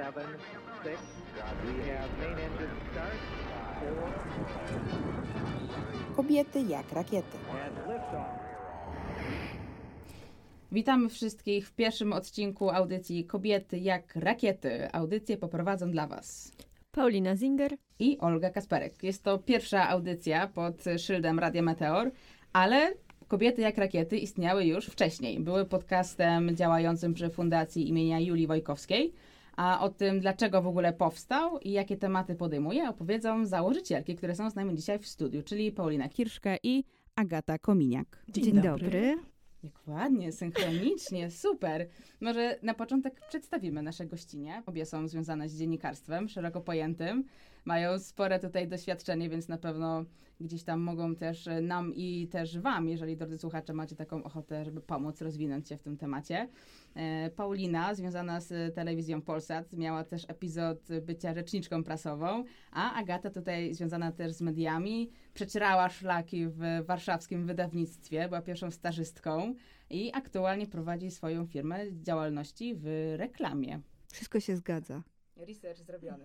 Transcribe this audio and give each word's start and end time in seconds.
seven, 0.00 0.28
six. 0.84 0.98
We 1.64 1.72
have 1.90 2.10
main 2.20 2.38
engine 2.46 2.74
start. 2.90 3.20
Four. 3.80 4.12
Kobiety 6.16 6.60
jak 6.60 6.92
rakiety. 6.92 7.38
Witamy 10.72 11.08
wszystkich 11.08 11.68
w 11.68 11.72
pierwszym 11.72 12.12
odcinku 12.12 12.70
audycji 12.70 13.24
Kobiety 13.24 13.78
jak 13.78 14.16
rakiety. 14.16 14.92
Audycję 14.92 15.36
poprowadzą 15.36 15.90
dla 15.90 16.06
Was 16.06 16.52
Paulina 16.92 17.36
Zinger. 17.36 17.76
i 17.98 18.18
Olga 18.18 18.50
Kasperek. 18.50 19.02
Jest 19.02 19.22
to 19.22 19.38
pierwsza 19.38 19.88
audycja 19.88 20.46
pod 20.46 20.84
szyldem 20.98 21.38
Radia 21.38 21.62
Meteor, 21.62 22.10
ale 22.52 22.94
Kobiety 23.28 23.62
jak 23.62 23.78
rakiety 23.78 24.18
istniały 24.18 24.64
już 24.64 24.86
wcześniej. 24.86 25.40
Były 25.40 25.64
podcastem 25.64 26.56
działającym 26.56 27.14
przy 27.14 27.30
Fundacji 27.30 27.88
imienia 27.88 28.20
Julii 28.20 28.46
Wojkowskiej. 28.46 29.12
A 29.60 29.80
o 29.80 29.88
tym, 29.88 30.20
dlaczego 30.20 30.62
w 30.62 30.66
ogóle 30.66 30.92
powstał 30.92 31.58
i 31.58 31.72
jakie 31.72 31.96
tematy 31.96 32.34
podejmuje, 32.34 32.88
opowiedzą 32.88 33.46
założycielki, 33.46 34.16
które 34.16 34.34
są 34.34 34.50
z 34.50 34.54
nami 34.54 34.74
dzisiaj 34.74 34.98
w 34.98 35.06
studiu, 35.06 35.42
czyli 35.42 35.72
Paulina 35.72 36.08
Kirszka 36.08 36.56
i 36.62 36.84
Agata 37.16 37.58
Kominiak. 37.58 38.22
Dzień, 38.28 38.60
dobry. 38.60 39.18
Jak 39.62 39.72
ładnie, 39.86 40.32
synchronicznie, 40.32 41.30
super. 41.44 41.88
Może 42.20 42.58
na 42.62 42.74
początek 42.74 43.20
przedstawimy 43.28 43.82
nasze 43.82 44.06
gościnie. 44.06 44.62
Obie 44.66 44.86
są 44.86 45.08
związane 45.08 45.48
z 45.48 45.58
dziennikarstwem 45.58 46.28
szeroko 46.28 46.60
pojętym. 46.60 47.24
Mają 47.64 47.98
spore 47.98 48.38
tutaj 48.38 48.68
doświadczenie, 48.68 49.28
więc 49.28 49.48
na 49.48 49.58
pewno 49.58 50.04
gdzieś 50.40 50.62
tam 50.62 50.80
mogą 50.80 51.16
też 51.16 51.48
nam 51.62 51.94
i 51.94 52.28
też 52.28 52.58
wam, 52.58 52.88
jeżeli 52.88 53.16
drodzy 53.16 53.38
słuchacze 53.38 53.72
macie 53.72 53.96
taką 53.96 54.24
ochotę, 54.24 54.64
żeby 54.64 54.80
pomóc 54.80 55.20
rozwinąć 55.20 55.68
się 55.68 55.76
w 55.76 55.82
tym 55.82 55.96
temacie. 55.96 56.48
E, 56.94 57.30
Paulina, 57.30 57.94
związana 57.94 58.40
z 58.40 58.74
telewizją 58.74 59.22
Polsat, 59.22 59.72
miała 59.72 60.04
też 60.04 60.24
epizod 60.28 60.88
bycia 61.02 61.34
rzeczniczką 61.34 61.84
prasową, 61.84 62.44
a 62.72 62.94
Agata 62.94 63.30
tutaj 63.30 63.74
związana 63.74 64.12
też 64.12 64.32
z 64.32 64.40
mediami, 64.40 65.10
przecierała 65.34 65.88
szlaki 65.88 66.46
w 66.46 66.60
warszawskim 66.86 67.46
wydawnictwie, 67.46 68.28
była 68.28 68.42
pierwszą 68.42 68.70
stażystką 68.70 69.54
i 69.90 70.10
aktualnie 70.14 70.66
prowadzi 70.66 71.10
swoją 71.10 71.46
firmę 71.46 71.78
działalności 71.92 72.74
w 72.74 73.14
reklamie. 73.16 73.80
Wszystko 74.12 74.40
się 74.40 74.56
zgadza. 74.56 75.02
Research 75.36 75.78
zrobiony. 75.78 76.24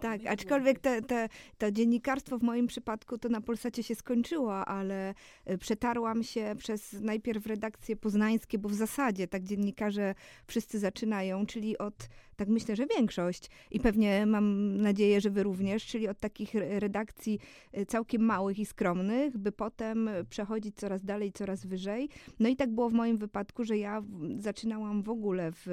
Tak, 0.00 0.20
aczkolwiek 0.26 0.78
te, 0.78 1.02
te, 1.02 1.28
to 1.58 1.70
dziennikarstwo 1.72 2.38
w 2.38 2.42
moim 2.42 2.66
przypadku 2.66 3.18
to 3.18 3.28
na 3.28 3.40
Polsacie 3.40 3.82
się 3.82 3.94
skończyło, 3.94 4.64
ale 4.64 5.14
y, 5.50 5.58
przetarłam 5.58 6.22
się 6.22 6.54
przez 6.58 6.92
najpierw 6.92 7.46
redakcje 7.46 7.96
poznańskie, 7.96 8.58
bo 8.58 8.68
w 8.68 8.74
zasadzie 8.74 9.28
tak 9.28 9.44
dziennikarze 9.44 10.14
wszyscy 10.46 10.78
zaczynają, 10.78 11.46
czyli 11.46 11.78
od, 11.78 12.08
tak 12.36 12.48
myślę, 12.48 12.76
że 12.76 12.86
większość 12.96 13.50
i 13.70 13.80
pewnie 13.80 14.26
mam 14.26 14.76
nadzieję, 14.76 15.20
że 15.20 15.30
wy 15.30 15.42
również, 15.42 15.86
czyli 15.86 16.08
od 16.08 16.20
takich 16.20 16.54
re- 16.54 16.80
redakcji 16.80 17.38
y, 17.78 17.86
całkiem 17.86 18.22
małych 18.22 18.58
i 18.58 18.66
skromnych, 18.66 19.38
by 19.38 19.52
potem 19.52 20.10
przechodzić 20.30 20.76
coraz 20.76 21.04
dalej, 21.04 21.32
coraz 21.32 21.66
wyżej. 21.66 22.08
No 22.40 22.48
i 22.48 22.56
tak 22.56 22.70
było 22.70 22.90
w 22.90 22.92
moim 22.92 23.18
wypadku, 23.18 23.64
że 23.64 23.78
ja 23.78 24.02
zaczynałam 24.38 25.02
w 25.02 25.08
ogóle 25.08 25.52
w 25.52 25.66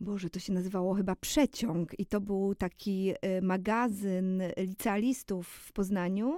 Boże, 0.00 0.30
to 0.30 0.40
się 0.40 0.52
nazywało 0.52 0.94
chyba 0.94 1.16
Przeciąg 1.16 1.98
i 1.98 2.06
to 2.06 2.20
był 2.20 2.54
taki 2.54 3.12
e, 3.20 3.40
magazyn 3.40 4.42
licealistów 4.56 5.48
w 5.48 5.72
Poznaniu. 5.72 6.36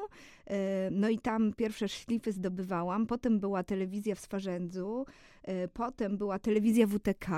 No 0.90 1.08
i 1.08 1.18
tam 1.18 1.52
pierwsze 1.56 1.88
szlify 1.88 2.32
zdobywałam. 2.32 3.06
Potem 3.06 3.40
była 3.40 3.62
telewizja 3.62 4.14
w 4.14 4.20
Swarzędzu, 4.20 5.06
e, 5.42 5.68
potem 5.68 6.18
była 6.18 6.38
telewizja 6.38 6.86
WTK, 6.86 7.28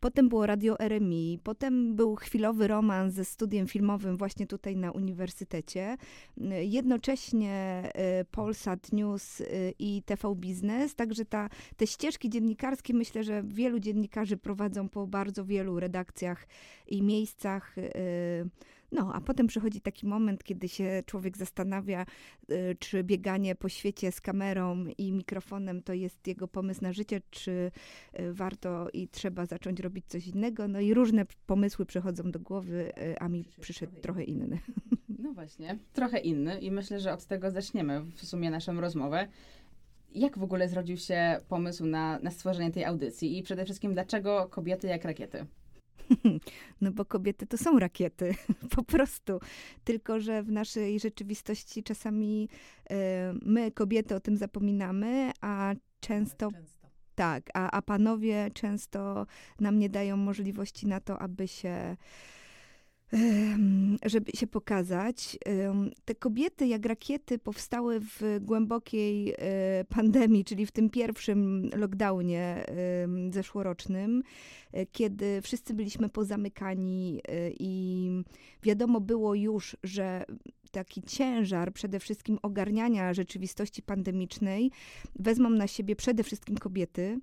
potem 0.00 0.28
było 0.28 0.46
radio 0.46 0.80
RMI, 0.80 1.38
potem 1.42 1.96
był 1.96 2.16
chwilowy 2.16 2.68
romans 2.68 3.14
ze 3.14 3.24
studiem 3.24 3.66
filmowym 3.66 4.16
właśnie 4.16 4.46
tutaj 4.46 4.76
na 4.76 4.90
uniwersytecie. 4.90 5.96
E, 6.40 6.64
Jednocześnie 6.64 7.52
e, 7.94 8.24
Polsat 8.24 8.92
News 8.92 9.42
i 9.78 10.02
TV 10.02 10.34
Biznes, 10.36 10.94
także 10.94 11.24
ta, 11.24 11.48
te 11.76 11.86
ścieżki 11.86 12.30
dziennikarskie 12.30 12.94
myślę, 12.94 13.22
że 13.24 13.42
wielu 13.46 13.78
dziennikarzy 13.78 14.36
prowadzą 14.36 14.88
po 14.88 15.06
bardzo 15.06 15.44
wielu 15.44 15.80
redakcjach 15.80 16.46
i 16.86 17.02
miejscach. 17.02 17.74
No, 18.94 19.14
a 19.14 19.20
potem 19.20 19.46
przychodzi 19.46 19.80
taki 19.80 20.06
moment, 20.06 20.44
kiedy 20.44 20.68
się 20.68 21.02
człowiek 21.06 21.38
zastanawia, 21.38 22.06
y, 22.50 22.76
czy 22.78 23.04
bieganie 23.04 23.54
po 23.54 23.68
świecie 23.68 24.12
z 24.12 24.20
kamerą 24.20 24.84
i 24.98 25.12
mikrofonem 25.12 25.82
to 25.82 25.92
jest 25.92 26.26
jego 26.26 26.48
pomysł 26.48 26.82
na 26.82 26.92
życie, 26.92 27.20
czy 27.30 27.70
y, 28.20 28.32
warto 28.32 28.88
i 28.92 29.08
trzeba 29.08 29.46
zacząć 29.46 29.80
robić 29.80 30.04
coś 30.06 30.26
innego. 30.26 30.68
No 30.68 30.80
i 30.80 30.94
różne 30.94 31.26
pomysły 31.46 31.86
przychodzą 31.86 32.30
do 32.30 32.40
głowy, 32.40 32.92
y, 32.98 33.18
a 33.18 33.28
mi 33.28 33.44
przyszedł 33.60 34.00
trochę 34.00 34.24
inny. 34.24 34.58
No 35.18 35.32
właśnie, 35.32 35.78
trochę 35.92 36.18
inny 36.18 36.60
i 36.60 36.70
myślę, 36.70 37.00
że 37.00 37.12
od 37.12 37.26
tego 37.26 37.50
zaczniemy 37.50 38.00
w 38.00 38.24
sumie 38.24 38.50
naszą 38.50 38.80
rozmowę. 38.80 39.28
Jak 40.14 40.38
w 40.38 40.42
ogóle 40.42 40.68
zrodził 40.68 40.96
się 40.96 41.40
pomysł 41.48 41.86
na, 41.86 42.18
na 42.18 42.30
stworzenie 42.30 42.70
tej 42.70 42.84
audycji 42.84 43.38
i 43.38 43.42
przede 43.42 43.64
wszystkim 43.64 43.92
dlaczego 43.92 44.48
kobiety 44.50 44.86
jak 44.86 45.04
rakiety? 45.04 45.46
No 46.80 46.92
bo 46.92 47.04
kobiety 47.04 47.46
to 47.46 47.58
są 47.58 47.78
rakiety, 47.78 48.34
po 48.76 48.82
prostu. 48.82 49.40
Tylko, 49.84 50.20
że 50.20 50.42
w 50.42 50.50
naszej 50.50 51.00
rzeczywistości 51.00 51.82
czasami 51.82 52.48
e, 52.90 53.34
my, 53.42 53.72
kobiety, 53.72 54.14
o 54.14 54.20
tym 54.20 54.36
zapominamy, 54.36 55.30
a 55.40 55.74
często 56.00 56.48
tak, 57.14 57.50
a, 57.54 57.70
a 57.70 57.82
panowie 57.82 58.50
często 58.54 59.26
nam 59.60 59.78
nie 59.78 59.88
dają 59.88 60.16
możliwości 60.16 60.86
na 60.86 61.00
to, 61.00 61.18
aby 61.18 61.48
się 61.48 61.96
żeby 64.04 64.30
się 64.34 64.46
pokazać. 64.46 65.38
Te 66.04 66.14
kobiety 66.14 66.66
jak 66.66 66.86
rakiety 66.86 67.38
powstały 67.38 68.00
w 68.00 68.38
głębokiej 68.40 69.34
e, 69.38 69.84
pandemii, 69.88 70.44
czyli 70.44 70.66
w 70.66 70.72
tym 70.72 70.90
pierwszym 70.90 71.70
lockdownie 71.76 72.66
zeszłorocznym, 73.30 74.22
e, 74.72 74.86
kiedy 74.86 75.40
wszyscy 75.42 75.74
byliśmy 75.74 76.08
pozamykani 76.08 77.20
e, 77.28 77.50
i 77.50 78.10
wiadomo 78.62 79.00
było 79.00 79.34
już, 79.34 79.76
że 79.82 80.24
taki 80.74 81.02
ciężar 81.02 81.72
przede 81.72 82.00
wszystkim 82.00 82.38
ogarniania 82.42 83.14
rzeczywistości 83.14 83.82
pandemicznej 83.82 84.70
wezmą 85.16 85.50
na 85.50 85.66
siebie 85.66 85.96
przede 85.96 86.22
wszystkim 86.22 86.56
kobiety, 86.56 87.20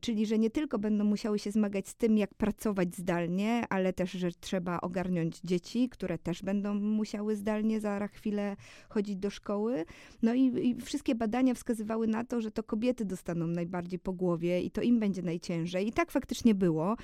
czyli 0.00 0.26
że 0.26 0.38
nie 0.38 0.50
tylko 0.50 0.78
będą 0.78 1.04
musiały 1.04 1.38
się 1.38 1.50
zmagać 1.50 1.88
z 1.88 1.94
tym, 1.94 2.18
jak 2.18 2.34
pracować 2.34 2.96
zdalnie, 2.96 3.64
ale 3.68 3.92
też, 3.92 4.10
że 4.10 4.30
trzeba 4.40 4.80
ogarnąć 4.80 5.40
dzieci, 5.44 5.88
które 5.88 6.18
też 6.18 6.42
będą 6.42 6.74
musiały 6.74 7.36
zdalnie 7.36 7.80
za 7.80 8.08
chwilę 8.08 8.56
chodzić 8.88 9.16
do 9.16 9.30
szkoły. 9.30 9.84
No 10.22 10.34
i, 10.34 10.68
i 10.68 10.74
wszystkie 10.74 11.14
badania 11.14 11.54
wskazywały 11.54 12.06
na 12.06 12.24
to, 12.24 12.40
że 12.40 12.50
to 12.50 12.62
kobiety 12.62 13.04
dostaną 13.04 13.46
najbardziej 13.46 13.98
po 13.98 14.12
głowie 14.12 14.60
i 14.60 14.70
to 14.70 14.82
im 14.82 15.00
będzie 15.00 15.22
najciężej. 15.22 15.88
I 15.88 15.92
tak 15.92 16.10
faktycznie 16.10 16.54
było. 16.54 16.96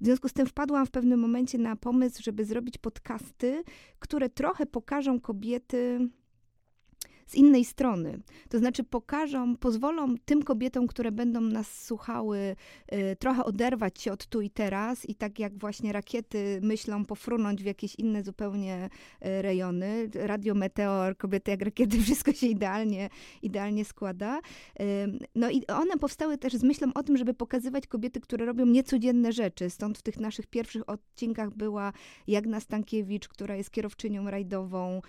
W 0.00 0.04
związku 0.04 0.28
z 0.28 0.32
tym 0.32 0.46
wpadłam 0.46 0.86
w 0.86 0.90
pewnym 0.90 1.20
momencie 1.20 1.58
na 1.58 1.76
pomysł, 1.76 2.22
żeby 2.22 2.44
zrobić 2.44 2.78
podcasty, 2.78 3.62
które 3.98 4.28
trochę 4.28 4.66
pokażą 4.66 5.20
kobiety 5.20 6.08
z 7.28 7.34
innej 7.34 7.64
strony. 7.64 8.20
To 8.48 8.58
znaczy 8.58 8.84
pokażą, 8.84 9.56
pozwolą 9.56 10.14
tym 10.24 10.42
kobietom, 10.42 10.86
które 10.86 11.12
będą 11.12 11.40
nas 11.40 11.84
słuchały, 11.84 12.56
y, 12.92 13.16
trochę 13.16 13.44
oderwać 13.44 14.00
się 14.00 14.12
od 14.12 14.26
tu 14.26 14.40
i 14.40 14.50
teraz 14.50 15.08
i 15.08 15.14
tak 15.14 15.38
jak 15.38 15.58
właśnie 15.58 15.92
rakiety 15.92 16.60
myślą 16.62 17.04
pofrunąć 17.04 17.62
w 17.62 17.66
jakieś 17.66 17.94
inne 17.94 18.22
zupełnie 18.22 18.88
y, 19.26 19.42
rejony. 19.42 20.10
Radio 20.14 20.54
Meteor, 20.54 21.16
kobiety 21.16 21.50
jak 21.50 21.62
rakiety, 21.62 22.00
wszystko 22.02 22.32
się 22.32 22.46
idealnie, 22.46 23.08
idealnie 23.42 23.84
składa. 23.84 24.38
Y, 24.80 24.84
No 25.34 25.50
i 25.50 25.66
one 25.66 25.96
powstały 25.96 26.38
też 26.38 26.52
z 26.52 26.62
myślą 26.62 26.88
o 26.94 27.02
tym, 27.02 27.16
żeby 27.16 27.34
pokazywać 27.34 27.86
kobiety, 27.86 28.20
które 28.20 28.46
robią 28.46 28.66
niecodzienne 28.66 29.32
rzeczy. 29.32 29.70
Stąd 29.70 29.98
w 29.98 30.02
tych 30.02 30.18
naszych 30.18 30.46
pierwszych 30.46 30.88
odcinkach 30.88 31.54
była 31.54 31.92
Jagna 32.26 32.60
Stankiewicz, 32.60 33.28
która 33.28 33.56
jest 33.56 33.70
kierowczynią 33.70 34.30
rajdową, 34.30 35.02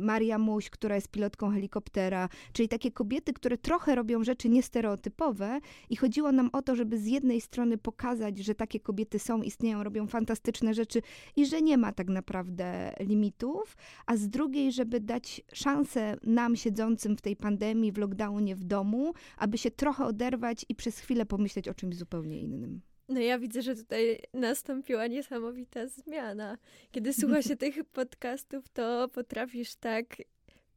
Maria 0.00 0.38
Muś, 0.38 0.70
która 0.70 0.87
jest 0.94 1.08
pilotką 1.08 1.50
helikoptera, 1.50 2.28
czyli 2.52 2.68
takie 2.68 2.90
kobiety, 2.90 3.32
które 3.32 3.58
trochę 3.58 3.94
robią 3.94 4.24
rzeczy 4.24 4.48
niestereotypowe 4.48 5.60
i 5.90 5.96
chodziło 5.96 6.32
nam 6.32 6.50
o 6.52 6.62
to, 6.62 6.76
żeby 6.76 6.98
z 6.98 7.06
jednej 7.06 7.40
strony 7.40 7.78
pokazać, 7.78 8.38
że 8.38 8.54
takie 8.54 8.80
kobiety 8.80 9.18
są, 9.18 9.42
istnieją, 9.42 9.84
robią 9.84 10.06
fantastyczne 10.06 10.74
rzeczy 10.74 11.02
i 11.36 11.46
że 11.46 11.62
nie 11.62 11.78
ma 11.78 11.92
tak 11.92 12.08
naprawdę 12.08 12.92
limitów, 13.00 13.76
a 14.06 14.16
z 14.16 14.28
drugiej, 14.28 14.72
żeby 14.72 15.00
dać 15.00 15.42
szansę 15.52 16.16
nam 16.22 16.56
siedzącym 16.56 17.16
w 17.16 17.20
tej 17.20 17.36
pandemii, 17.36 17.92
w 17.92 17.98
lockdownie 17.98 18.56
w 18.56 18.64
domu, 18.64 19.12
aby 19.36 19.58
się 19.58 19.70
trochę 19.70 20.04
oderwać 20.04 20.66
i 20.68 20.74
przez 20.74 20.98
chwilę 20.98 21.26
pomyśleć 21.26 21.68
o 21.68 21.74
czymś 21.74 21.96
zupełnie 21.96 22.40
innym. 22.40 22.80
No 23.08 23.20
ja 23.20 23.38
widzę, 23.38 23.62
że 23.62 23.76
tutaj 23.76 24.18
nastąpiła 24.34 25.06
niesamowita 25.06 25.86
zmiana. 25.86 26.58
Kiedy 26.90 27.12
słucha 27.12 27.42
się 27.42 27.56
tych 27.66 27.84
podcastów, 27.84 28.68
to 28.68 29.08
potrafisz 29.08 29.74
tak 29.74 30.04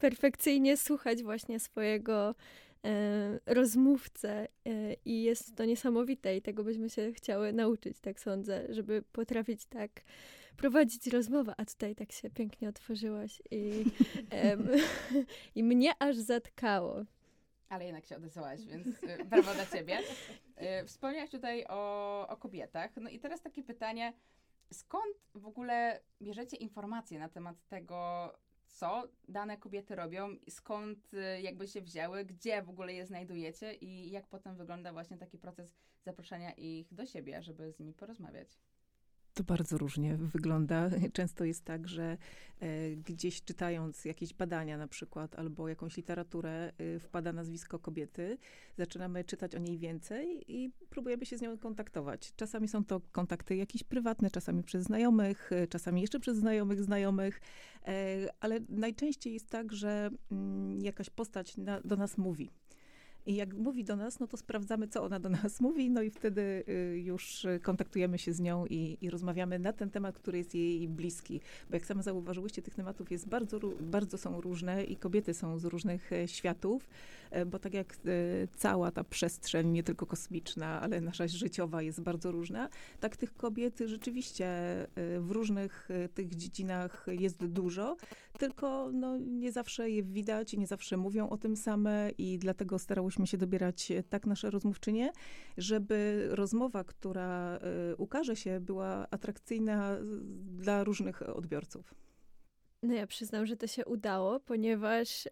perfekcyjnie 0.02 0.78
słuchać 0.78 1.24
właśnie 1.24 1.60
swojego 1.60 2.36
e, 2.86 3.40
rozmówcę 3.46 4.48
e, 4.66 4.94
i 5.06 5.24
jest 5.24 5.56
to 5.56 5.66
niesamowite 5.66 6.38
i 6.38 6.42
tego 6.42 6.64
byśmy 6.64 6.90
się 6.90 7.14
chciały 7.14 7.54
nauczyć, 7.54 8.00
tak 8.00 8.20
sądzę, 8.20 8.66
żeby 8.70 9.04
potrafić 9.12 9.66
tak 9.66 9.92
prowadzić 10.58 11.08
rozmowę, 11.08 11.54
a 11.58 11.66
tutaj 11.66 11.96
tak 11.96 12.12
się 12.12 12.30
pięknie 12.30 12.70
otworzyłaś 12.70 13.42
i, 13.52 13.86
em, 14.30 14.70
i 15.56 15.64
mnie 15.64 15.92
aż 16.00 16.16
zatkało. 16.16 17.06
Ale 17.70 17.86
jednak 17.86 18.06
się 18.06 18.18
odezwałaś, 18.18 18.62
więc 18.66 18.88
y, 18.88 19.26
brawo 19.26 19.54
dla 19.54 19.66
ciebie. 19.66 20.00
Y, 20.00 20.86
Wspomniałaś 20.86 21.30
tutaj 21.30 21.66
o, 21.70 22.28
o 22.28 22.38
kobietach. 22.38 22.92
No 22.98 23.10
i 23.10 23.20
teraz 23.20 23.42
takie 23.42 23.64
pytanie, 23.64 24.14
skąd 24.74 25.16
w 25.36 25.48
ogóle 25.48 26.00
bierzecie 26.22 26.58
informacje 26.58 27.20
na 27.20 27.30
temat 27.30 27.56
tego, 27.70 28.32
co 28.72 29.04
dane 29.28 29.58
kobiety 29.58 29.96
robią, 29.96 30.36
skąd 30.50 31.14
y, 31.14 31.42
jakby 31.42 31.68
się 31.68 31.82
wzięły, 31.82 32.26
gdzie 32.26 32.62
w 32.62 32.70
ogóle 32.70 32.94
je 32.94 33.06
znajdujecie 33.06 33.74
i 33.74 34.12
jak 34.12 34.28
potem 34.28 34.56
wygląda 34.56 34.94
właśnie 34.94 35.18
taki 35.18 35.38
proces 35.38 35.76
zaproszenia 36.02 36.52
ich 36.52 36.94
do 36.94 37.06
siebie, 37.06 37.42
żeby 37.44 37.72
z 37.72 37.80
nimi 37.80 37.94
porozmawiać? 37.94 38.60
To 39.34 39.44
bardzo 39.44 39.78
różnie 39.78 40.18
wygląda. 40.18 40.90
Często 41.14 41.44
jest 41.44 41.66
tak, 41.66 41.88
że 41.88 42.18
e, 42.60 42.96
gdzieś 42.96 43.44
czytając 43.44 44.06
jakieś 44.06 44.34
badania 44.34 44.78
na 44.78 44.88
przykład, 44.88 45.36
albo 45.36 45.68
jakąś 45.68 45.98
literaturę, 45.98 46.72
e, 46.78 47.00
wpada 47.00 47.34
nazwisko 47.34 47.80
kobiety, 47.80 48.38
zaczynamy 48.78 49.24
czytać 49.24 49.56
o 49.56 49.60
niej 49.60 49.78
więcej 49.78 50.44
i 50.48 50.72
próbujemy 50.90 51.26
się 51.26 51.38
z 51.38 51.42
nią 51.42 51.58
kontaktować. 51.58 52.34
Czasami 52.36 52.68
są 52.68 52.86
to 52.86 53.02
kontakty 53.12 53.56
jakieś 53.56 53.84
prywatne, 53.84 54.32
czasami 54.32 54.64
przez 54.64 54.84
znajomych, 54.84 55.52
e, 55.52 55.68
czasami 55.68 56.02
jeszcze 56.02 56.20
przez 56.20 56.38
znajomych 56.38 56.84
znajomych, 56.84 57.42
ale 58.40 58.60
najczęściej 58.70 59.34
jest 59.34 59.50
tak, 59.50 59.74
że 59.74 60.10
mm, 60.32 60.82
jakaś 60.82 61.10
postać 61.10 61.58
na, 61.58 61.82
do 61.82 61.96
nas 61.96 62.18
mówi. 62.18 62.50
I 63.26 63.36
jak 63.36 63.54
mówi 63.54 63.84
do 63.84 63.96
nas, 63.96 64.20
no 64.20 64.28
to 64.28 64.38
sprawdzamy, 64.38 64.88
co 64.88 65.04
ona 65.04 65.20
do 65.20 65.30
nas 65.30 65.62
mówi, 65.62 65.90
no 65.90 66.02
i 66.02 66.10
wtedy 66.10 66.64
y, 66.70 67.02
już 67.04 67.46
y, 67.46 67.60
kontaktujemy 67.64 68.18
się 68.18 68.34
z 68.34 68.40
nią 68.40 68.66
i, 68.66 68.98
i 69.02 69.10
rozmawiamy 69.10 69.60
na 69.60 69.74
ten 69.74 69.90
temat, 69.90 70.16
który 70.16 70.38
jest 70.38 70.56
jej 70.56 70.88
bliski. 70.88 71.42
Bo 71.70 71.76
jak 71.76 71.86
same 71.86 72.04
zauważyłyście, 72.04 72.62
tych 72.62 72.76
tematów 72.76 73.12
jest 73.12 73.28
bardzo, 73.28 73.60
bardzo 73.82 74.18
są 74.18 74.42
różne 74.42 74.84
i 74.84 74.96
kobiety 74.96 75.34
są 75.34 75.60
z 75.60 75.66
różnych 75.66 76.14
e, 76.14 76.28
światów, 76.28 76.88
bo 77.46 77.60
tak 77.60 77.74
jak 77.74 77.94
e, 77.94 77.98
cała 78.56 78.92
ta 78.92 79.04
przestrzeń, 79.04 79.68
nie 79.68 79.84
tylko 79.84 80.06
kosmiczna, 80.06 80.82
ale 80.82 81.02
nasza 81.02 81.28
życiowa 81.28 81.82
jest 81.82 82.02
bardzo 82.02 82.32
różna, 82.32 82.70
tak 83.00 83.18
tych 83.18 83.34
kobiet 83.34 83.80
rzeczywiście 83.86 84.48
e, 84.48 84.88
w 85.20 85.32
różnych 85.32 85.90
e, 85.92 86.10
tych 86.10 86.36
dziedzinach 86.36 87.06
jest 87.08 87.46
dużo, 87.46 87.98
tylko 88.40 88.90
no, 88.94 89.18
nie 89.18 89.52
zawsze 89.52 89.90
je 89.90 90.04
widać 90.04 90.54
nie 90.58 90.68
zawsze 90.68 90.98
mówią 90.98 91.30
o 91.30 91.38
tym 91.38 91.56
same 91.56 92.12
i 92.18 92.40
dlatego 92.40 92.80
starałyśmy 92.80 93.28
się 93.28 93.38
dobierać 93.38 93.92
e, 93.92 94.04
tak 94.04 94.26
nasze 94.26 94.50
rozmówczynie, 94.50 95.12
żeby 95.58 96.28
rozmowa, 96.32 96.84
która 96.84 97.58
e, 97.58 97.96
ukaże 97.96 98.36
się, 98.36 98.60
była 98.60 99.08
atrakcyjna 99.12 99.98
dla 100.58 100.84
różnych 100.84 101.22
odbiorców. 101.22 101.94
No 102.84 102.94
ja 102.94 103.08
przyznam, 103.08 103.46
że 103.46 103.58
to 103.58 103.68
się 103.68 103.86
udało, 103.86 104.40
ponieważ 104.40 105.28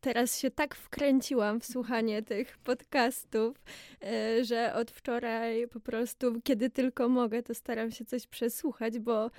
teraz 0.00 0.38
się 0.38 0.50
tak 0.50 0.74
wkręciłam 0.74 1.60
w 1.60 1.66
słuchanie 1.66 2.22
tych 2.22 2.58
podcastów, 2.58 3.64
e, 4.02 4.44
że 4.44 4.74
od 4.74 4.90
wczoraj 4.90 5.68
po 5.68 5.80
prostu, 5.80 6.40
kiedy 6.44 6.70
tylko 6.70 7.08
mogę, 7.08 7.42
to 7.42 7.54
staram 7.54 7.90
się 7.90 8.04
coś 8.04 8.26
przesłuchać, 8.26 8.98
bo 8.98 9.30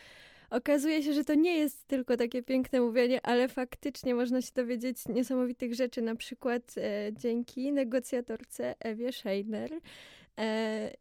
okazuje 0.49 1.03
się, 1.03 1.13
że 1.13 1.23
to 1.23 1.33
nie 1.33 1.57
jest 1.57 1.87
tylko 1.87 2.17
takie 2.17 2.43
piękne 2.43 2.81
mówienie, 2.81 3.25
ale 3.25 3.47
faktycznie 3.47 4.15
można 4.15 4.41
się 4.41 4.51
dowiedzieć 4.55 5.07
niesamowitych 5.07 5.73
rzeczy, 5.73 6.01
na 6.01 6.15
przykład 6.15 6.75
e, 6.77 7.13
dzięki 7.13 7.71
negocjatorce 7.71 8.75
Ewie 8.79 9.11
Scheiner. 9.13 9.71
E, 10.39 10.91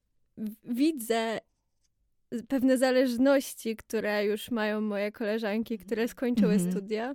widzę 0.64 1.40
pewne 2.48 2.78
zależności, 2.78 3.76
które 3.76 4.24
już 4.24 4.50
mają 4.50 4.80
moje 4.80 5.12
koleżanki, 5.12 5.78
które 5.78 6.08
skończyły 6.08 6.52
Mhm. 6.52 6.70
studia 6.72 7.14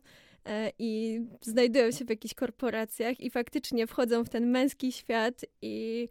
i 0.80 1.22
znajdują 1.42 1.92
się 1.92 2.06
w 2.06 2.10
jakichś 2.10 2.34
korporacjach 2.34 3.20
i 3.20 3.30
faktycznie 3.30 3.88
wchodzą 3.88 4.24
w 4.24 4.30
ten 4.30 4.52
męski 4.52 4.92
świat 4.92 5.46
i 5.62 6.08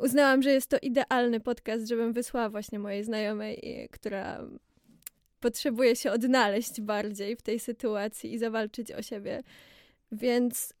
uznałam, 0.00 0.42
że 0.42 0.50
jest 0.50 0.70
to 0.70 0.76
idealny 0.82 1.40
podcast, 1.40 1.88
żebym 1.88 2.12
wysłała 2.12 2.50
właśnie 2.50 2.78
mojej 2.78 3.04
znajomej, 3.04 3.88
która 3.92 4.48
potrzebuje 5.40 5.96
się 5.96 6.12
odnaleźć 6.12 6.80
bardziej 6.80 7.36
w 7.36 7.42
tej 7.42 7.60
sytuacji 7.60 8.32
i 8.32 8.38
zawalczyć 8.38 8.92
o 8.92 9.02
siebie. 9.02 9.42
Więc 10.12 10.74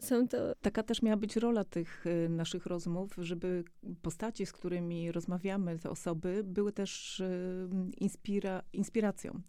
są 0.00 0.28
to 0.28 0.36
Taka 0.60 0.82
też 0.82 1.02
miała 1.02 1.16
być 1.16 1.36
rola 1.36 1.64
tych 1.64 2.06
y, 2.06 2.28
naszych 2.28 2.66
rozmów, 2.66 3.14
żeby 3.18 3.64
postaci, 4.02 4.46
z 4.46 4.52
którymi 4.52 5.12
rozmawiamy, 5.12 5.78
te 5.78 5.90
osoby, 5.90 6.42
były 6.44 6.72
też 6.72 7.20
y, 7.20 7.68
inspira, 7.98 8.62
inspiracją 8.72 9.40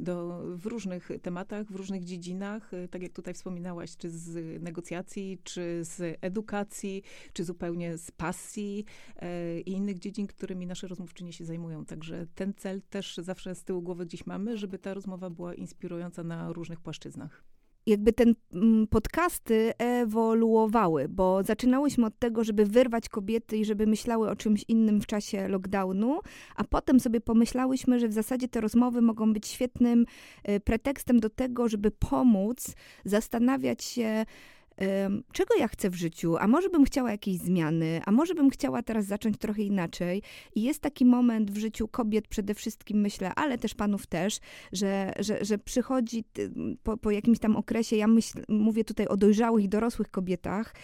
do, 0.00 0.42
w 0.56 0.66
różnych 0.66 1.08
tematach, 1.22 1.66
w 1.66 1.76
różnych 1.76 2.04
dziedzinach, 2.04 2.74
y, 2.74 2.88
tak 2.88 3.02
jak 3.02 3.12
tutaj 3.12 3.34
wspominałaś, 3.34 3.96
czy 3.96 4.10
z 4.10 4.62
negocjacji, 4.62 5.38
czy 5.44 5.80
z 5.84 6.18
edukacji, 6.20 7.02
czy 7.32 7.44
zupełnie 7.44 7.98
z 7.98 8.10
pasji 8.10 8.84
e, 9.16 9.60
i 9.60 9.72
innych 9.72 9.98
dziedzin, 9.98 10.26
którymi 10.26 10.66
nasze 10.66 10.88
rozmówczynie 10.88 11.32
się 11.32 11.44
zajmują. 11.44 11.84
Także 11.84 12.26
ten 12.34 12.54
cel 12.54 12.82
też 12.90 13.16
zawsze 13.16 13.54
z 13.54 13.64
tyłu 13.64 13.82
głowy 13.82 14.06
gdzieś 14.06 14.26
mamy, 14.26 14.58
żeby 14.58 14.78
ta 14.78 14.94
rozmowa 14.94 15.30
była 15.30 15.54
inspirująca 15.54 16.24
na 16.24 16.52
różnych 16.52 16.80
płaszczyznach. 16.80 17.47
Jakby 17.88 18.12
ten 18.12 18.34
mm, 18.52 18.86
podcasty 18.86 19.72
ewoluowały, 19.78 21.08
bo 21.08 21.42
zaczynałyśmy 21.42 22.06
od 22.06 22.18
tego, 22.18 22.44
żeby 22.44 22.66
wyrwać 22.66 23.08
kobiety 23.08 23.56
i 23.56 23.64
żeby 23.64 23.86
myślały 23.86 24.30
o 24.30 24.36
czymś 24.36 24.64
innym 24.68 25.00
w 25.00 25.06
czasie 25.06 25.48
lockdownu, 25.48 26.20
a 26.56 26.64
potem 26.64 27.00
sobie 27.00 27.20
pomyślałyśmy, 27.20 28.00
że 28.00 28.08
w 28.08 28.12
zasadzie 28.12 28.48
te 28.48 28.60
rozmowy 28.60 29.02
mogą 29.02 29.32
być 29.32 29.48
świetnym 29.48 30.06
e, 30.44 30.60
pretekstem 30.60 31.20
do 31.20 31.30
tego, 31.30 31.68
żeby 31.68 31.90
pomóc 31.90 32.74
zastanawiać 33.04 33.84
się, 33.84 34.24
czego 35.32 35.54
ja 35.58 35.68
chcę 35.68 35.90
w 35.90 35.94
życiu, 35.94 36.36
a 36.36 36.46
może 36.46 36.68
bym 36.68 36.84
chciała 36.84 37.10
jakiejś 37.10 37.38
zmiany, 37.38 38.00
a 38.06 38.12
może 38.12 38.34
bym 38.34 38.50
chciała 38.50 38.82
teraz 38.82 39.04
zacząć 39.04 39.38
trochę 39.38 39.62
inaczej. 39.62 40.22
I 40.54 40.62
jest 40.62 40.80
taki 40.80 41.04
moment 41.04 41.50
w 41.50 41.58
życiu 41.58 41.88
kobiet 41.88 42.28
przede 42.28 42.54
wszystkim, 42.54 43.00
myślę, 43.00 43.34
ale 43.34 43.58
też 43.58 43.74
panów 43.74 44.06
też, 44.06 44.40
że, 44.72 45.12
że, 45.18 45.44
że 45.44 45.58
przychodzi 45.58 46.24
po, 46.82 46.96
po 46.96 47.10
jakimś 47.10 47.38
tam 47.38 47.56
okresie, 47.56 47.96
ja 47.96 48.06
myśl, 48.06 48.42
mówię 48.48 48.84
tutaj 48.84 49.06
o 49.06 49.16
dojrzałych 49.16 49.64
i 49.64 49.68
dorosłych 49.68 50.10
kobietach, 50.10 50.74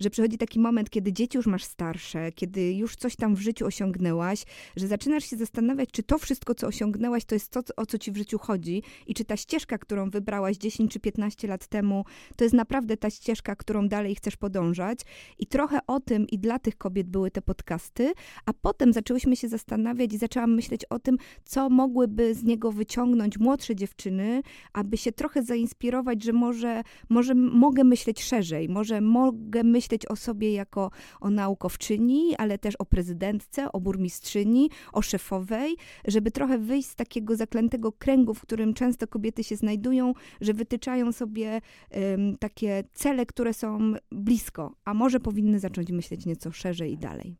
że 0.00 0.10
przychodzi 0.10 0.38
taki 0.38 0.60
moment, 0.60 0.90
kiedy 0.90 1.12
dzieci 1.12 1.36
już 1.36 1.46
masz 1.46 1.64
starsze, 1.64 2.32
kiedy 2.32 2.72
już 2.72 2.96
coś 2.96 3.16
tam 3.16 3.34
w 3.34 3.40
życiu 3.40 3.66
osiągnęłaś, 3.66 4.44
że 4.76 4.86
zaczynasz 4.86 5.24
się 5.24 5.36
zastanawiać, 5.36 5.90
czy 5.92 6.02
to 6.02 6.18
wszystko, 6.18 6.54
co 6.54 6.66
osiągnęłaś, 6.66 7.24
to 7.24 7.34
jest 7.34 7.50
to, 7.50 7.60
o 7.76 7.86
co 7.86 7.98
ci 7.98 8.12
w 8.12 8.16
życiu 8.16 8.38
chodzi 8.38 8.82
i 9.06 9.14
czy 9.14 9.24
ta 9.24 9.36
ścieżka, 9.36 9.78
którą 9.78 10.10
wybrałaś 10.10 10.56
10 10.56 10.92
czy 10.92 11.00
15 11.00 11.48
lat 11.48 11.66
temu, 11.66 12.04
to 12.36 12.44
jest 12.44 12.54
naprawdę 12.54 12.77
ta 13.00 13.10
ścieżka, 13.10 13.56
którą 13.56 13.88
dalej 13.88 14.14
chcesz 14.14 14.36
podążać. 14.36 15.00
I 15.38 15.46
trochę 15.46 15.78
o 15.86 16.00
tym 16.00 16.26
i 16.26 16.38
dla 16.38 16.58
tych 16.58 16.78
kobiet 16.78 17.08
były 17.08 17.30
te 17.30 17.42
podcasty, 17.42 18.12
a 18.46 18.52
potem 18.52 18.92
zaczęłyśmy 18.92 19.36
się 19.36 19.48
zastanawiać 19.48 20.12
i 20.12 20.18
zaczęłam 20.18 20.54
myśleć 20.54 20.84
o 20.84 20.98
tym, 20.98 21.16
co 21.44 21.70
mogłyby 21.70 22.34
z 22.34 22.44
niego 22.44 22.72
wyciągnąć 22.72 23.38
młodsze 23.38 23.76
dziewczyny, 23.76 24.42
aby 24.72 24.96
się 24.96 25.12
trochę 25.12 25.42
zainspirować, 25.42 26.22
że 26.22 26.32
może, 26.32 26.82
może 27.08 27.34
mogę 27.34 27.84
myśleć 27.84 28.22
szerzej, 28.22 28.68
może 28.68 29.00
mogę 29.00 29.64
myśleć 29.64 30.06
o 30.06 30.16
sobie 30.16 30.52
jako 30.52 30.90
o 31.20 31.30
naukowczyni, 31.30 32.36
ale 32.36 32.58
też 32.58 32.76
o 32.76 32.84
prezydentce, 32.84 33.72
o 33.72 33.80
burmistrzyni, 33.80 34.70
o 34.92 35.02
szefowej, 35.02 35.76
żeby 36.06 36.30
trochę 36.30 36.58
wyjść 36.58 36.88
z 36.88 36.94
takiego 36.94 37.36
zaklętego 37.36 37.92
kręgu, 37.92 38.34
w 38.34 38.40
którym 38.40 38.74
często 38.74 39.06
kobiety 39.06 39.44
się 39.44 39.56
znajdują, 39.56 40.12
że 40.40 40.54
wytyczają 40.54 41.12
sobie 41.12 41.60
em, 41.90 42.36
takie 42.36 42.67
cele, 42.92 43.26
które 43.26 43.54
są 43.54 43.92
blisko, 44.12 44.74
a 44.84 44.94
może 44.94 45.20
powinny 45.20 45.58
zacząć 45.58 45.92
myśleć 45.92 46.26
nieco 46.26 46.52
szerzej 46.52 46.92
i 46.92 46.98
dalej. 46.98 47.36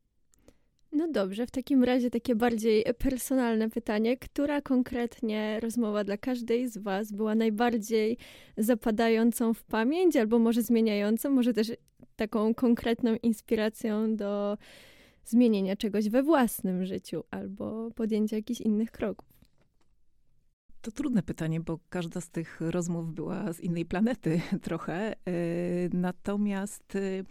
No 0.92 1.08
dobrze, 1.08 1.46
w 1.46 1.50
takim 1.50 1.84
razie 1.84 2.10
takie 2.10 2.34
bardziej 2.34 2.84
personalne 2.98 3.70
pytanie. 3.70 4.16
Która 4.16 4.60
konkretnie 4.60 5.60
rozmowa 5.60 6.04
dla 6.04 6.16
każdej 6.16 6.68
z 6.68 6.78
Was 6.78 7.12
była 7.12 7.34
najbardziej 7.34 8.16
zapadającą 8.56 9.54
w 9.54 9.62
pamięć, 9.62 10.16
albo 10.16 10.38
może 10.38 10.62
zmieniającą, 10.62 11.30
może 11.30 11.52
też 11.54 11.72
taką 12.16 12.54
konkretną 12.54 13.16
inspiracją 13.22 14.16
do 14.16 14.58
zmienienia 15.24 15.76
czegoś 15.76 16.08
we 16.08 16.22
własnym 16.22 16.86
życiu 16.86 17.24
albo 17.30 17.90
podjęcia 17.90 18.36
jakichś 18.36 18.60
innych 18.60 18.90
kroków? 18.90 19.37
To 20.88 20.92
trudne 20.92 21.22
pytanie, 21.22 21.60
bo 21.60 21.78
każda 21.88 22.20
z 22.20 22.30
tych 22.30 22.60
rozmów 22.60 23.14
była 23.14 23.52
z 23.52 23.60
innej 23.60 23.84
planety 23.84 24.40
trochę. 24.62 25.12
E, 25.12 25.32
Natomiast 25.92 26.96
e, 26.96 27.24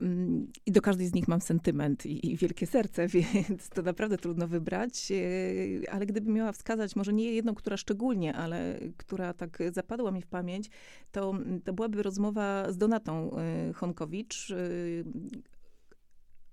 Mm, 0.00 0.52
I 0.66 0.72
do 0.72 0.82
każdej 0.82 1.06
z 1.06 1.14
nich 1.14 1.28
mam 1.28 1.40
sentyment 1.40 2.06
i, 2.06 2.32
i, 2.32 2.36
wielkie 2.36 2.66
serce, 2.66 3.08
więc 3.16 3.68
to 3.68 3.82
naprawdę 3.82 4.18
trudno 4.18 4.48
wybrać. 4.48 5.12
E, 5.12 5.90
ale 5.92 6.06
gdybym 6.06 6.34
miała 6.34 6.52
wskazać, 6.52 6.96
może 6.96 7.12
nie 7.12 7.32
jedną, 7.32 7.54
która 7.54 7.76
szczególnie, 7.76 8.34
ale 8.34 8.78
która 8.96 9.34
tak 9.34 9.58
zapadła 9.72 10.10
mi 10.10 10.22
w 10.22 10.26
pamięć, 10.26 10.70
to, 11.12 11.34
to 11.64 11.72
byłaby 11.72 12.02
rozmowa 12.02 12.72
z 12.72 12.76
Donatą 12.76 13.36
Honkowicz, 13.74 14.52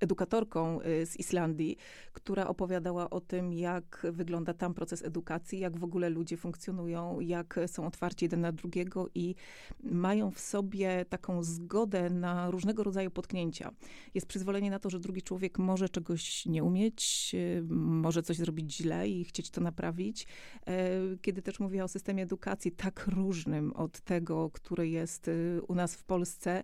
edukatorką 0.01 0.81
y, 0.81 1.05
z 1.05 1.17
Islandii, 1.17 1.77
która 2.13 2.47
opowiadała 2.47 3.09
o 3.09 3.21
tym, 3.21 3.53
jak 3.53 4.07
wygląda 4.11 4.53
tam 4.53 4.73
proces 4.73 5.03
edukacji, 5.03 5.59
jak 5.59 5.77
w 5.77 5.83
ogóle 5.83 6.09
ludzie 6.09 6.37
funkcjonują, 6.37 7.19
jak 7.19 7.59
są 7.67 7.87
otwarci 7.87 8.25
jeden 8.25 8.41
na 8.41 8.51
drugiego 8.51 9.07
i 9.15 9.35
mają 9.83 10.31
w 10.31 10.39
sobie 10.39 11.05
taką 11.09 11.43
zgodę 11.43 12.09
na 12.09 12.51
różnego 12.51 12.83
rodzaju 12.83 13.11
potknięcia. 13.11 13.71
Jest 14.13 14.27
przyzwolenie 14.27 14.71
na 14.71 14.79
to, 14.79 14.89
że 14.89 14.99
drugi 14.99 15.21
człowiek 15.21 15.59
może 15.59 15.89
czegoś 15.89 16.45
nie 16.45 16.63
umieć, 16.63 17.31
y, 17.33 17.63
może 17.69 18.23
coś 18.23 18.37
zrobić 18.37 18.75
źle 18.75 19.09
i 19.09 19.25
chcieć 19.25 19.49
to 19.49 19.61
naprawić. 19.61 20.27
E, 20.67 20.89
kiedy 21.21 21.41
też 21.41 21.59
mówiła 21.59 21.83
o 21.83 21.87
systemie 21.87 22.23
edukacji 22.23 22.71
tak 22.71 23.07
różnym 23.07 23.73
od 23.73 24.01
tego, 24.01 24.49
który 24.49 24.89
jest 24.89 25.27
y, 25.27 25.61
u 25.67 25.75
nas 25.75 25.95
w 25.95 26.03
Polsce, 26.03 26.63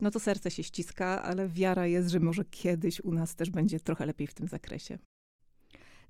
no 0.00 0.10
to 0.10 0.20
serce 0.20 0.50
się 0.50 0.62
ściska, 0.62 1.22
ale 1.22 1.48
wiara 1.48 1.86
jest, 1.86 2.08
że 2.08 2.20
może 2.20 2.44
kiedyś 2.44 3.00
u 3.00 3.12
nas 3.12 3.34
też 3.34 3.50
będzie 3.50 3.80
trochę 3.80 4.06
lepiej 4.06 4.26
w 4.26 4.34
tym 4.34 4.48
zakresie. 4.48 4.98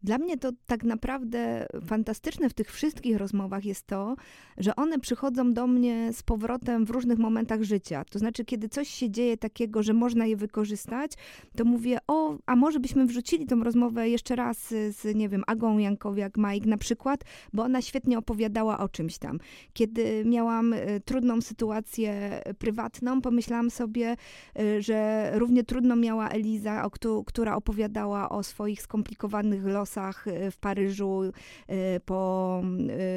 Dla 0.03 0.19
mnie 0.19 0.37
to 0.37 0.51
tak 0.67 0.85
naprawdę 0.85 1.67
fantastyczne 1.87 2.49
w 2.49 2.55
tych 2.55 2.73
wszystkich 2.73 3.17
rozmowach 3.17 3.65
jest 3.65 3.87
to, 3.87 4.17
że 4.59 4.77
one 4.77 4.99
przychodzą 4.99 5.53
do 5.53 5.67
mnie 5.67 6.13
z 6.13 6.23
powrotem 6.23 6.85
w 6.85 6.91
różnych 6.91 7.19
momentach 7.19 7.63
życia. 7.63 8.05
To 8.11 8.19
znaczy, 8.19 8.45
kiedy 8.45 8.69
coś 8.69 8.89
się 8.89 9.11
dzieje 9.11 9.37
takiego, 9.37 9.83
że 9.83 9.93
można 9.93 10.27
je 10.27 10.37
wykorzystać, 10.37 11.13
to 11.57 11.65
mówię, 11.65 11.99
o, 12.07 12.39
a 12.47 12.57
może 12.57 12.81
byśmy 12.81 13.07
wrzucili 13.07 13.47
tą 13.47 13.65
rozmowę 13.65 14.09
jeszcze 14.09 14.37
raz 14.37 14.69
z, 14.69 15.15
nie 15.15 15.29
wiem, 15.29 15.43
Agą 15.47 15.79
Jankowiak, 15.79 16.37
Mike 16.37 16.69
na 16.69 16.79
przykład, 16.79 17.25
bo 17.53 17.63
ona 17.63 17.83
świetnie 17.83 18.19
opowiadała 18.19 18.79
o 18.79 18.89
czymś 18.89 19.19
tam. 19.19 19.39
Kiedy 19.73 20.25
miałam 20.25 20.73
y, 20.73 21.01
trudną 21.05 21.41
sytuację 21.41 22.43
prywatną, 22.59 23.21
pomyślałam 23.21 23.71
sobie, 23.71 24.17
y, 24.61 24.83
że 24.83 25.31
równie 25.35 25.65
trudno 25.65 25.97
miała 25.97 26.29
Eliza, 26.29 26.85
o, 26.85 27.25
która 27.25 27.57
opowiadała 27.57 28.29
o 28.29 28.43
swoich 28.43 28.83
skomplikowanych 28.83 29.65
losach 29.65 29.88
y, 30.27 30.51
w 30.51 30.57
Paryżu, 30.57 31.23
y, 31.25 32.01
po 32.01 32.63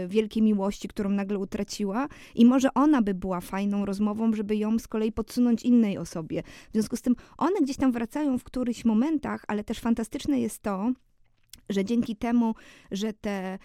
y, 0.04 0.08
wielkiej 0.08 0.44
miłości, 0.44 0.88
którą 0.88 1.10
nagle 1.10 1.40
utraciła. 1.40 2.08
I 2.36 2.46
może 2.46 2.74
ona 2.74 3.02
by 3.02 3.14
była 3.14 3.42
fajną 3.42 3.86
rozmową, 3.86 4.34
żeby 4.34 4.56
ją 4.56 4.80
z 4.80 4.88
kolei 4.88 5.12
podsunąć 5.12 5.64
innej 5.64 5.98
osobie. 5.98 6.44
W 6.70 6.74
związku 6.74 6.96
z 6.96 7.02
tym 7.02 7.16
one 7.38 7.62
gdzieś 7.62 7.78
tam 7.78 7.92
wracają 7.92 8.38
w 8.38 8.44
którychś 8.44 8.86
momentach, 8.86 9.46
ale 9.48 9.64
też 9.64 9.80
fantastyczne 9.80 10.40
jest 10.40 10.62
to, 10.62 10.92
że 11.72 11.86
dzięki 11.86 12.16
temu, 12.16 12.56
że 12.92 13.14
te 13.14 13.60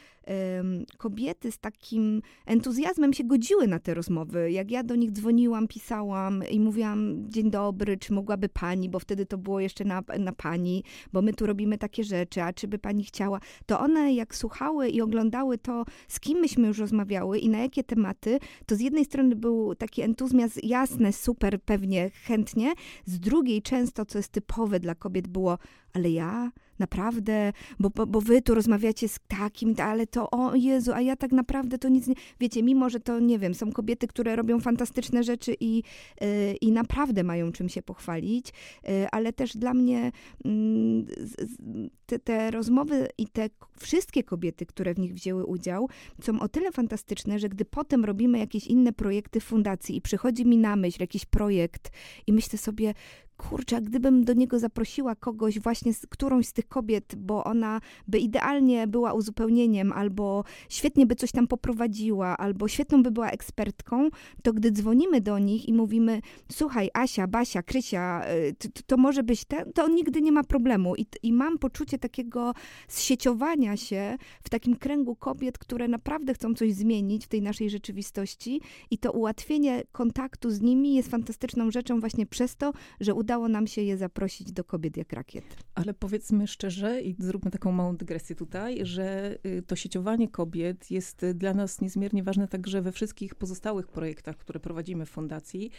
kobiety 0.99 1.53
z 1.53 1.59
takim 1.59 2.23
entuzjazmem 2.47 3.13
się 3.13 3.25
godziły 3.25 3.67
na 3.67 3.79
te 3.79 3.95
rozmowy. 3.95 4.53
Jak 4.53 4.71
ja 4.71 4.83
do 4.83 4.95
nich 4.95 5.13
dzwoniłam, 5.13 5.69
pisałam 5.69 6.43
i 6.51 6.61
mówiłam 6.61 7.31
dzień 7.31 7.51
dobry, 7.51 7.97
czy 7.97 8.13
mogłaby 8.13 8.49
pani, 8.49 8.89
bo 8.89 8.99
wtedy 8.99 9.27
to 9.27 9.39
było 9.39 9.61
jeszcze 9.61 9.85
na, 9.85 10.03
na 10.19 10.33
pani, 10.33 10.85
bo 11.13 11.23
my 11.23 11.33
tu 11.33 11.47
robimy 11.47 11.79
takie 11.79 12.05
rzeczy, 12.05 12.43
a 12.43 12.53
czy 12.53 12.69
by 12.69 12.79
pani 12.79 13.05
chciała, 13.05 13.41
to 13.67 13.81
one 13.81 14.15
jak 14.15 14.35
słuchały 14.35 14.89
i 14.89 15.01
oglądały 15.01 15.59
to, 15.59 15.85
z 16.09 16.21
kim 16.21 16.39
myśmy 16.39 16.69
już 16.69 16.79
rozmawiały 16.79 17.39
i 17.39 17.49
na 17.49 17.59
jakie 17.59 17.85
tematy, 17.85 18.39
to 18.67 18.77
z 18.77 18.81
jednej 18.81 19.05
strony 19.05 19.37
był 19.37 19.75
taki 19.75 20.03
entuzjazm 20.03 20.61
jasne, 20.63 21.13
super, 21.13 21.63
pewnie, 21.63 22.11
chętnie, 22.11 22.73
z 23.05 23.21
drugiej 23.21 23.63
często, 23.63 24.07
co 24.07 24.19
jest 24.19 24.33
typowe 24.33 24.81
dla 24.81 24.95
kobiet, 24.95 25.29
było, 25.29 25.59
ale 25.93 26.11
ja 26.11 26.51
naprawdę, 26.79 27.53
bo, 27.81 27.91
bo, 27.91 28.07
bo 28.07 28.21
wy 28.21 28.43
tu 28.43 28.55
rozmawiacie 28.55 29.09
z 29.09 29.19
takim, 29.29 29.75
ale 29.79 30.07
to 30.07 30.31
o 30.31 30.55
Jezu, 30.55 30.93
a 30.93 31.01
ja 31.01 31.17
tak 31.17 31.33
naprawdę 31.33 31.79
to 31.79 31.89
nic 31.89 32.07
nie... 32.07 32.15
Wiecie, 32.41 32.63
mimo, 32.63 32.91
że 32.91 33.01
to, 33.01 33.21
nie 33.21 33.39
wiem, 33.39 33.55
są 33.55 33.73
kobiety, 33.73 34.07
które 34.07 34.37
robią 34.37 34.61
fantastyczne 34.61 35.25
rzeczy 35.25 35.55
i, 35.61 35.77
yy, 36.21 36.55
i 36.61 36.73
naprawdę 36.73 37.25
mają 37.25 37.53
czym 37.53 37.69
się 37.69 37.83
pochwalić, 37.83 38.53
yy, 38.85 39.09
ale 39.13 39.33
też 39.33 39.57
dla 39.57 39.75
mnie 39.75 40.13
yy, 40.45 41.91
te, 42.07 42.19
te 42.19 42.51
rozmowy 42.51 43.09
i 43.19 43.27
te 43.27 43.51
wszystkie 43.79 44.25
kobiety, 44.25 44.67
które 44.67 44.95
w 44.95 44.99
nich 44.99 45.15
wzięły 45.15 45.45
udział, 45.45 45.89
są 46.23 46.41
o 46.41 46.49
tyle 46.49 46.73
fantastyczne, 46.73 47.39
że 47.39 47.49
gdy 47.49 47.65
potem 47.65 48.05
robimy 48.05 48.39
jakieś 48.39 48.67
inne 48.67 48.93
projekty 48.93 49.41
fundacji 49.41 49.97
i 49.97 50.01
przychodzi 50.01 50.47
mi 50.47 50.59
na 50.59 50.77
myśl 50.77 50.97
jakiś 51.01 51.25
projekt 51.25 51.91
i 52.27 52.33
myślę 52.33 52.59
sobie, 52.59 52.95
kurczę, 53.37 53.83
gdybym 53.83 54.25
do 54.25 54.33
niego 54.33 54.59
zaprosiła 54.59 55.15
kogoś, 55.15 55.61
właśnie 55.61 55.95
z, 55.95 56.07
którąś 56.07 56.47
z 56.47 56.53
tych 56.53 56.69
kobiet, 56.69 57.15
bo 57.17 57.45
ona 57.45 57.81
by 58.09 58.19
idealnie 58.19 58.87
była 58.87 59.13
uzupełnieniem, 59.13 59.93
albo 59.93 60.45
świetnie 60.69 61.07
by 61.07 61.15
coś 61.15 61.33
tam 61.33 61.47
poprowadziła, 61.47 62.37
albo 62.37 62.69
świetną 62.69 63.03
by 63.03 63.11
była 63.11 63.31
ekspertką, 63.31 64.09
to 64.43 64.53
gdy 64.53 64.73
dzwonimy 64.73 65.21
do 65.21 65.39
nich 65.39 65.69
i 65.69 65.73
mówimy, 65.73 66.21
słuchaj, 66.53 66.91
Asia, 66.95 67.27
Basia, 67.27 67.63
Krysia, 67.63 68.23
y, 68.31 68.55
to, 68.55 68.69
to 68.87 68.97
może 68.97 69.23
być 69.23 69.45
ten, 69.45 69.73
to 69.73 69.89
nigdy 69.89 70.23
nie 70.23 70.33
ma 70.33 70.45
problemu. 70.45 70.97
I, 70.97 71.07
I 71.23 71.33
mam 71.33 71.59
poczucie 71.59 71.99
takiego 71.99 72.53
zsieciowania 72.89 73.77
się 73.77 74.17
w 74.43 74.51
takim 74.51 74.77
kręgu 74.77 75.17
kobiet, 75.17 75.59
które 75.59 75.89
naprawdę 75.89 76.35
chcą 76.35 76.55
coś 76.55 76.75
zmienić 76.75 77.25
w 77.25 77.29
tej 77.29 77.43
naszej 77.43 77.71
rzeczywistości 77.71 78.61
i 78.91 78.99
to 78.99 79.13
ułatwienie 79.13 79.83
kontaktu 79.93 80.51
z 80.51 80.61
nimi 80.61 80.95
jest 80.95 81.11
fantastyczną 81.11 81.71
rzeczą 81.71 82.01
właśnie 82.01 82.27
przez 82.27 82.57
to, 82.57 82.73
że 83.01 83.15
udało 83.27 83.49
nam 83.49 83.67
się 83.67 83.83
je 83.83 83.97
zaprosić 83.97 84.53
do 84.53 84.65
kobiet 84.65 84.97
jak 84.97 85.13
rakiet. 85.13 85.45
Ale 85.75 85.95
powiedzmy 85.95 86.47
szczerze 86.47 87.01
i 87.01 87.17
zróbmy 87.19 87.51
taką 87.51 87.73
małą 87.73 87.97
dygresję 87.97 88.37
tutaj, 88.37 88.79
że 88.83 89.39
y, 89.47 89.63
to 89.63 89.77
sieciowanie 89.77 90.29
kobiet 90.29 90.91
jest 90.91 91.27
dla 91.35 91.55
nas 91.55 91.81
niezmiernie 91.81 92.23
ważne 92.23 92.49
także 92.49 92.83
we 92.83 92.93
wszystkich 92.93 93.35
pozostałych 93.35 93.89
projektach, 93.89 94.37
które 94.37 94.61
prowadzimy 94.61 95.07
w 95.07 95.11
fundacji 95.11 95.71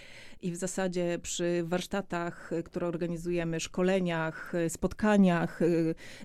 i 0.42 0.52
w 0.52 0.56
zasadzie 0.56 1.20
przy 1.22 1.64
warsztatach, 1.66 2.54
y, 2.54 2.64
które 2.64 2.88
organizujemy, 2.88 3.60
szkoleniach, 3.60 4.56
y, 4.56 4.70
spotkaniach, 4.70 5.60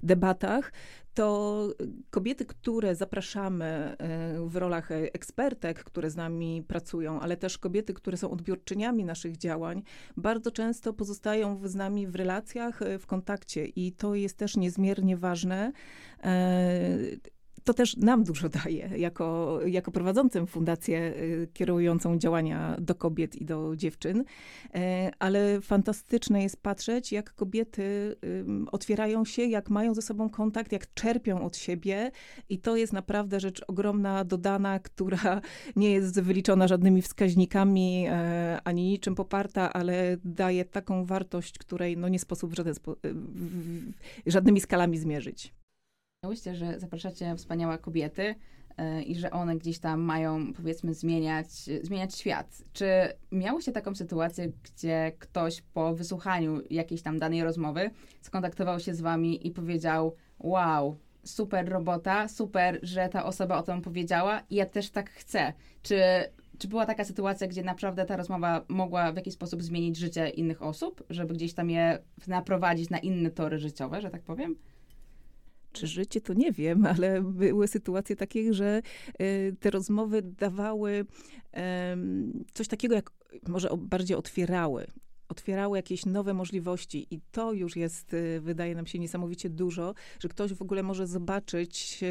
debatach, 0.03 0.73
to 1.15 1.69
kobiety, 2.11 2.45
które 2.45 2.95
zapraszamy 2.95 3.65
e, 3.65 3.97
w 4.49 4.57
rolach 4.57 4.91
ekspertek, 4.91 5.85
które 5.85 6.11
z 6.11 6.17
nami 6.17 6.63
pracują, 6.69 7.21
ale 7.21 7.37
też 7.37 7.59
kobiety, 7.59 7.95
które 7.95 8.17
są 8.17 8.31
odbiorczyniami 8.31 9.05
naszych 9.05 9.37
działań, 9.37 9.83
bardzo 10.17 10.51
często 10.51 10.93
pozostają 10.93 11.61
z 11.65 11.75
nami 11.75 12.07
w 12.07 12.15
relacjach, 12.15 12.83
e, 12.83 12.99
w 12.99 13.07
kontakcie. 13.07 13.67
I 13.67 13.93
to 13.93 14.15
jest 14.15 14.37
też 14.37 14.57
niezmiernie 14.57 15.17
ważne 15.17 15.73
to 17.65 17.75
też 17.75 17.97
nam 17.97 18.25
dużo 18.25 18.49
daje, 18.49 18.91
jako, 18.97 19.59
jako 19.67 19.91
prowadzącym 19.91 20.47
fundację 20.47 20.99
y, 20.99 21.49
kierującą 21.53 22.19
działania 22.19 22.77
do 22.81 22.95
kobiet 22.95 23.37
i 23.37 23.45
do 23.45 23.77
dziewczyn. 23.77 24.21
Y, 24.21 24.25
ale 25.19 25.61
fantastyczne 25.61 26.43
jest 26.43 26.63
patrzeć, 26.63 27.13
jak 27.13 27.35
kobiety 27.35 28.17
otwierają 28.73 29.25
się, 29.25 29.45
jak 29.45 29.71
mają 29.71 29.95
ze 29.95 30.03
sobą 30.03 30.31
kontakt, 30.31 30.73
jak 30.73 30.95
czerpią 30.95 31.45
od 31.45 31.57
siebie. 31.57 32.11
I 32.49 32.59
to 32.59 32.77
jest 32.77 32.93
naprawdę 32.93 33.41
rzecz 33.41 33.65
ogromna, 33.69 34.25
dodana, 34.25 34.79
która 34.79 35.41
nie 35.77 35.91
jest 35.91 36.21
wyliczona 36.21 36.69
żadnymi 36.69 37.03
wskaźnikami 37.03 38.07
e, 38.09 38.59
ani 38.65 38.85
niczym 38.85 39.15
poparta, 39.15 39.73
ale 39.73 40.17
daje 40.25 40.65
taką 40.65 41.05
wartość, 41.05 41.59
której 41.59 41.97
no 41.97 42.09
nie 42.09 42.19
sposób 42.19 42.51
w 42.51 42.57
żaden 42.57 42.75
spo, 42.75 42.97
żadnymi 44.27 44.61
skalami 44.61 44.99
zmierzyć. 44.99 45.62
Miałyście, 46.23 46.55
że 46.55 46.81
zapraszacie 46.81 47.37
wspaniałe 47.37 47.79
kobiety 47.79 48.35
yy, 48.79 49.03
i 49.03 49.15
że 49.15 49.31
one 49.31 49.57
gdzieś 49.57 49.79
tam 49.79 50.01
mają, 50.01 50.53
powiedzmy, 50.53 50.95
zmieniać, 50.95 51.49
zmieniać 51.83 52.15
świat. 52.15 52.63
Czy 52.73 52.87
miałyście 53.33 53.73
taką 53.73 53.95
sytuację, 53.95 54.53
gdzie 54.63 55.13
ktoś 55.19 55.63
po 55.63 55.95
wysłuchaniu 55.95 56.61
jakiejś 56.71 57.03
tam 57.03 57.19
danej 57.19 57.45
rozmowy 57.45 57.91
skontaktował 58.21 58.81
się 58.81 58.95
z 58.95 59.01
wami 59.01 59.47
i 59.47 59.51
powiedział: 59.51 60.15
Wow, 60.39 60.97
super 61.25 61.69
robota, 61.69 62.29
super, 62.29 62.79
że 62.83 63.09
ta 63.09 63.25
osoba 63.25 63.59
o 63.59 63.63
tym 63.63 63.81
powiedziała 63.83 64.43
i 64.51 64.55
ja 64.55 64.67
też 64.67 64.91
tak 64.91 65.11
chcę. 65.11 65.53
Czy, 65.83 66.01
czy 66.59 66.69
była 66.69 66.87
taka 66.87 67.05
sytuacja, 67.05 67.47
gdzie 67.47 67.63
naprawdę 67.63 68.05
ta 68.05 68.17
rozmowa 68.17 68.65
mogła 68.69 69.13
w 69.13 69.17
jakiś 69.17 69.35
sposób 69.35 69.63
zmienić 69.63 69.97
życie 69.97 70.29
innych 70.29 70.63
osób, 70.63 71.05
żeby 71.11 71.35
gdzieś 71.35 71.55
tam 71.55 71.71
je 71.71 71.99
naprowadzić 72.27 72.91
na 72.91 72.99
inne 72.99 73.31
tory 73.31 73.59
życiowe, 73.59 74.01
że 74.01 74.11
tak 74.11 74.23
powiem? 74.23 74.57
Czy 75.73 75.87
życie, 75.87 76.21
to 76.21 76.35
nie 76.35 76.53
wiem, 76.53 76.87
ale 76.97 77.23
były 77.23 77.69
sytuacje 77.69 78.17
takie, 78.17 78.55
że 78.55 78.83
e, 79.19 79.53
te 79.53 79.71
rozmowy 79.71 80.23
dawały 80.23 81.07
coś 82.53 82.69
takiego, 82.69 82.95
jak 82.95 83.11
może 83.49 83.69
bardziej 83.77 84.17
otwierały 84.17 84.87
otwierały 85.33 85.79
jakieś 85.79 86.07
nowe 86.07 86.35
możliwości 86.35 87.07
i 87.11 87.21
to 87.33 87.53
już 87.53 87.77
jest, 87.77 88.15
e, 88.15 88.41
wydaje 88.41 88.75
nam 88.75 88.87
się, 88.87 88.99
niesamowicie 88.99 89.51
dużo, 89.51 89.95
że 90.21 90.29
ktoś 90.29 90.55
w 90.55 90.63
ogóle 90.63 90.83
może 90.83 91.07
zobaczyć 91.07 92.01
e, 92.03 92.07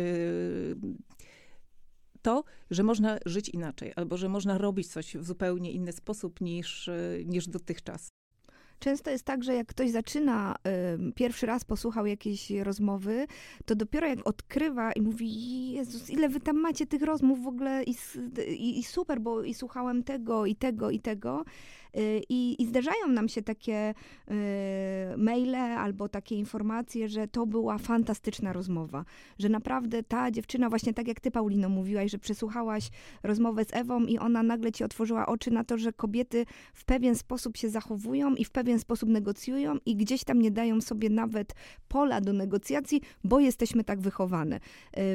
to, 2.22 2.44
że 2.72 2.84
można 2.84 3.18
żyć 3.26 3.50
inaczej, 3.50 3.94
albo 3.96 4.18
że 4.18 4.30
można 4.30 4.58
robić 4.58 4.88
coś 4.88 5.18
w 5.18 5.26
zupełnie 5.26 5.72
inny 5.72 5.92
sposób 5.92 6.42
niż, 6.42 6.90
niż 7.26 7.48
dotychczas. 7.48 8.21
Często 8.82 9.10
jest 9.10 9.24
tak, 9.24 9.44
że 9.44 9.56
jak 9.56 9.68
ktoś 9.68 9.92
zaczyna, 9.92 10.56
y, 11.10 11.14
pierwszy 11.14 11.46
raz 11.46 11.64
posłuchał 11.64 12.06
jakiejś 12.06 12.52
rozmowy, 12.52 13.28
to 13.66 13.76
dopiero 13.76 14.08
jak 14.08 14.28
odkrywa 14.28 14.92
i 14.92 15.02
mówi, 15.02 15.72
Jezus, 15.72 16.10
ile 16.10 16.30
wy 16.30 16.40
tam 16.40 16.56
macie 16.56 16.88
tych 16.88 17.02
rozmów 17.02 17.44
w 17.44 17.48
ogóle 17.48 17.84
i, 17.84 17.96
i, 18.48 18.80
i 18.80 18.84
super, 18.84 19.22
bo 19.22 19.44
i 19.44 19.54
słuchałem 19.54 20.04
tego, 20.04 20.46
i 20.46 20.56
tego, 20.56 20.92
i 20.92 21.00
tego. 21.00 21.46
Y, 21.98 22.22
I, 22.30 22.62
I 22.62 22.66
zdarzają 22.66 23.08
nam 23.08 23.30
się 23.30 23.42
takie 23.42 23.94
y, 24.32 25.18
maile 25.18 25.56
albo 25.56 26.10
takie 26.10 26.36
informacje, 26.36 27.10
że 27.10 27.28
to 27.28 27.46
była 27.46 27.78
fantastyczna 27.78 28.54
rozmowa, 28.54 29.06
że 29.40 29.50
naprawdę 29.50 30.04
ta 30.04 30.32
dziewczyna, 30.32 30.70
właśnie 30.70 30.94
tak 30.94 31.08
jak 31.08 31.20
ty, 31.20 31.32
Paulino, 31.32 31.70
mówiłaś, 31.70 32.12
że 32.12 32.18
przesłuchałaś 32.18 32.90
rozmowę 33.24 33.66
z 33.66 33.74
Ewą 33.74 34.06
i 34.06 34.18
ona 34.18 34.44
nagle 34.44 34.72
ci 34.72 34.84
otworzyła 34.84 35.26
oczy 35.26 35.52
na 35.52 35.64
to, 35.64 35.78
że 35.78 35.94
kobiety 35.94 36.46
w 36.74 36.86
pewien 36.86 37.16
sposób 37.16 37.58
się 37.58 37.70
zachowują 37.70 38.36
i 38.36 38.46
w 38.46 38.50
pewien 38.50 38.80
sposób 38.80 39.10
negocjują 39.10 39.78
i 39.86 39.96
gdzieś 39.96 40.24
tam 40.24 40.42
nie 40.42 40.52
dają 40.52 40.82
sobie 40.82 41.10
nawet 41.10 41.54
pola 41.88 42.22
do 42.22 42.34
negocjacji, 42.34 43.02
bo 43.24 43.40
jesteśmy 43.40 43.84
tak 43.84 44.02
wychowane. 44.02 44.56
Y, 44.56 44.60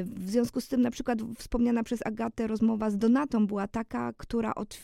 w 0.03 0.29
związku 0.29 0.61
z 0.61 0.67
tym 0.67 0.81
na 0.81 0.91
przykład 0.91 1.19
wspomniana 1.37 1.83
przez 1.83 2.05
Agatę 2.05 2.47
rozmowa 2.47 2.89
z 2.89 2.97
Donatą 2.97 3.47
była 3.47 3.67
taka, 3.67 4.13
która 4.17 4.55
od, 4.55 4.79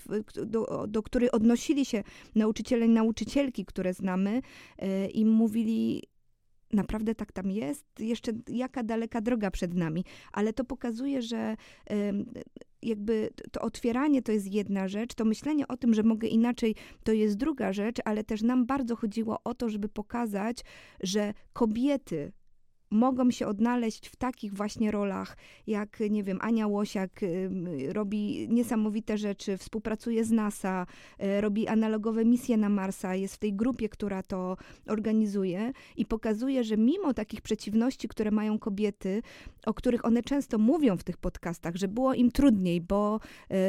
do, 0.45 0.87
do 0.87 1.03
której 1.03 1.31
odnosili 1.31 1.82
się 1.85 2.03
nauczyciele 2.35 2.85
i 2.85 2.89
nauczycielki, 2.89 3.65
które 3.65 3.93
znamy 3.93 4.41
y, 4.83 5.07
i 5.07 5.25
mówili, 5.25 6.03
naprawdę 6.73 7.15
tak 7.15 7.31
tam 7.31 7.51
jest, 7.51 7.85
jeszcze 7.99 8.31
jaka 8.47 8.83
daleka 8.83 9.21
droga 9.21 9.51
przed 9.51 9.73
nami, 9.73 10.05
ale 10.31 10.53
to 10.53 10.63
pokazuje, 10.63 11.21
że 11.21 11.55
jakby 12.81 13.29
to 13.51 13.61
otwieranie 13.61 14.21
to 14.21 14.31
jest 14.31 14.53
jedna 14.53 14.87
rzecz, 14.87 15.13
to 15.13 15.25
myślenie 15.25 15.67
o 15.67 15.77
tym, 15.77 15.93
że 15.93 16.03
mogę 16.03 16.27
inaczej, 16.27 16.75
to 17.03 17.11
jest 17.11 17.37
druga 17.37 17.73
rzecz, 17.73 17.97
ale 18.05 18.23
też 18.23 18.41
nam 18.41 18.65
bardzo 18.65 18.95
chodziło 18.95 19.39
o 19.43 19.53
to, 19.53 19.69
żeby 19.69 19.89
pokazać, 19.89 20.57
że 21.03 21.33
kobiety 21.53 22.31
mogą 22.93 23.31
się 23.31 23.47
odnaleźć 23.47 24.07
w 24.07 24.15
takich 24.15 24.53
właśnie 24.53 24.91
rolach, 24.91 25.37
jak, 25.67 25.99
nie 26.09 26.23
wiem, 26.23 26.37
Ania 26.41 26.67
Łosiak 26.67 27.21
robi 27.89 28.47
niesamowite 28.49 29.17
rzeczy, 29.17 29.57
współpracuje 29.57 30.25
z 30.25 30.31
NASA, 30.31 30.85
y, 31.23 31.41
robi 31.41 31.67
analogowe 31.67 32.25
misje 32.25 32.57
na 32.57 32.69
Marsa, 32.69 33.15
jest 33.15 33.35
w 33.35 33.37
tej 33.37 33.53
grupie, 33.53 33.89
która 33.89 34.23
to 34.23 34.57
organizuje 34.87 35.71
i 35.97 36.05
pokazuje, 36.05 36.63
że 36.63 36.77
mimo 36.77 37.13
takich 37.13 37.41
przeciwności, 37.41 38.07
które 38.07 38.31
mają 38.31 38.59
kobiety, 38.59 39.21
o 39.65 39.73
których 39.73 40.05
one 40.05 40.23
często 40.23 40.57
mówią 40.57 40.97
w 40.97 41.03
tych 41.03 41.17
podcastach, 41.17 41.75
że 41.75 41.87
było 41.87 42.13
im 42.13 42.31
trudniej, 42.31 42.81
bo 42.81 43.19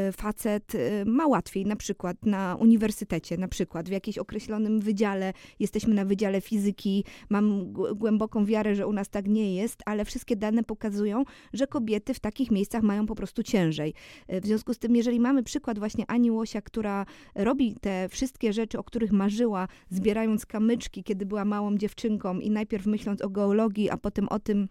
y, 0.09 0.13
facet 0.13 0.75
y, 0.75 1.05
ma 1.07 1.27
łatwiej, 1.27 1.67
na 1.67 1.77
przykład 1.77 2.27
na 2.27 2.57
uniwersytecie, 2.61 3.37
na 3.37 3.49
przykład 3.49 3.89
w 3.89 3.93
jakimś 3.93 4.19
określonym 4.19 4.81
wydziale, 4.81 5.33
jesteśmy 5.61 5.95
na 5.95 6.05
wydziale 6.05 6.41
fizyki, 6.41 7.05
mam 7.29 7.73
głęboką 7.73 8.45
wiarę, 8.45 8.75
że 8.75 8.87
u 8.87 8.93
nas 8.93 9.09
tak 9.15 9.29
nie 9.29 9.55
jest, 9.55 9.83
ale 9.87 10.05
wszystkie 10.05 10.37
dane 10.37 10.63
pokazują, 10.65 11.25
że 11.53 11.67
kobiety 11.67 12.15
w 12.15 12.21
takich 12.21 12.51
miejscach 12.51 12.83
mają 12.83 13.07
po 13.07 13.15
prostu 13.15 13.43
ciężej. 13.43 13.95
E, 14.29 14.41
w 14.41 14.47
związku 14.47 14.75
z 14.75 14.79
tym, 14.79 14.97
jeżeli 14.97 15.21
mamy 15.21 15.43
przykład 15.43 15.79
właśnie 15.79 16.05
Ani 16.09 16.31
Łosia, 16.31 16.63
która 16.63 17.07
robi 17.35 17.77
te 17.81 18.09
wszystkie 18.09 18.53
rzeczy, 18.53 18.79
o 18.79 18.85
których 18.85 19.13
marzyła, 19.13 19.69
zbierając 19.91 20.47
kamyczki, 20.47 21.05
kiedy 21.05 21.27
była 21.27 21.45
małą 21.45 21.79
dziewczynką 21.79 22.39
i 22.39 22.51
najpierw 22.51 22.87
myśląc 22.87 23.23
o 23.23 23.31
geologii, 23.31 23.91
a 23.91 23.97
potem 23.97 24.29
o 24.29 24.39
tym, 24.39 24.69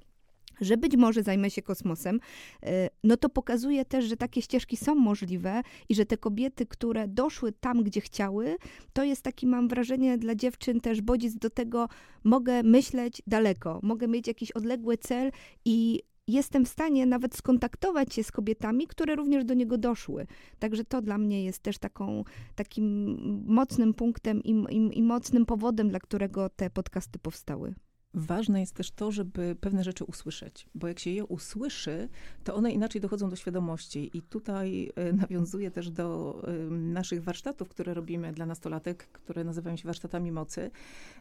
że 0.63 0.77
być 0.77 0.97
może 0.97 1.23
zajmę 1.23 1.49
się 1.49 1.61
kosmosem, 1.61 2.19
e, 2.63 2.89
no 3.03 3.17
to 3.17 3.29
pokazuje 3.29 3.85
też, 3.85 4.05
że 4.05 4.17
takie 4.17 4.41
ścieżki 4.41 4.77
są 4.77 4.95
możliwe 4.95 5.61
i 5.89 5.95
że 5.95 6.05
te 6.05 6.17
kobiety, 6.17 6.65
które 6.65 7.07
doszły 7.07 7.51
tam, 7.51 7.83
gdzie 7.83 8.01
chciały, 8.01 8.57
to 8.93 9.03
jest 9.03 9.21
taki, 9.21 9.47
mam 9.47 9.67
wrażenie, 9.67 10.17
dla 10.17 10.35
dziewczyn 10.35 10.81
też 10.81 11.01
bodziec 11.01 11.35
do 11.35 11.49
tego, 11.49 11.89
mogę 12.23 12.63
myśleć 12.63 13.21
daleko, 13.27 13.79
mogę 13.83 14.07
mieć 14.07 14.27
jakiś 14.27 14.51
odległy 14.51 14.97
cel 14.97 15.31
i 15.65 16.01
jestem 16.27 16.65
w 16.65 16.69
stanie 16.69 17.05
nawet 17.05 17.35
skontaktować 17.35 18.13
się 18.13 18.23
z 18.23 18.31
kobietami, 18.31 18.87
które 18.87 19.15
również 19.15 19.45
do 19.45 19.53
niego 19.53 19.77
doszły. 19.77 20.27
Także 20.59 20.83
to 20.83 21.01
dla 21.01 21.17
mnie 21.17 21.43
jest 21.43 21.59
też 21.59 21.77
taką, 21.77 22.23
takim 22.55 23.17
mocnym 23.45 23.93
punktem 23.93 24.43
i, 24.43 24.51
i, 24.51 24.97
i 24.99 25.03
mocnym 25.03 25.45
powodem, 25.45 25.89
dla 25.89 25.99
którego 25.99 26.49
te 26.49 26.69
podcasty 26.69 27.19
powstały. 27.19 27.73
Ważne 28.15 28.59
jest 28.59 28.75
też 28.75 28.91
to, 28.91 29.11
żeby 29.11 29.55
pewne 29.61 29.83
rzeczy 29.83 30.03
usłyszeć, 30.03 30.67
bo 30.75 30.87
jak 30.87 30.99
się 30.99 31.09
je 31.09 31.25
usłyszy, 31.25 32.09
to 32.43 32.55
one 32.55 32.71
inaczej 32.71 33.01
dochodzą 33.01 33.29
do 33.29 33.35
świadomości. 33.35 34.17
I 34.17 34.21
tutaj 34.21 34.91
e, 34.95 35.13
nawiązuję 35.13 35.71
też 35.71 35.89
do 35.89 36.41
naszych 36.69 37.23
warsztatów, 37.23 37.69
które 37.69 37.93
robimy 37.93 38.33
dla 38.33 38.45
nastolatek, 38.45 39.07
które 39.07 39.43
nazywają 39.43 39.77
się 39.77 39.83
warsztatami 39.85 40.31
mocy. 40.31 40.71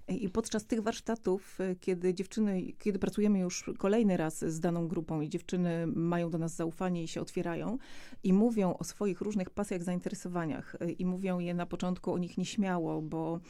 I 0.09 0.29
podczas 0.29 0.65
tych 0.65 0.81
warsztatów, 0.81 1.61
e, 1.61 1.77
kiedy 1.77 2.15
dziewczyny, 2.15 2.63
kiedy 2.79 2.99
pracujemy 2.99 3.39
już 3.39 3.65
kolejny 3.79 4.17
raz 4.17 4.45
z 4.45 4.61
daną 4.61 4.89
grupą 4.89 5.21
i 5.21 5.29
dziewczyny 5.29 5.87
mają 5.87 6.31
do 6.31 6.39
nas 6.39 6.57
zaufanie 6.57 7.03
i 7.03 7.09
się 7.09 7.21
otwierają 7.21 7.79
i 8.25 8.33
mówią 8.33 8.75
o 8.79 8.85
swoich 8.85 9.21
różnych 9.21 9.51
pasjach, 9.51 9.83
zainteresowaniach 9.83 10.77
e, 10.81 10.91
i 10.91 11.07
mówią 11.07 11.39
je 11.39 11.55
na 11.55 11.67
początku 11.67 12.13
o 12.13 12.19
nich 12.19 12.39
nieśmiało, 12.39 13.03
bo, 13.03 13.41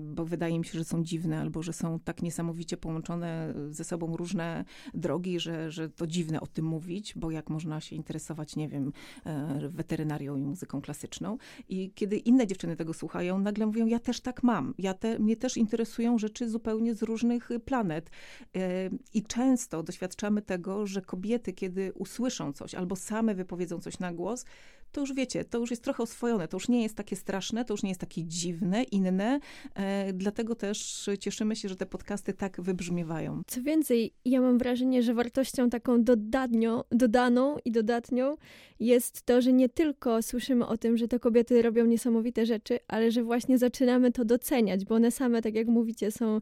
bo 0.00 0.24
wydaje 0.24 0.58
mi 0.58 0.64
się, 0.64 0.78
że 0.78 0.84
są 0.84 1.04
dziwne 1.04 1.40
albo 1.40 1.62
że 1.62 1.72
są 1.72 1.98
tak 1.98 2.22
nie 2.22 2.29
niesamowicie 2.30 2.76
połączone 2.76 3.54
ze 3.70 3.84
sobą 3.84 4.16
różne 4.16 4.64
drogi, 4.94 5.40
że, 5.40 5.70
że 5.70 5.88
to 5.88 6.06
dziwne 6.06 6.40
o 6.40 6.46
tym 6.46 6.64
mówić, 6.64 7.14
bo 7.16 7.30
jak 7.30 7.50
można 7.50 7.80
się 7.80 7.96
interesować, 7.96 8.56
nie 8.56 8.68
wiem, 8.68 8.92
e, 9.26 9.68
weterynarią 9.68 10.36
i 10.36 10.42
muzyką 10.42 10.80
klasyczną. 10.80 11.38
I 11.68 11.92
kiedy 11.94 12.16
inne 12.16 12.46
dziewczyny 12.46 12.76
tego 12.76 12.94
słuchają, 12.94 13.38
nagle 13.38 13.66
mówią, 13.66 13.86
ja 13.86 13.98
też 13.98 14.20
tak 14.20 14.42
mam. 14.42 14.74
Ja 14.78 14.94
te, 14.94 15.18
mnie 15.18 15.36
też 15.36 15.56
interesują 15.56 16.18
rzeczy 16.18 16.48
zupełnie 16.48 16.94
z 16.94 17.02
różnych 17.02 17.48
planet. 17.64 18.10
E, 18.56 18.90
I 19.14 19.22
często 19.22 19.82
doświadczamy 19.82 20.42
tego, 20.42 20.86
że 20.86 21.02
kobiety, 21.02 21.52
kiedy 21.52 21.92
usłyszą 21.92 22.52
coś 22.52 22.74
albo 22.74 22.96
same 22.96 23.34
wypowiedzą 23.34 23.80
coś 23.80 23.98
na 23.98 24.12
głos, 24.12 24.44
to 24.92 25.00
już 25.00 25.14
wiecie, 25.14 25.44
to 25.44 25.58
już 25.58 25.70
jest 25.70 25.84
trochę 25.84 26.02
oswojone, 26.02 26.48
to 26.48 26.56
już 26.56 26.68
nie 26.68 26.82
jest 26.82 26.94
takie 26.94 27.16
straszne, 27.16 27.64
to 27.64 27.74
już 27.74 27.82
nie 27.82 27.88
jest 27.88 28.00
takie 28.00 28.24
dziwne, 28.24 28.82
inne. 28.82 29.40
E, 29.74 30.12
dlatego 30.12 30.54
też 30.54 31.10
cieszymy 31.20 31.56
się, 31.56 31.68
że 31.68 31.76
te 31.76 31.86
podcasty 31.86 32.32
tak 32.32 32.60
wybrzmiewają. 32.60 33.42
Co 33.46 33.62
więcej, 33.62 34.12
ja 34.24 34.40
mam 34.40 34.58
wrażenie, 34.58 35.02
że 35.02 35.14
wartością 35.14 35.70
taką 35.70 36.04
dodatnią, 36.04 36.82
dodaną 36.90 37.56
i 37.64 37.72
dodatnią 37.72 38.36
jest 38.80 39.22
to, 39.22 39.40
że 39.40 39.52
nie 39.52 39.68
tylko 39.68 40.22
słyszymy 40.22 40.66
o 40.66 40.78
tym, 40.78 40.96
że 40.96 41.08
te 41.08 41.18
kobiety 41.18 41.62
robią 41.62 41.86
niesamowite 41.86 42.46
rzeczy, 42.46 42.78
ale 42.88 43.10
że 43.10 43.22
właśnie 43.22 43.58
zaczynamy 43.58 44.12
to 44.12 44.24
doceniać, 44.24 44.84
bo 44.84 44.94
one 44.94 45.10
same, 45.10 45.42
tak 45.42 45.54
jak 45.54 45.66
mówicie, 45.66 46.10
są 46.10 46.40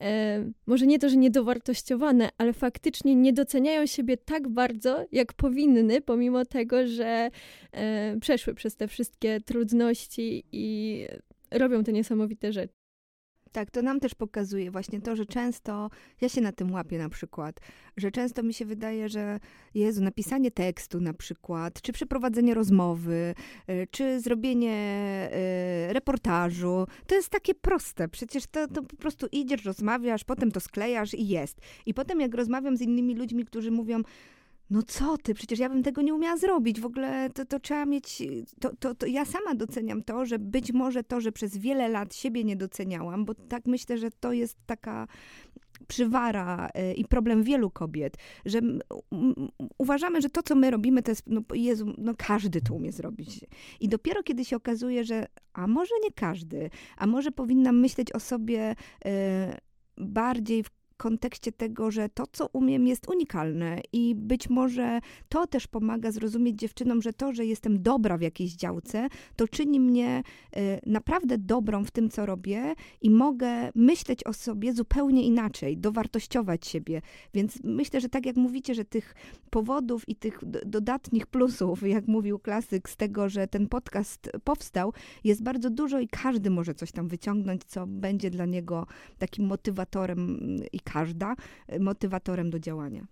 e, 0.00 0.44
może 0.66 0.86
nie 0.86 0.98
to, 0.98 1.08
że 1.08 1.16
niedowartościowane, 1.16 2.28
ale 2.38 2.52
faktycznie 2.52 3.16
nie 3.16 3.32
doceniają 3.32 3.86
siebie 3.86 4.16
tak 4.16 4.48
bardzo, 4.48 5.04
jak 5.12 5.32
powinny, 5.32 6.00
pomimo 6.00 6.44
tego, 6.44 6.86
że 6.86 7.30
e, 7.72 7.89
przeszły 8.20 8.54
przez 8.54 8.76
te 8.76 8.88
wszystkie 8.88 9.40
trudności 9.40 10.44
i 10.52 11.06
robią 11.50 11.84
te 11.84 11.92
niesamowite 11.92 12.52
rzeczy. 12.52 12.80
Tak, 13.52 13.70
to 13.70 13.82
nam 13.82 14.00
też 14.00 14.14
pokazuje 14.14 14.70
właśnie 14.70 15.00
to, 15.00 15.16
że 15.16 15.26
często, 15.26 15.90
ja 16.20 16.28
się 16.28 16.40
na 16.40 16.52
tym 16.52 16.72
łapię 16.72 16.98
na 16.98 17.08
przykład, 17.08 17.60
że 17.96 18.10
często 18.10 18.42
mi 18.42 18.54
się 18.54 18.64
wydaje, 18.64 19.08
że 19.08 19.40
Jezu, 19.74 20.02
napisanie 20.02 20.50
tekstu 20.50 21.00
na 21.00 21.14
przykład, 21.14 21.82
czy 21.82 21.92
przeprowadzenie 21.92 22.54
rozmowy, 22.54 23.34
y, 23.70 23.86
czy 23.90 24.20
zrobienie 24.20 24.74
y, 25.90 25.92
reportażu, 25.92 26.86
to 27.06 27.14
jest 27.14 27.28
takie 27.28 27.54
proste. 27.54 28.08
Przecież 28.08 28.46
to, 28.46 28.68
to 28.68 28.82
po 28.82 28.96
prostu 28.96 29.26
idziesz, 29.32 29.64
rozmawiasz, 29.64 30.24
potem 30.24 30.52
to 30.52 30.60
sklejasz 30.60 31.14
i 31.14 31.28
jest. 31.28 31.60
I 31.86 31.94
potem 31.94 32.20
jak 32.20 32.34
rozmawiam 32.34 32.76
z 32.76 32.80
innymi 32.80 33.14
ludźmi, 33.14 33.44
którzy 33.44 33.70
mówią, 33.70 34.02
no 34.70 34.82
co 34.82 35.18
ty, 35.18 35.34
przecież 35.34 35.58
ja 35.58 35.68
bym 35.68 35.82
tego 35.82 36.02
nie 36.02 36.14
umiała 36.14 36.36
zrobić. 36.36 36.80
W 36.80 36.86
ogóle 36.86 37.30
to, 37.30 37.44
to 37.44 37.60
trzeba 37.60 37.86
mieć. 37.86 38.22
To, 38.60 38.76
to, 38.76 38.94
to 38.94 39.06
ja 39.06 39.24
sama 39.24 39.54
doceniam 39.54 40.02
to, 40.02 40.26
że 40.26 40.38
być 40.38 40.72
może 40.72 41.04
to, 41.04 41.20
że 41.20 41.32
przez 41.32 41.56
wiele 41.56 41.88
lat 41.88 42.14
siebie 42.14 42.44
nie 42.44 42.56
doceniałam, 42.56 43.24
bo 43.24 43.34
tak 43.34 43.66
myślę, 43.66 43.98
że 43.98 44.10
to 44.10 44.32
jest 44.32 44.56
taka 44.66 45.06
przywara 45.88 46.68
y, 46.68 46.94
i 46.94 47.04
problem 47.04 47.42
wielu 47.42 47.70
kobiet, 47.70 48.16
że 48.44 48.60
uważamy, 49.78 50.20
że 50.20 50.30
to, 50.30 50.42
co 50.42 50.54
my 50.54 50.70
robimy, 50.70 51.02
to 51.02 51.10
jest, 51.10 51.22
no 51.26 51.40
Jezu, 51.54 51.94
no 51.98 52.14
każdy 52.18 52.60
to 52.60 52.74
umie 52.74 52.92
zrobić. 52.92 53.40
I 53.80 53.88
dopiero 53.88 54.22
kiedy 54.22 54.44
się 54.44 54.56
okazuje, 54.56 55.04
że 55.04 55.26
a 55.52 55.66
może 55.66 55.94
nie 56.02 56.10
każdy, 56.10 56.70
a 56.96 57.06
może 57.06 57.30
powinnam 57.30 57.80
myśleć 57.80 58.12
o 58.12 58.20
sobie 58.20 58.70
y, 59.06 59.10
bardziej 59.96 60.62
w 60.62 60.70
kontekście 61.00 61.52
tego, 61.52 61.90
że 61.90 62.08
to, 62.08 62.24
co 62.32 62.48
umiem, 62.52 62.86
jest 62.86 63.10
unikalne 63.10 63.80
i 63.92 64.14
być 64.14 64.50
może 64.50 65.00
to 65.28 65.46
też 65.46 65.66
pomaga 65.66 66.12
zrozumieć 66.12 66.58
dziewczynom, 66.58 67.02
że 67.02 67.12
to, 67.12 67.32
że 67.32 67.46
jestem 67.46 67.82
dobra 67.82 68.18
w 68.18 68.20
jakiejś 68.20 68.52
działce, 68.52 69.08
to 69.36 69.48
czyni 69.48 69.80
mnie 69.80 70.22
y, 70.56 70.60
naprawdę 70.86 71.38
dobrą 71.38 71.84
w 71.84 71.90
tym, 71.90 72.10
co 72.10 72.26
robię 72.26 72.74
i 73.00 73.10
mogę 73.10 73.70
myśleć 73.74 74.24
o 74.24 74.32
sobie 74.32 74.72
zupełnie 74.72 75.22
inaczej, 75.22 75.76
dowartościować 75.78 76.66
siebie. 76.66 77.02
Więc 77.34 77.58
myślę, 77.64 78.00
że 78.00 78.08
tak 78.08 78.26
jak 78.26 78.36
mówicie, 78.36 78.74
że 78.74 78.84
tych 78.84 79.14
powodów 79.50 80.08
i 80.08 80.16
tych 80.16 80.40
dodatnich 80.66 81.26
plusów, 81.26 81.82
jak 81.82 82.08
mówił 82.08 82.38
klasyk, 82.38 82.88
z 82.88 82.96
tego, 82.96 83.28
że 83.28 83.46
ten 83.48 83.68
podcast 83.68 84.30
powstał, 84.44 84.92
jest 85.24 85.42
bardzo 85.42 85.70
dużo 85.70 86.00
i 86.00 86.08
każdy 86.08 86.50
może 86.50 86.74
coś 86.74 86.92
tam 86.92 87.08
wyciągnąć, 87.08 87.64
co 87.64 87.86
będzie 87.86 88.30
dla 88.30 88.46
niego 88.46 88.86
takim 89.18 89.46
motywatorem 89.46 90.40
i 90.72 90.80
każda 90.92 91.34
motywatorem 91.80 92.50
do 92.50 92.58
działania. 92.58 93.06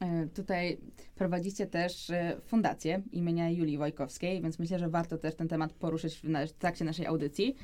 E, 0.00 0.26
tutaj 0.26 0.78
prowadzicie 1.14 1.66
też 1.66 2.10
e, 2.10 2.36
fundację 2.46 3.02
imienia 3.12 3.50
Julii 3.50 3.78
Wojkowskiej, 3.78 4.42
więc 4.42 4.58
myślę, 4.58 4.78
że 4.78 4.88
warto 4.88 5.18
też 5.18 5.34
ten 5.34 5.48
temat 5.48 5.72
poruszyć 5.72 6.16
w 6.48 6.52
trakcie 6.58 6.84
naszej 6.84 7.06
audycji. 7.06 7.56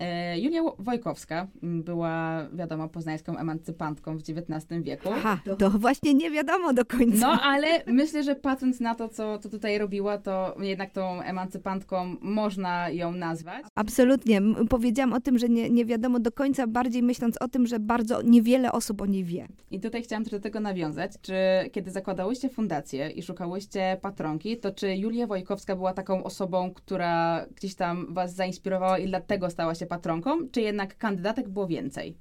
E, 0.00 0.38
Julia 0.38 0.62
Wojkowska 0.78 1.46
była, 1.62 2.46
wiadomo, 2.52 2.88
poznańską 2.88 3.36
emancypantką 3.36 4.18
w 4.18 4.20
XIX 4.20 4.82
wieku. 4.82 5.08
Aha, 5.12 5.38
to 5.58 5.70
właśnie 5.70 6.14
nie 6.14 6.30
wiadomo 6.30 6.72
do 6.72 6.84
końca. 6.84 7.18
No, 7.20 7.42
ale 7.42 7.66
myślę, 7.86 8.22
że 8.22 8.34
patrząc 8.34 8.80
na 8.80 8.94
to, 8.94 9.08
co, 9.08 9.38
co 9.38 9.48
tutaj 9.48 9.78
robiła, 9.78 10.18
to 10.18 10.56
jednak 10.60 10.90
tą 10.90 11.22
emancypantką 11.22 12.16
można 12.20 12.90
ją 12.90 13.12
nazwać. 13.12 13.66
Absolutnie. 13.74 14.40
Powiedziałam 14.68 15.12
o 15.12 15.20
tym, 15.20 15.38
że 15.38 15.48
nie, 15.48 15.70
nie 15.70 15.84
wiadomo 15.84 16.20
do 16.20 16.32
końca, 16.32 16.66
bardziej 16.66 17.02
myśląc 17.02 17.36
o 17.36 17.48
tym, 17.48 17.66
że 17.66 17.78
bardzo 17.80 18.22
niewiele 18.22 18.72
osób 18.72 19.02
o 19.02 19.06
niej 19.06 19.24
wie. 19.24 19.48
I 19.70 19.80
tutaj 19.80 20.02
chciałam 20.02 20.24
też 20.24 20.30
do 20.30 20.40
tego 20.40 20.60
nawiązać. 20.60 21.12
Czy 21.22 21.34
kiedy 21.72 21.90
zakładałyście 21.90 22.48
fundację 22.48 23.10
i 23.10 23.22
szukałyście 23.22 23.98
patronki, 24.02 24.56
to 24.56 24.72
czy 24.72 24.96
Julia 24.96 25.26
Wojkowska 25.26 25.76
była 25.76 25.92
taką 25.92 26.24
osobą, 26.24 26.70
która 26.74 27.46
gdzieś 27.56 27.74
tam 27.74 28.14
was 28.14 28.34
zainspirowała 28.34 28.98
i 28.98 29.06
dlatego 29.06 29.50
stała 29.50 29.74
się 29.74 29.86
patronką, 29.88 30.48
czy 30.50 30.60
jednak 30.60 30.98
kandydatek 30.98 31.48
było 31.48 31.66
więcej? 31.66 32.18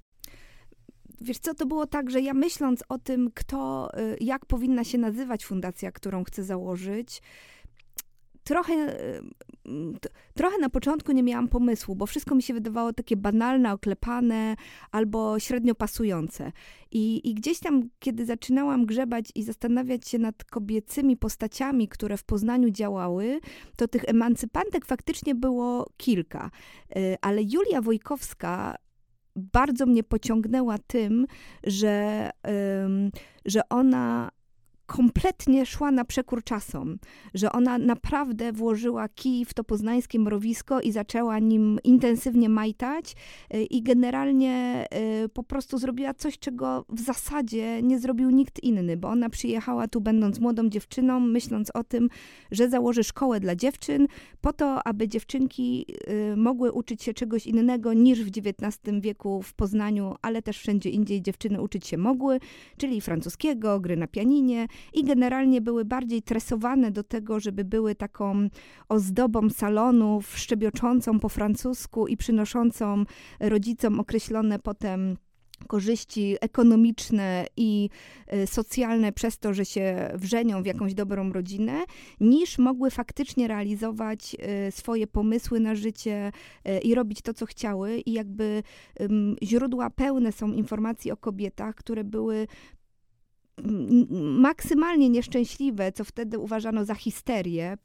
Wiesz 1.22 1.38
co, 1.38 1.54
to 1.54 1.66
było 1.66 1.88
tak, 1.88 2.10
że 2.10 2.22
ja 2.22 2.34
myśląc 2.34 2.84
o 2.90 2.98
tym, 2.98 3.32
kto, 3.34 3.90
y, 4.00 4.18
jak 4.22 4.46
powinna 4.46 4.84
się 4.84 4.98
nazywać 4.98 5.46
fundacja, 5.46 5.92
którą 5.92 6.24
chcę 6.24 6.44
założyć, 6.44 7.22
trochę, 8.48 8.74
y, 8.74 9.22
trochę 10.34 10.58
na 10.58 10.70
początku 10.70 11.12
nie 11.12 11.24
miałam 11.24 11.48
pomysłu, 11.48 11.96
bo 11.96 12.06
wszystko 12.06 12.36
mi 12.36 12.44
się 12.44 12.54
wydawało 12.54 12.94
takie 12.94 13.18
banalne, 13.18 13.74
oklepane 13.74 14.56
albo 14.92 15.40
średnio 15.40 15.76
pasujące. 15.76 16.52
I, 16.92 17.30
I 17.30 17.34
gdzieś 17.34 17.60
tam, 17.60 17.90
kiedy 18.00 18.26
zaczynałam 18.26 18.86
grzebać 18.86 19.26
i 19.36 19.44
zastanawiać 19.44 20.08
się 20.08 20.18
nad 20.20 20.44
kobiecymi 20.44 21.18
postaciami, 21.18 21.88
które 21.88 22.18
w 22.18 22.24
Poznaniu 22.24 22.70
działały, 22.70 23.40
to 23.76 23.88
tych 23.88 24.04
emancypantek 24.04 24.86
faktycznie 24.86 25.36
było 25.36 25.90
kilka. 25.98 26.52
Y, 26.98 27.16
ale 27.22 27.42
Julia 27.44 27.82
Wojkowska 27.82 28.76
bardzo 29.36 29.86
mnie 29.86 30.04
pociągnęła 30.04 30.78
tym, 30.78 31.26
że, 31.64 32.30
że 33.46 33.70
ona 33.70 34.32
kompletnie 34.88 35.66
szła 35.66 35.92
na 35.92 36.06
przekór 36.06 36.44
czasom, 36.44 37.00
że 37.34 37.52
ona 37.52 37.78
naprawdę 37.78 38.54
włożyła 38.54 39.10
kij 39.10 39.46
w 39.46 39.54
to 39.54 39.64
poznańskie 39.64 40.20
mrowisko 40.20 40.82
i 40.82 40.92
zaczęła 40.92 41.40
nim 41.40 41.80
intensywnie 41.84 42.50
majtać 42.50 43.16
y, 43.54 43.64
i 43.64 43.84
generalnie 43.84 44.86
y, 45.26 45.30
po 45.30 45.44
prostu 45.44 45.78
zrobiła 45.78 46.14
coś, 46.14 46.40
czego 46.40 46.86
w 46.90 47.00
zasadzie 47.00 47.82
nie 47.82 48.00
zrobił 48.00 48.30
nikt 48.30 48.64
inny, 48.64 48.98
bo 48.98 49.08
ona 49.10 49.30
przyjechała 49.30 49.88
tu 49.88 50.02
będąc 50.02 50.40
młodą 50.40 50.70
dziewczyną, 50.70 51.20
myśląc 51.20 51.72
o 51.74 51.84
tym, 51.84 52.10
że 52.52 52.70
założy 52.70 53.04
szkołę 53.04 53.40
dla 53.40 53.56
dziewczyn, 53.56 54.08
po 54.42 54.54
to, 54.54 54.88
aby 54.88 55.08
dziewczynki 55.08 55.86
y, 56.34 56.38
mogły 56.38 56.72
uczyć 56.72 57.04
się 57.04 57.14
czegoś 57.14 57.48
innego 57.48 57.94
niż 57.94 58.24
w 58.24 58.28
XIX 58.28 59.02
wieku 59.02 59.42
w 59.42 59.54
Poznaniu, 59.54 60.16
ale 60.22 60.42
też 60.42 60.58
wszędzie 60.60 60.90
indziej 60.90 61.22
dziewczyny 61.22 61.62
uczyć 61.62 61.88
się 61.88 61.98
mogły, 61.98 62.40
czyli 62.78 63.02
francuskiego, 63.02 63.80
gry 63.80 63.98
na 63.98 64.08
pianinie, 64.08 64.68
i 64.94 65.04
generalnie 65.04 65.62
były 65.62 65.86
bardziej 65.86 66.22
tresowane 66.22 66.92
do 66.92 67.04
tego, 67.04 67.40
żeby 67.40 67.66
były 67.66 67.96
taką 67.96 68.50
ozdobą 68.90 69.50
salonów, 69.50 70.38
szczebioczącą 70.38 71.20
po 71.20 71.30
francusku 71.30 72.08
i 72.08 72.18
przynoszącą 72.18 73.04
rodzicom 73.40 74.00
określone 74.00 74.60
potem 74.60 75.18
korzyści 75.68 76.36
ekonomiczne 76.42 77.46
i 77.58 77.90
y, 78.34 78.48
socjalne 78.48 79.12
przez 79.12 79.40
to, 79.40 79.54
że 79.54 79.66
się 79.66 80.12
wrzenią 80.16 80.64
w 80.64 80.66
jakąś 80.66 80.94
dobrą 80.94 81.34
rodzinę, 81.34 81.84
niż 82.20 82.58
mogły 82.58 82.92
faktycznie 82.92 83.48
realizować 83.48 84.36
y, 84.68 84.72
swoje 84.72 85.08
pomysły 85.08 85.60
na 85.60 85.76
życie 85.76 86.32
y, 86.68 86.80
i 86.80 86.96
robić 86.96 87.22
to, 87.22 87.34
co 87.34 87.46
chciały. 87.46 87.98
I 87.98 88.14
jakby 88.14 88.64
źródła 89.44 89.90
pełne 89.90 90.32
są 90.32 90.52
informacji 90.52 91.12
o 91.12 91.18
kobietach, 91.18 91.76
które 91.76 92.04
były 92.04 92.48
maksymalnie 94.40 95.10
nieszczęśliwe, 95.10 95.92
co 95.92 96.04
wtedy 96.04 96.40
uważano 96.40 96.86
za 96.86 96.96
histerię 96.96 97.78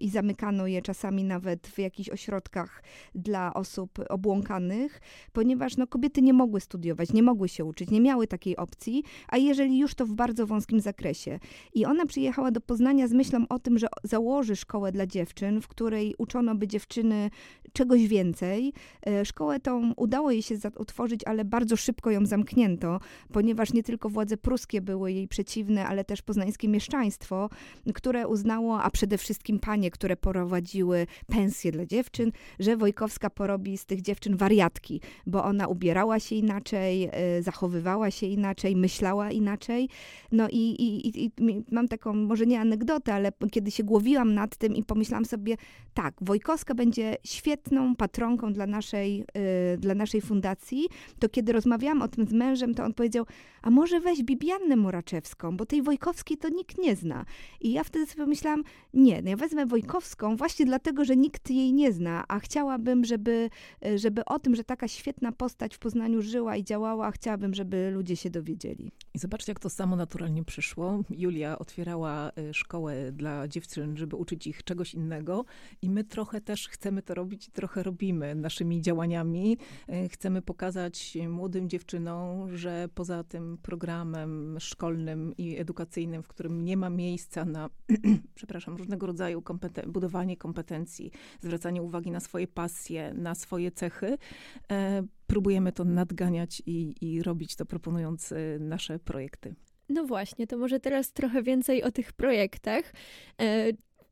i 0.00 0.08
zamykano 0.08 0.66
je 0.66 0.82
czasami 0.82 1.24
nawet 1.24 1.66
w 1.66 1.78
jakichś 1.78 2.08
ośrodkach 2.08 2.82
dla 3.14 3.54
osób 3.54 3.98
obłąkanych, 4.08 5.00
ponieważ 5.32 5.76
no, 5.76 5.86
kobiety 5.86 6.22
nie 6.22 6.32
mogły 6.32 6.60
studiować, 6.60 7.12
nie 7.12 7.22
mogły 7.22 7.48
się 7.48 7.64
uczyć, 7.64 7.90
nie 7.90 8.00
miały 8.00 8.26
takiej 8.26 8.56
opcji, 8.56 9.04
a 9.28 9.36
jeżeli 9.36 9.78
już 9.78 9.94
to 9.94 10.06
w 10.06 10.12
bardzo 10.12 10.46
wąskim 10.46 10.80
zakresie. 10.80 11.38
I 11.74 11.84
ona 11.84 12.06
przyjechała 12.06 12.50
do 12.50 12.60
Poznania 12.60 13.08
z 13.08 13.12
myślą 13.12 13.44
o 13.48 13.58
tym, 13.58 13.78
że 13.78 13.86
założy 14.04 14.56
szkołę 14.56 14.92
dla 14.92 15.06
dziewczyn, 15.06 15.60
w 15.60 15.68
której 15.68 16.14
uczono 16.18 16.54
by 16.54 16.66
dziewczyny 16.66 17.30
czegoś 17.72 18.06
więcej. 18.06 18.72
E, 19.06 19.24
szkołę 19.24 19.60
tą 19.60 19.92
udało 19.96 20.30
jej 20.30 20.42
się 20.42 20.54
utworzyć, 20.78 21.20
ale 21.24 21.44
bardzo 21.44 21.76
szybko 21.76 22.10
ją 22.10 22.26
zamknięto, 22.26 23.00
ponieważ 23.32 23.72
nie 23.72 23.82
tylko 23.82 24.08
władze 24.08 24.36
pruskie 24.36 24.80
były 24.80 25.17
jej 25.18 25.28
przeciwne, 25.28 25.86
ale 25.86 26.04
też 26.04 26.22
poznańskie 26.22 26.68
mieszczaństwo, 26.68 27.50
które 27.94 28.28
uznało, 28.28 28.82
a 28.82 28.90
przede 28.90 29.18
wszystkim 29.18 29.58
panie, 29.58 29.90
które 29.90 30.16
prowadziły 30.16 31.06
pensje 31.26 31.72
dla 31.72 31.86
dziewczyn, 31.86 32.32
że 32.58 32.76
Wojkowska 32.76 33.30
porobi 33.30 33.78
z 33.78 33.86
tych 33.86 34.02
dziewczyn 34.02 34.36
wariatki, 34.36 35.00
bo 35.26 35.44
ona 35.44 35.66
ubierała 35.66 36.20
się 36.20 36.34
inaczej, 36.34 37.10
y, 37.38 37.42
zachowywała 37.42 38.10
się 38.10 38.26
inaczej, 38.26 38.76
myślała 38.76 39.30
inaczej. 39.30 39.88
No 40.32 40.48
i, 40.48 40.58
i, 40.58 41.24
i, 41.24 41.32
mam 41.70 41.88
taką, 41.88 42.12
może 42.12 42.46
nie 42.46 42.60
anegdotę, 42.60 43.14
ale 43.14 43.32
kiedy 43.50 43.70
się 43.70 43.84
głowiłam 43.84 44.34
nad 44.34 44.56
tym 44.56 44.76
i 44.76 44.84
pomyślałam 44.84 45.24
sobie, 45.24 45.56
tak, 45.94 46.14
Wojkowska 46.20 46.74
będzie 46.74 47.16
świetną 47.24 47.96
patronką 47.96 48.52
dla 48.52 48.66
naszej, 48.66 49.24
y, 49.74 49.78
dla 49.78 49.94
naszej 49.94 50.20
fundacji, 50.20 50.86
to 51.18 51.28
kiedy 51.28 51.52
rozmawiałam 51.52 52.02
o 52.02 52.08
tym 52.08 52.26
z 52.26 52.32
mężem, 52.32 52.74
to 52.74 52.84
on 52.84 52.94
powiedział, 52.94 53.26
a 53.62 53.70
może 53.70 54.00
weź 54.00 54.22
Bibiannę 54.22 54.76
Moraczewską, 54.76 55.07
bo 55.52 55.66
tej 55.66 55.82
Wojkowskiej 55.82 56.36
to 56.36 56.48
nikt 56.48 56.78
nie 56.78 56.96
zna. 56.96 57.24
I 57.60 57.72
ja 57.72 57.84
wtedy 57.84 58.06
sobie 58.06 58.26
myślałam, 58.26 58.64
nie, 58.94 59.22
no 59.22 59.30
ja 59.30 59.36
wezmę 59.36 59.66
Wojkowską 59.66 60.36
właśnie 60.36 60.66
dlatego, 60.66 61.04
że 61.04 61.16
nikt 61.16 61.50
jej 61.50 61.72
nie 61.72 61.92
zna, 61.92 62.24
a 62.28 62.38
chciałabym, 62.38 63.04
żeby, 63.04 63.50
e, 63.86 63.98
żeby 63.98 64.24
o 64.24 64.38
tym, 64.38 64.56
że 64.56 64.64
taka 64.64 64.88
świetna 64.88 65.32
postać 65.32 65.76
w 65.76 65.78
Poznaniu 65.78 66.22
żyła 66.22 66.56
i 66.56 66.64
działała, 66.64 67.10
chciałabym, 67.10 67.54
żeby 67.54 67.90
ludzie 67.90 68.16
się 68.16 68.30
dowiedzieli. 68.30 68.90
I 69.14 69.18
zobaczcie, 69.18 69.52
jak 69.52 69.60
to 69.60 69.70
samo 69.70 69.96
naturalnie 69.96 70.44
przyszło. 70.44 71.02
Julia 71.10 71.58
otwierała 71.58 72.30
e, 72.36 72.54
szkołę 72.54 73.12
dla 73.12 73.48
dziewczyn, 73.48 73.96
żeby 73.96 74.16
uczyć 74.16 74.46
ich 74.46 74.64
czegoś 74.64 74.94
innego 74.94 75.44
i 75.82 75.90
my 75.90 76.04
trochę 76.04 76.40
też 76.40 76.68
chcemy 76.68 77.02
to 77.02 77.14
robić 77.14 77.48
i 77.48 77.50
trochę 77.50 77.82
robimy 77.82 78.34
naszymi 78.34 78.82
działaniami. 78.82 79.58
E, 79.88 80.08
chcemy 80.08 80.42
pokazać 80.42 81.18
młodym 81.28 81.68
dziewczynom, 81.68 82.56
że 82.56 82.88
poza 82.94 83.24
tym 83.24 83.58
programem 83.62 84.56
szkolnym 84.60 84.97
i 85.38 85.58
edukacyjnym, 85.58 86.22
w 86.22 86.28
którym 86.28 86.64
nie 86.64 86.76
ma 86.76 86.90
miejsca 86.90 87.44
na, 87.44 87.70
przepraszam, 88.34 88.76
różnego 88.76 89.06
rodzaju 89.06 89.42
kompeten 89.42 89.92
budowanie 89.92 90.36
kompetencji, 90.36 91.10
zwracanie 91.40 91.82
uwagi 91.82 92.10
na 92.10 92.20
swoje 92.20 92.48
pasje, 92.48 93.14
na 93.14 93.34
swoje 93.34 93.70
cechy, 93.70 94.18
e, 94.70 95.02
próbujemy 95.26 95.72
to 95.72 95.84
nadganiać 95.84 96.62
i, 96.66 96.94
i 97.00 97.22
robić 97.22 97.56
to 97.56 97.66
proponując 97.66 98.32
e, 98.32 98.36
nasze 98.60 98.98
projekty. 98.98 99.54
No 99.88 100.04
właśnie, 100.04 100.46
to 100.46 100.58
może 100.58 100.80
teraz 100.80 101.12
trochę 101.12 101.42
więcej 101.42 101.82
o 101.82 101.90
tych 101.90 102.12
projektach. 102.12 102.92
E, 103.40 103.66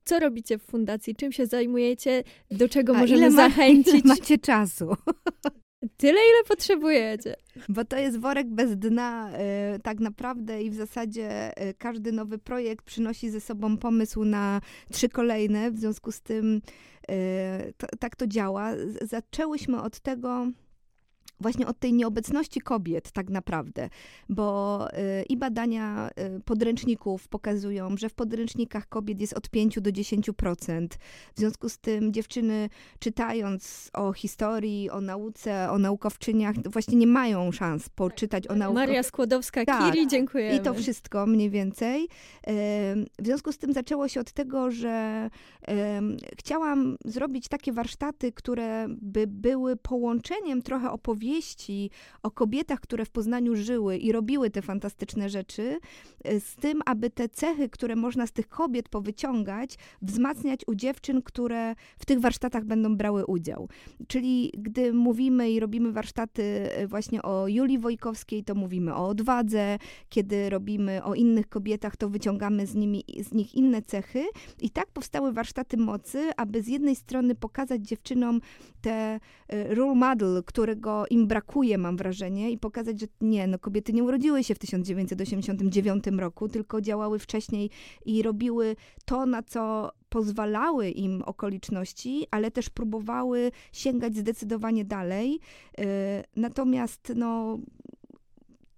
co 0.04 0.20
robicie 0.20 0.58
w 0.58 0.62
fundacji? 0.62 1.16
Czym 1.16 1.32
się 1.32 1.46
zajmujecie? 1.46 2.22
Do 2.50 2.68
czego 2.68 2.96
A 2.96 2.98
możemy 2.98 3.20
ile 3.20 3.30
ma, 3.30 3.36
zachęcić? 3.36 4.04
Ile 4.04 4.14
macie 4.14 4.38
czasu? 4.38 4.96
Tyle, 5.96 6.18
ile 6.18 6.44
potrzebujecie. 6.48 7.36
Bo 7.68 7.84
to 7.84 7.96
jest 7.96 8.18
worek 8.18 8.46
bez 8.46 8.76
dna 8.76 9.30
y, 9.76 9.78
tak 9.80 10.00
naprawdę 10.00 10.62
i 10.62 10.70
w 10.70 10.74
zasadzie 10.74 11.52
y, 11.68 11.74
każdy 11.74 12.12
nowy 12.12 12.38
projekt 12.38 12.84
przynosi 12.84 13.30
ze 13.30 13.40
sobą 13.40 13.76
pomysł 13.76 14.24
na 14.24 14.60
trzy 14.92 15.08
kolejne. 15.08 15.70
W 15.70 15.78
związku 15.78 16.12
z 16.12 16.20
tym 16.20 16.60
y, 17.10 17.72
to, 17.76 17.86
tak 17.98 18.16
to 18.16 18.26
działa. 18.26 18.72
Zaczęłyśmy 19.02 19.82
od 19.82 20.00
tego, 20.00 20.46
właśnie 21.40 21.66
od 21.66 21.78
tej 21.78 21.92
nieobecności 21.92 22.60
kobiet 22.60 23.12
tak 23.12 23.30
naprawdę, 23.30 23.88
bo 24.28 24.88
y, 24.92 25.22
i 25.28 25.36
badania 25.36 26.10
y, 26.36 26.40
podręczników 26.40 27.28
pokazują, 27.28 27.96
że 27.96 28.08
w 28.08 28.14
podręcznikach 28.14 28.88
kobiet 28.88 29.20
jest 29.20 29.32
od 29.32 29.50
5 29.50 29.80
do 29.80 29.90
10%. 29.90 30.88
W 31.34 31.38
związku 31.38 31.68
z 31.68 31.78
tym 31.78 32.12
dziewczyny 32.12 32.68
czytając 32.98 33.90
o 33.92 34.12
historii, 34.12 34.90
o 34.90 35.00
nauce, 35.00 35.70
o 35.70 35.78
naukowczyniach, 35.78 36.56
właśnie 36.70 36.98
nie 36.98 37.06
mają 37.06 37.52
szans 37.52 37.88
poczytać 37.88 38.48
o 38.48 38.54
nauce. 38.54 38.74
Maria 38.74 39.02
Skłodowska-Curie, 39.02 40.02
Tak. 40.02 40.10
dziękujemy. 40.10 40.56
I 40.56 40.60
to 40.60 40.74
wszystko 40.74 41.26
mniej 41.26 41.50
więcej. 41.50 42.08
W 43.18 43.24
związku 43.24 43.52
z 43.52 43.58
tym 43.58 43.72
zaczęło 43.72 44.08
się 44.08 44.20
od 44.20 44.32
tego, 44.32 44.70
że 44.70 45.28
chciałam 46.38 46.96
zrobić 47.04 47.48
takie 47.48 47.72
warsztaty, 47.72 48.32
które 48.32 48.86
by 48.88 49.26
były 49.26 49.76
połączeniem 49.76 50.62
trochę 50.62 50.90
opowieści 50.90 51.25
o 52.22 52.30
kobietach, 52.30 52.80
które 52.80 53.04
w 53.04 53.10
Poznaniu 53.10 53.56
żyły 53.56 53.96
i 53.96 54.12
robiły 54.12 54.50
te 54.50 54.62
fantastyczne 54.62 55.28
rzeczy, 55.28 55.78
e, 56.24 56.40
z 56.40 56.56
tym, 56.56 56.82
aby 56.86 57.10
te 57.10 57.28
cechy, 57.28 57.68
które 57.68 57.96
można 57.96 58.26
z 58.26 58.32
tych 58.32 58.48
kobiet 58.48 58.88
powyciągać, 58.88 59.78
wzmacniać 60.02 60.60
u 60.66 60.74
dziewczyn, 60.74 61.22
które 61.22 61.74
w 61.98 62.06
tych 62.06 62.20
warsztatach 62.20 62.64
będą 62.64 62.96
brały 62.96 63.26
udział. 63.26 63.68
Czyli 64.08 64.52
gdy 64.58 64.92
mówimy 64.92 65.50
i 65.50 65.60
robimy 65.60 65.92
warsztaty 65.92 66.42
e, 66.42 66.86
właśnie 66.86 67.22
o 67.22 67.48
Julii 67.48 67.78
Wojkowskiej, 67.78 68.44
to 68.44 68.54
mówimy 68.54 68.94
o 68.94 69.08
odwadze, 69.08 69.78
kiedy 70.08 70.50
robimy 70.50 71.04
o 71.04 71.14
innych 71.14 71.48
kobietach, 71.48 71.96
to 71.96 72.08
wyciągamy 72.08 72.66
z, 72.66 72.74
nimi, 72.74 73.04
z 73.22 73.32
nich 73.32 73.54
inne 73.54 73.82
cechy. 73.82 74.24
I 74.60 74.70
tak 74.70 74.86
powstały 74.86 75.32
warsztaty 75.32 75.76
mocy, 75.76 76.30
aby 76.36 76.62
z 76.62 76.68
jednej 76.68 76.96
strony 76.96 77.34
pokazać 77.34 77.88
dziewczynom 77.88 78.40
te 78.80 79.20
e, 79.48 79.74
role 79.74 79.94
model, 79.94 80.42
którego 80.46 81.04
im 81.10 81.15
brakuje, 81.24 81.78
mam 81.78 81.96
wrażenie, 81.96 82.50
i 82.50 82.58
pokazać, 82.58 83.00
że 83.00 83.06
nie, 83.20 83.46
no 83.46 83.58
kobiety 83.58 83.92
nie 83.92 84.04
urodziły 84.04 84.44
się 84.44 84.54
w 84.54 84.58
1989 84.58 86.04
roku, 86.18 86.48
tylko 86.48 86.80
działały 86.80 87.18
wcześniej 87.18 87.70
i 88.06 88.22
robiły 88.22 88.76
to, 89.04 89.26
na 89.26 89.42
co 89.42 89.92
pozwalały 90.08 90.90
im 90.90 91.22
okoliczności, 91.22 92.26
ale 92.30 92.50
też 92.50 92.70
próbowały 92.70 93.52
sięgać 93.72 94.16
zdecydowanie 94.16 94.84
dalej. 94.84 95.40
E, 95.78 96.24
Natomiast 96.36 97.12
no, 97.16 97.58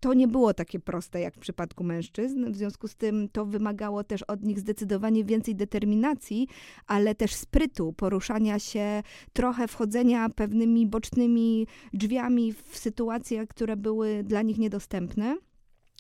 to 0.01 0.15
nie 0.15 0.29
było 0.29 0.55
takie 0.55 0.81
proste 0.81 1.21
jak 1.21 1.35
w 1.35 1.39
przypadku 1.39 1.85
mężczyzn. 1.85 2.53
W 2.53 2.57
związku 2.57 2.89
z 2.89 2.97
tym 2.97 3.29
to 3.33 3.47
wymagało 3.47 4.05
też 4.05 4.23
od 4.23 4.43
nich 4.43 4.59
zdecydowanie 4.59 5.25
więcej 5.25 5.55
determinacji, 5.57 6.49
ale 6.87 7.15
też 7.15 7.35
sprytu, 7.35 7.93
poruszania 7.93 8.59
się, 8.59 9.03
trochę 9.33 9.69
wchodzenia 9.69 10.29
pewnymi 10.29 10.87
bocznymi 10.87 11.67
drzwiami 11.93 12.53
w 12.53 12.79
sytuacje, 12.79 13.47
które 13.47 13.77
były 13.77 14.25
dla 14.25 14.43
nich 14.43 14.59
niedostępne. 14.59 15.37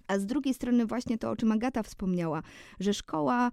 A 0.08 0.18
z 0.18 0.26
drugiej 0.26 0.54
strony 0.54 0.86
właśnie 0.86 1.18
to, 1.18 1.30
o 1.30 1.36
czym 1.36 1.52
Agata 1.52 1.82
wspomniała, 1.82 2.42
że 2.80 2.94
szkoła 2.94 3.50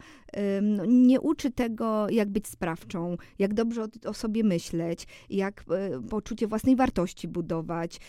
no, 0.62 0.86
nie 0.86 1.22
uczy 1.22 1.52
tego, 1.52 2.10
jak 2.10 2.30
być 2.30 2.48
sprawczą, 2.48 3.18
jak 3.40 3.54
dobrze 3.54 3.84
o, 3.84 4.10
o 4.10 4.14
sobie 4.14 4.44
myśleć, 4.44 5.08
jak 5.30 5.62
y, 5.62 6.10
poczucie 6.10 6.48
własnej 6.48 6.76
wartości 6.76 7.28
budować. 7.28 8.00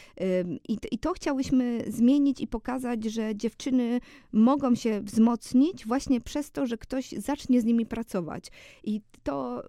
I, 0.69 0.79
I 0.91 0.99
to 0.99 1.13
chciałyśmy 1.13 1.85
zmienić 1.89 2.41
i 2.41 2.47
pokazać, 2.47 3.05
że 3.05 3.37
dziewczyny 3.37 4.01
mogą 4.33 4.75
się 4.75 5.01
wzmocnić 5.01 5.87
właśnie 5.87 6.21
przez 6.21 6.51
to, 6.51 6.67
że 6.67 6.79
ktoś 6.79 7.11
zacznie 7.11 7.61
z 7.61 7.65
nimi 7.65 7.87
pracować. 7.87 8.51
I 8.85 9.01
to 9.23 9.63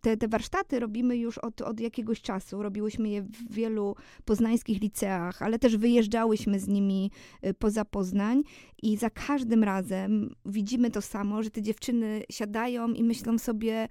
te, 0.00 0.16
te 0.16 0.28
warsztaty 0.28 0.80
robimy 0.80 1.16
już 1.16 1.38
od, 1.38 1.60
od 1.60 1.80
jakiegoś 1.80 2.22
czasu. 2.22 2.62
Robiłyśmy 2.62 3.08
je 3.08 3.22
w 3.22 3.52
wielu 3.52 3.96
poznańskich 4.24 4.80
liceach, 4.80 5.42
ale 5.42 5.58
też 5.58 5.76
wyjeżdżałyśmy 5.76 6.60
z 6.60 6.68
nimi 6.68 7.10
y, 7.46 7.54
poza 7.54 7.84
Poznań 7.84 8.42
i 8.82 8.96
za 8.96 9.10
każdym 9.10 9.64
razem 9.64 10.34
widzimy 10.46 10.90
to 10.90 11.02
samo, 11.02 11.42
że 11.42 11.50
te 11.50 11.62
dziewczyny 11.62 12.22
siadają 12.30 12.88
i 12.88 13.04
myślą 13.04 13.38
sobie, 13.38 13.88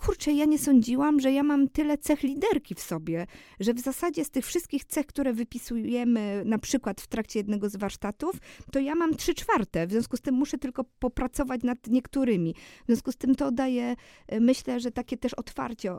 kurczę, 0.00 0.32
ja 0.32 0.44
nie 0.44 0.58
sądziłam, 0.58 1.20
że 1.20 1.32
ja 1.32 1.42
mam 1.42 1.68
tyle 1.68 1.98
cech 1.98 2.22
liderki 2.22 2.74
w 2.74 2.80
sobie, 2.80 3.26
że 3.60 3.74
w 3.74 3.80
zasadzie 3.80 4.24
z 4.24 4.30
tych 4.30 4.46
wszystkich 4.46 4.84
cech, 4.84 5.06
które 5.06 5.32
wypisujemy 5.32 6.42
na 6.44 6.58
przykład 6.58 7.00
w 7.00 7.06
trakcie 7.06 7.38
jednego 7.38 7.68
z 7.68 7.76
warsztatów, 7.76 8.36
to 8.72 8.78
ja 8.78 8.94
mam 8.94 9.16
trzy 9.16 9.34
czwarte. 9.34 9.86
W 9.86 9.90
związku 9.90 10.16
z 10.16 10.20
tym 10.20 10.34
muszę 10.34 10.58
tylko 10.58 10.84
popracować 10.84 11.62
nad 11.62 11.86
niektórymi. 11.86 12.54
W 12.82 12.86
związku 12.86 13.12
z 13.12 13.16
tym 13.16 13.34
to 13.34 13.50
daje, 13.50 13.96
y, 14.32 14.40
myślę, 14.40 14.80
że 14.80 14.90
takie 14.90 15.16
też 15.16 15.34
otwarcie 15.34 15.92
y, 15.92 15.96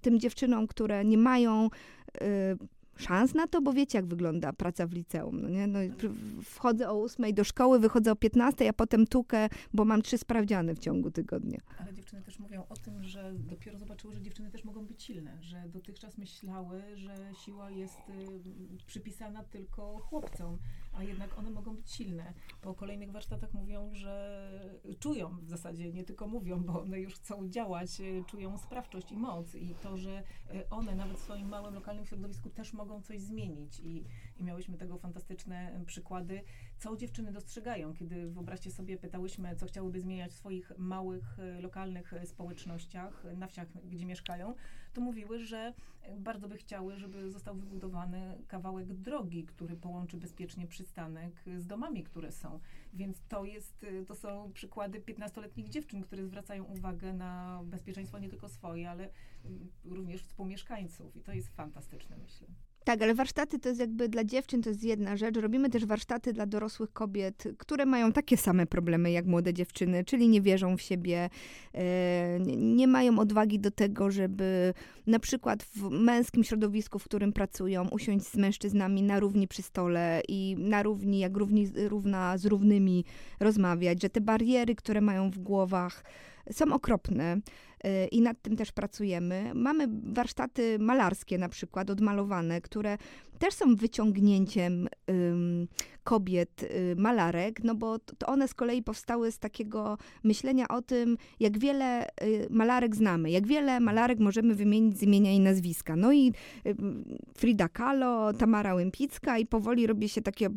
tym 0.00 0.20
dziewczynom, 0.20 0.66
które 0.66 1.04
nie 1.04 1.18
mają 1.18 1.68
y, 2.22 2.81
szans 3.02 3.34
na 3.34 3.46
to, 3.46 3.62
bo 3.62 3.72
wiecie, 3.72 3.98
jak 3.98 4.06
wygląda 4.06 4.52
praca 4.52 4.86
w 4.86 4.92
liceum. 4.92 5.42
No 5.42 5.48
nie? 5.48 5.66
No, 5.66 5.78
wchodzę 6.44 6.90
o 6.90 7.02
8 7.02 7.34
do 7.34 7.44
szkoły, 7.44 7.78
wychodzę 7.78 8.12
o 8.12 8.16
15, 8.16 8.68
a 8.68 8.72
potem 8.72 9.06
tukę, 9.06 9.48
bo 9.74 9.84
mam 9.84 10.02
trzy 10.02 10.18
sprawdziany 10.18 10.74
w 10.74 10.78
ciągu 10.78 11.10
tygodnia. 11.10 11.58
Ale 11.78 11.92
dziewczyny 11.92 12.22
też 12.22 12.38
mówią 12.38 12.64
o 12.68 12.76
tym, 12.76 13.04
że 13.04 13.32
dopiero 13.34 13.78
zobaczyły, 13.78 14.14
że 14.14 14.22
dziewczyny 14.22 14.50
też 14.50 14.64
mogą 14.64 14.86
być 14.86 15.02
silne, 15.02 15.38
że 15.40 15.68
dotychczas 15.68 16.18
myślały, 16.18 16.82
że 16.94 17.16
siła 17.44 17.70
jest 17.70 17.98
y, 18.08 18.86
przypisana 18.86 19.44
tylko 19.44 19.98
chłopcom, 19.98 20.58
a 20.92 21.02
jednak 21.02 21.38
one 21.38 21.50
mogą 21.50 21.76
być 21.76 21.90
silne. 21.90 22.32
Po 22.60 22.74
kolejnych 22.74 23.12
warsztatach 23.12 23.54
mówią, 23.54 23.90
że 23.94 24.80
czują 24.98 25.38
w 25.40 25.48
zasadzie, 25.48 25.92
nie 25.92 26.04
tylko 26.04 26.26
mówią, 26.26 26.64
bo 26.64 26.82
one 26.82 27.00
już 27.00 27.14
chcą 27.14 27.48
działać, 27.48 28.00
y, 28.00 28.24
czują 28.26 28.58
sprawczość 28.58 29.12
i 29.12 29.16
moc 29.16 29.54
i 29.54 29.74
to, 29.74 29.96
że 29.96 30.22
y, 30.54 30.68
one 30.70 30.94
nawet 30.94 31.16
w 31.16 31.22
swoim 31.22 31.48
małym, 31.48 31.74
lokalnym 31.74 32.06
środowisku 32.06 32.50
też 32.50 32.72
mogą 32.72 33.02
coś 33.02 33.20
zmienić 33.20 33.80
i, 33.80 34.04
i 34.36 34.44
miałyśmy 34.44 34.78
tego 34.78 34.98
fantastyczne 34.98 35.80
y, 35.80 35.84
przykłady, 35.84 36.42
co 36.78 36.96
dziewczyny 36.96 37.32
dostrzegają, 37.32 37.94
kiedy 37.94 38.30
wyobraźcie 38.30 38.70
sobie, 38.70 38.98
pytałyśmy, 38.98 39.56
co 39.56 39.66
chciałyby 39.66 40.00
zmieniać 40.00 40.32
w 40.32 40.36
swoich 40.36 40.72
małych, 40.78 41.36
lokalnych 41.60 42.14
społecznościach, 42.24 43.24
na 43.36 43.46
wsiach, 43.46 43.68
gdzie 43.84 44.06
mieszkają, 44.06 44.54
to 44.92 45.00
mówiły, 45.00 45.38
że 45.38 45.74
y, 46.08 46.20
bardzo 46.20 46.48
by 46.48 46.56
chciały, 46.56 46.96
żeby 46.96 47.30
został 47.30 47.54
wybudowany 47.54 48.38
kawałek 48.48 48.94
drogi, 48.94 49.44
który 49.44 49.76
połączy 49.76 50.16
bezpiecznie 50.16 50.66
przystanek 50.66 51.46
y, 51.46 51.60
z 51.60 51.66
domami, 51.66 52.04
które 52.04 52.32
są. 52.32 52.60
Więc 52.92 53.22
to 53.28 53.44
jest, 53.44 53.84
y, 53.84 54.04
to 54.06 54.14
są 54.14 54.52
przykłady 54.52 55.00
15-letnich 55.00 55.68
dziewczyn, 55.68 56.02
które 56.02 56.24
zwracają 56.24 56.64
uwagę 56.64 57.12
na 57.12 57.60
bezpieczeństwo 57.64 58.18
nie 58.18 58.28
tylko 58.28 58.48
swoje, 58.48 58.90
ale 58.90 59.04
y, 59.04 59.10
również 59.84 60.22
współmieszkańców. 60.22 61.16
I 61.16 61.20
to 61.20 61.32
jest 61.32 61.48
fantastyczne, 61.48 62.16
myślę. 62.16 62.46
Tak, 62.84 63.02
ale 63.02 63.14
warsztaty 63.14 63.58
to 63.58 63.68
jest 63.68 63.80
jakby 63.80 64.08
dla 64.08 64.24
dziewczyn 64.24 64.62
to 64.62 64.68
jest 64.70 64.84
jedna 64.84 65.16
rzecz. 65.16 65.36
Robimy 65.36 65.70
też 65.70 65.86
warsztaty 65.86 66.32
dla 66.32 66.46
dorosłych 66.46 66.92
kobiet, 66.92 67.44
które 67.58 67.86
mają 67.86 68.12
takie 68.12 68.36
same 68.36 68.66
problemy 68.66 69.10
jak 69.10 69.26
młode 69.26 69.54
dziewczyny, 69.54 70.04
czyli 70.04 70.28
nie 70.28 70.40
wierzą 70.40 70.76
w 70.76 70.82
siebie, 70.82 71.30
e, 71.74 72.38
nie- 72.56 72.86
mają 72.86 73.18
odwagi 73.18 73.58
do 73.58 73.70
tego, 73.70 74.10
żeby 74.10 74.74
na 75.06 75.18
przykład 75.18 75.62
w 75.62 75.90
męskim 75.90 76.44
środowisku, 76.44 76.98
w 76.98 77.04
którym 77.04 77.32
pracują, 77.32 77.88
usiąść 77.88 78.26
z 78.26 78.36
mężczyznami 78.36 79.02
na 79.02 79.20
równi 79.20 79.48
przy 79.48 79.62
stole 79.62 80.22
i 80.28 80.56
na 80.58 80.82
równi, 80.82 81.18
jak 81.18 81.36
równi, 81.36 81.68
równa 81.88 82.38
z 82.38 82.46
równymi 82.46 83.04
rozmawiać, 83.40 84.02
że 84.02 84.10
te 84.10 84.20
bariery, 84.20 84.74
które 84.74 85.00
mają 85.00 85.30
w 85.30 85.38
głowach, 85.38 86.04
są 86.50 86.72
okropne 86.72 87.36
y, 87.36 88.06
i 88.06 88.20
nad 88.20 88.42
tym 88.42 88.56
też 88.56 88.72
pracujemy. 88.72 89.52
Mamy 89.54 89.88
warsztaty 90.02 90.78
malarskie 90.78 91.38
na 91.38 91.48
przykład, 91.48 91.90
odmalowane, 91.90 92.60
które 92.60 92.98
też 93.38 93.54
są 93.54 93.76
wyciągnięciem 93.76 94.88
kobiet, 96.04 96.62
y, 96.62 96.94
malarek, 96.98 97.64
no 97.64 97.74
bo 97.74 97.98
to 97.98 98.26
one 98.26 98.48
z 98.48 98.54
kolei 98.54 98.82
powstały 98.82 99.32
z 99.32 99.38
takiego 99.38 99.98
myślenia 100.24 100.68
o 100.68 100.82
tym, 100.82 101.16
jak 101.40 101.58
wiele 101.58 102.06
y, 102.06 102.46
malarek 102.50 102.96
znamy, 102.96 103.30
jak 103.30 103.46
wiele 103.46 103.80
malarek 103.80 104.18
możemy 104.18 104.54
wymienić 104.54 104.98
z 104.98 105.02
imienia 105.02 105.32
i 105.32 105.40
nazwiska. 105.40 105.96
No 105.96 106.12
i 106.12 106.32
Frida 107.34 107.68
Kahlo, 107.68 108.32
Tamara 108.32 108.74
Łępicka 108.74 109.38
i 109.38 109.46
powoli 109.46 109.86
robi 109.86 110.08
się 110.08 110.22
takie 110.22 110.50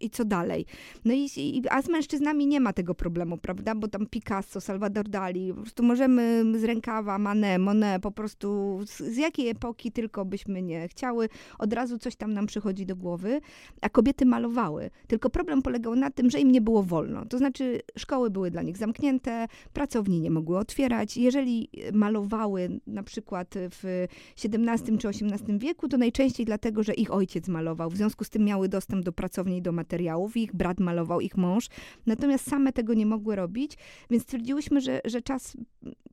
i 0.00 0.10
co 0.10 0.24
dalej. 0.24 0.66
No 1.04 1.14
i, 1.14 1.28
i, 1.36 1.62
a 1.70 1.82
z 1.82 1.88
mężczyznami 1.88 2.46
nie 2.46 2.60
ma 2.60 2.72
tego 2.72 2.94
problemu, 2.94 3.36
prawda? 3.36 3.74
Bo 3.74 3.88
tam 3.88 4.06
Picasso, 4.06 4.60
Salvador 4.60 5.08
Dali, 5.08 5.52
po 5.54 5.60
prostu 5.60 5.82
możemy 5.82 6.44
z 6.58 6.64
rękawa, 6.64 7.18
Manet, 7.18 7.60
Monet, 7.60 8.02
po 8.02 8.10
prostu 8.10 8.80
z, 8.86 8.98
z 8.98 9.16
jakiej 9.16 9.48
epoki 9.48 9.92
tylko 9.92 10.24
byśmy 10.24 10.62
nie 10.62 10.88
chciały, 10.88 11.28
od 11.58 11.72
razu 11.72 11.98
coś 11.98 12.16
tam 12.16 12.32
nam 12.32 12.46
przychodzi 12.46 12.86
do 12.86 12.96
głowy, 12.96 13.40
a 13.80 13.88
kobiety 13.88 14.26
malowały. 14.26 14.90
Tylko 15.06 15.30
problem 15.30 15.62
polegał 15.62 15.96
na 15.96 16.10
tym, 16.10 16.30
że 16.30 16.40
im 16.40 16.52
nie 16.52 16.60
było 16.60 16.82
wolno. 16.82 17.24
To 17.24 17.38
znaczy 17.38 17.80
szkoły 17.96 18.30
były 18.30 18.50
dla 18.50 18.62
nich 18.62 18.76
zamknięte, 18.76 19.46
pracowni 19.72 20.20
nie 20.20 20.30
mogły 20.30 20.58
otwierać. 20.58 21.16
Jeżeli 21.16 21.68
malowały 21.92 22.80
na 22.86 23.02
przykład 23.02 23.54
w 23.54 24.06
XVII 24.44 24.98
czy 24.98 25.08
XVIII 25.08 25.58
wieku, 25.58 25.88
to 25.88 25.96
najczęściej 25.96 26.46
dlatego, 26.46 26.82
że 26.82 26.94
ich 26.94 27.12
ojciec 27.12 27.48
malował. 27.48 27.90
W 27.90 27.96
związku 27.96 28.24
z 28.24 28.30
tym 28.30 28.44
miały 28.44 28.68
dostęp 28.68 29.04
do 29.04 29.12
pracowni 29.12 29.62
do 29.62 29.72
materiałów 29.72 29.89
materiałów. 29.90 30.36
Ich 30.36 30.54
brat 30.54 30.80
malował, 30.80 31.20
ich 31.20 31.36
mąż. 31.36 31.68
Natomiast 32.06 32.50
same 32.50 32.72
tego 32.72 32.94
nie 32.94 33.06
mogły 33.06 33.36
robić, 33.36 33.76
więc 34.10 34.22
stwierdziłyśmy, 34.22 34.80
że, 34.80 35.00
że 35.04 35.22
czas 35.22 35.56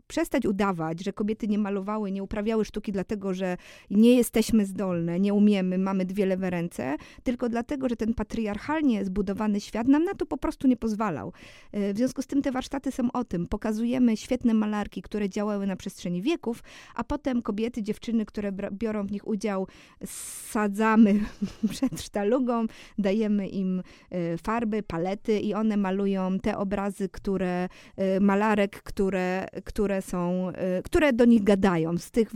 przestać 0.08 0.46
udawać, 0.46 1.04
że 1.04 1.14
kobiety 1.14 1.48
nie 1.48 1.58
malowały, 1.58 2.12
nie 2.12 2.24
uprawiały 2.24 2.66
sztuki 2.66 2.92
dlatego, 2.92 3.34
że 3.34 3.58
nie 3.90 4.16
jesteśmy 4.16 4.66
zdolne, 4.66 5.20
nie 5.20 5.34
umiemy, 5.34 5.78
mamy 5.78 6.06
dwie 6.06 6.26
lewe 6.26 6.50
ręce, 6.50 6.96
tylko 7.24 7.50
dlatego, 7.50 7.90
że 7.90 7.96
ten 7.96 8.14
patriarchalnie 8.14 9.06
zbudowany 9.06 9.62
świat 9.62 9.88
nam 9.88 10.04
na 10.04 10.14
to 10.14 10.26
po 10.26 10.38
prostu 10.38 10.68
nie 10.68 10.78
pozwalał. 10.78 11.34
E, 11.72 11.94
w 11.94 11.98
związku 11.98 12.22
z 12.22 12.28
tym 12.28 12.42
te 12.42 12.52
warsztaty 12.52 12.92
są 12.92 13.12
o 13.12 13.24
tym. 13.24 13.48
Pokazujemy 13.48 14.18
świetne 14.18 14.54
malarki, 14.54 15.02
które 15.02 15.30
działały 15.30 15.68
na 15.68 15.76
przestrzeni 15.76 16.22
wieków, 16.22 16.64
a 16.96 17.04
potem 17.04 17.42
kobiety, 17.42 17.84
dziewczyny, 17.84 18.26
które 18.26 18.52
biorą 18.72 19.08
w 19.08 19.12
nich 19.12 19.28
udział, 19.28 19.68
sadzamy 20.06 21.20
przed 21.74 22.02
sztalugą, 22.02 22.66
dajemy 22.98 23.48
im 23.48 23.67
e, 24.10 24.38
farby, 24.38 24.84
palety 24.84 25.40
i 25.40 25.54
one 25.54 25.78
malują 25.78 26.40
te 26.40 26.58
obrazy, 26.58 27.10
które 27.10 27.70
e, 27.98 28.20
malarek, 28.20 28.84
które, 28.84 29.48
które 29.66 30.02
są, 30.02 30.52
które 30.84 31.14
do 31.14 31.26
nich 31.26 31.44
gadają, 31.44 31.98
z 31.98 32.12
tych, 32.12 32.32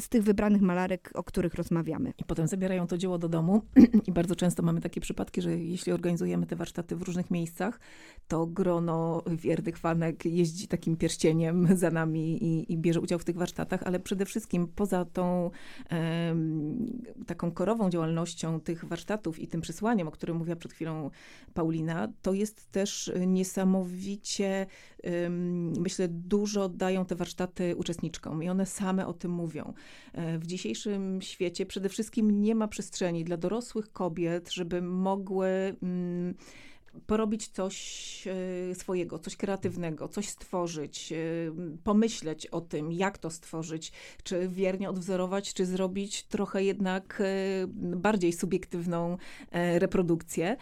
z 0.00 0.08
tych 0.08 0.22
wybranych 0.22 0.62
malarek, 0.62 1.10
o 1.14 1.22
których 1.22 1.54
rozmawiamy. 1.54 2.12
I 2.18 2.24
potem 2.24 2.46
zabierają 2.46 2.86
to 2.86 2.98
dzieło 2.98 3.18
do 3.18 3.28
domu 3.28 3.62
i 4.08 4.12
bardzo 4.12 4.36
często 4.36 4.62
mamy 4.62 4.80
takie 4.80 5.00
przypadki, 5.00 5.42
że 5.42 5.58
jeśli 5.58 5.92
organizujemy 5.92 6.46
te 6.46 6.56
warsztaty 6.56 6.96
w 6.96 7.02
różnych 7.02 7.30
miejscach, 7.30 7.80
to 8.28 8.46
grono 8.46 9.22
wiernych 9.26 9.78
fanek 9.78 10.24
jeździ 10.24 10.68
takim 10.68 10.96
pierścieniem 10.96 11.68
za 11.76 11.90
nami 11.90 12.44
i, 12.44 12.72
i 12.72 12.78
bierze 12.78 13.00
udział 13.00 13.18
w 13.18 13.24
tych 13.24 13.36
warsztatach, 13.36 13.82
ale 13.82 14.00
przede 14.00 14.24
wszystkim 14.24 14.68
poza 14.68 15.04
tą 15.04 15.50
taką 17.26 17.50
korową 17.50 17.90
działalnością 17.90 18.60
tych 18.60 18.84
warsztatów 18.84 19.38
i 19.38 19.48
tym 19.48 19.60
przesłaniem, 19.60 20.08
o 20.08 20.10
którym 20.10 20.36
mówiła 20.36 20.56
przed 20.66 20.76
chwilą 20.76 21.10
Paulina, 21.54 22.08
to 22.22 22.32
jest 22.32 22.70
też 22.70 23.12
niesamowicie, 23.26 24.66
myślę, 25.78 26.08
dużo 26.08 26.68
dają 26.68 27.04
te 27.04 27.14
warsztaty 27.14 27.76
uczestniczkom 27.76 28.42
i 28.42 28.48
one 28.48 28.66
same 28.66 29.06
o 29.06 29.12
tym 29.12 29.30
mówią. 29.30 29.72
E, 30.12 30.38
w 30.38 30.46
dzisiejszym 30.46 31.22
świecie 31.22 31.66
przede 31.66 31.88
wszystkim 31.88 32.42
nie 32.42 32.54
ma 32.54 32.68
przestrzeni 32.68 33.24
dla 33.24 33.36
dorosłych 33.36 33.92
kobiet, 33.92 34.52
żeby 34.52 34.82
mogły 34.82 35.76
porobić 37.06 37.48
coś 37.48 38.26
e, 38.70 38.74
swojego, 38.74 39.18
coś 39.18 39.36
kreatywnego, 39.36 40.08
coś 40.08 40.28
stworzyć, 40.28 41.12
e, 41.12 41.16
pomyśleć 41.84 42.46
o 42.46 42.60
tym, 42.60 42.92
jak 42.92 43.18
to 43.18 43.30
stworzyć, 43.30 43.92
czy 44.22 44.48
wiernie 44.48 44.90
odwzorować, 44.90 45.54
czy 45.54 45.66
zrobić 45.66 46.22
trochę 46.22 46.64
jednak 46.64 47.22
bardziej 47.76 48.32
subiektywną 48.32 49.18
reprodukcję. 49.78 50.56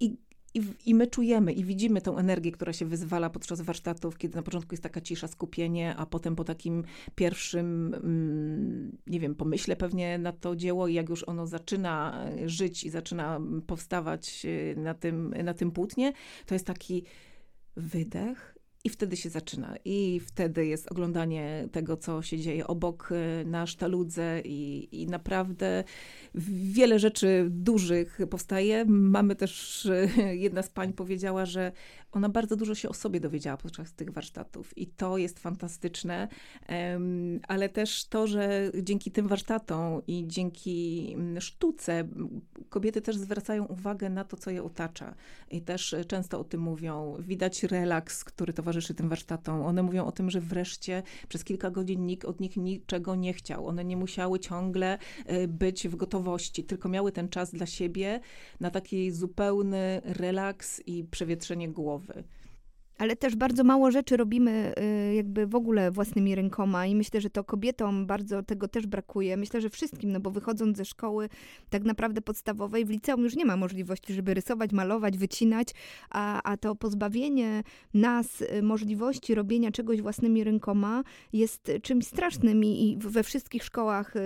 I 0.00 0.16
i, 0.54 0.62
I 0.86 0.94
my 0.94 1.06
czujemy 1.06 1.52
i 1.52 1.64
widzimy 1.64 2.00
tą 2.00 2.18
energię, 2.18 2.52
która 2.52 2.72
się 2.72 2.86
wyzwala 2.86 3.30
podczas 3.30 3.60
warsztatów, 3.60 4.18
kiedy 4.18 4.36
na 4.36 4.42
początku 4.42 4.74
jest 4.74 4.82
taka 4.82 5.00
cisza, 5.00 5.28
skupienie, 5.28 5.96
a 5.96 6.06
potem 6.06 6.36
po 6.36 6.44
takim 6.44 6.84
pierwszym, 7.14 7.94
mm, 7.94 8.98
nie 9.06 9.20
wiem, 9.20 9.34
pomyśle 9.34 9.76
pewnie 9.76 10.18
na 10.18 10.32
to 10.32 10.56
dzieło 10.56 10.88
i 10.88 10.94
jak 10.94 11.08
już 11.08 11.28
ono 11.28 11.46
zaczyna 11.46 12.24
żyć 12.46 12.84
i 12.84 12.90
zaczyna 12.90 13.40
powstawać 13.66 14.46
e, 14.46 14.80
na 14.80 14.94
tym, 14.94 15.34
na 15.44 15.54
tym 15.54 15.70
płótnie, 15.70 16.12
to 16.46 16.54
jest 16.54 16.66
taki 16.66 17.04
wydech, 17.76 18.53
i 18.84 18.90
wtedy 18.90 19.16
się 19.16 19.30
zaczyna. 19.30 19.74
I 19.84 20.20
wtedy 20.20 20.66
jest 20.66 20.92
oglądanie 20.92 21.68
tego, 21.72 21.96
co 21.96 22.22
się 22.22 22.38
dzieje 22.38 22.66
obok 22.66 23.12
e, 23.12 23.44
na 23.44 23.66
sztaludze 23.66 24.40
i, 24.44 24.88
i 25.02 25.06
naprawdę 25.06 25.84
wiele 26.34 26.98
rzeczy 26.98 27.46
dużych 27.50 28.18
powstaje. 28.30 28.84
Mamy 28.88 29.36
też, 29.36 29.86
e, 29.86 30.36
jedna 30.46 30.62
z 30.62 30.68
pań 30.68 30.92
powiedziała, 30.92 31.46
że 31.46 31.72
ona 32.12 32.28
bardzo 32.28 32.56
dużo 32.56 32.74
się 32.74 32.88
o 32.88 32.94
sobie 32.94 33.20
dowiedziała 33.20 33.56
podczas 33.56 33.92
tych 33.92 34.10
warsztatów 34.10 34.78
i 34.78 34.86
to 34.86 35.18
jest 35.18 35.38
fantastyczne, 35.38 36.28
ale 37.48 37.68
też 37.68 38.04
to, 38.04 38.26
że 38.26 38.70
dzięki 38.82 39.10
tym 39.10 39.28
warsztatom 39.28 40.02
i 40.06 40.24
dzięki 40.26 41.10
mm, 41.14 41.40
sztuce 41.40 42.08
kobiety 42.68 43.00
też 43.00 43.16
zwracają 43.16 43.64
uwagę 43.64 44.10
na 44.10 44.24
to, 44.24 44.36
co 44.36 44.50
je 44.50 44.62
otacza 44.62 45.14
i 45.50 45.62
też 45.62 45.94
często 46.08 46.40
o 46.40 46.44
tym 46.44 46.60
mówią. 46.60 47.16
Widać 47.20 47.62
relaks, 47.62 48.24
który 48.24 48.52
towarzyszy 48.52 48.73
tym 48.80 49.08
warsztatom. 49.08 49.62
One 49.62 49.82
mówią 49.82 50.06
o 50.06 50.12
tym, 50.12 50.30
że 50.30 50.40
wreszcie 50.40 51.02
przez 51.28 51.44
kilka 51.44 51.70
godzin 51.70 52.06
nikt 52.06 52.24
od 52.24 52.40
nich 52.40 52.56
niczego 52.56 53.14
nie 53.14 53.32
chciał. 53.32 53.66
One 53.66 53.84
nie 53.84 53.96
musiały 53.96 54.40
ciągle 54.40 54.98
e, 55.26 55.48
być 55.48 55.88
w 55.88 55.96
gotowości, 55.96 56.64
tylko 56.64 56.88
miały 56.88 57.12
ten 57.12 57.28
czas 57.28 57.50
dla 57.50 57.66
siebie 57.66 58.20
na 58.60 58.70
taki 58.70 59.10
zupełny 59.10 60.00
relaks 60.04 60.82
i 60.86 61.04
przewietrzenie 61.04 61.68
głowy. 61.68 62.24
Ale 62.98 63.16
też 63.16 63.36
bardzo 63.36 63.64
mało 63.64 63.90
rzeczy 63.90 64.16
robimy 64.16 64.74
y, 65.10 65.14
jakby 65.14 65.46
w 65.46 65.54
ogóle 65.54 65.90
własnymi 65.90 66.34
rękoma 66.34 66.86
i 66.86 66.94
myślę, 66.94 67.20
że 67.20 67.30
to 67.30 67.44
kobietom 67.44 68.06
bardzo 68.06 68.42
tego 68.42 68.68
też 68.68 68.86
brakuje. 68.86 69.36
Myślę, 69.36 69.60
że 69.60 69.70
wszystkim, 69.70 70.12
no 70.12 70.20
bo 70.20 70.30
wychodząc 70.30 70.76
ze 70.76 70.84
szkoły 70.84 71.28
tak 71.70 71.84
naprawdę 71.84 72.22
podstawowej, 72.22 72.84
w 72.84 72.90
liceum 72.90 73.22
już 73.22 73.36
nie 73.36 73.44
ma 73.44 73.56
możliwości, 73.56 74.14
żeby 74.14 74.34
rysować, 74.34 74.72
malować, 74.72 75.18
wycinać, 75.18 75.68
a, 76.10 76.42
a 76.42 76.56
to 76.56 76.74
pozbawienie 76.74 77.62
nas 77.94 78.40
y, 78.40 78.62
możliwości 78.62 79.34
robienia 79.34 79.70
czegoś 79.70 80.02
własnymi 80.02 80.44
rękoma 80.44 81.02
jest 81.32 81.72
czymś 81.82 82.06
strasznym 82.06 82.64
i, 82.64 82.90
i 82.90 82.96
we 82.96 83.22
wszystkich 83.22 83.64
szkołach 83.64 84.16
y, 84.16 84.20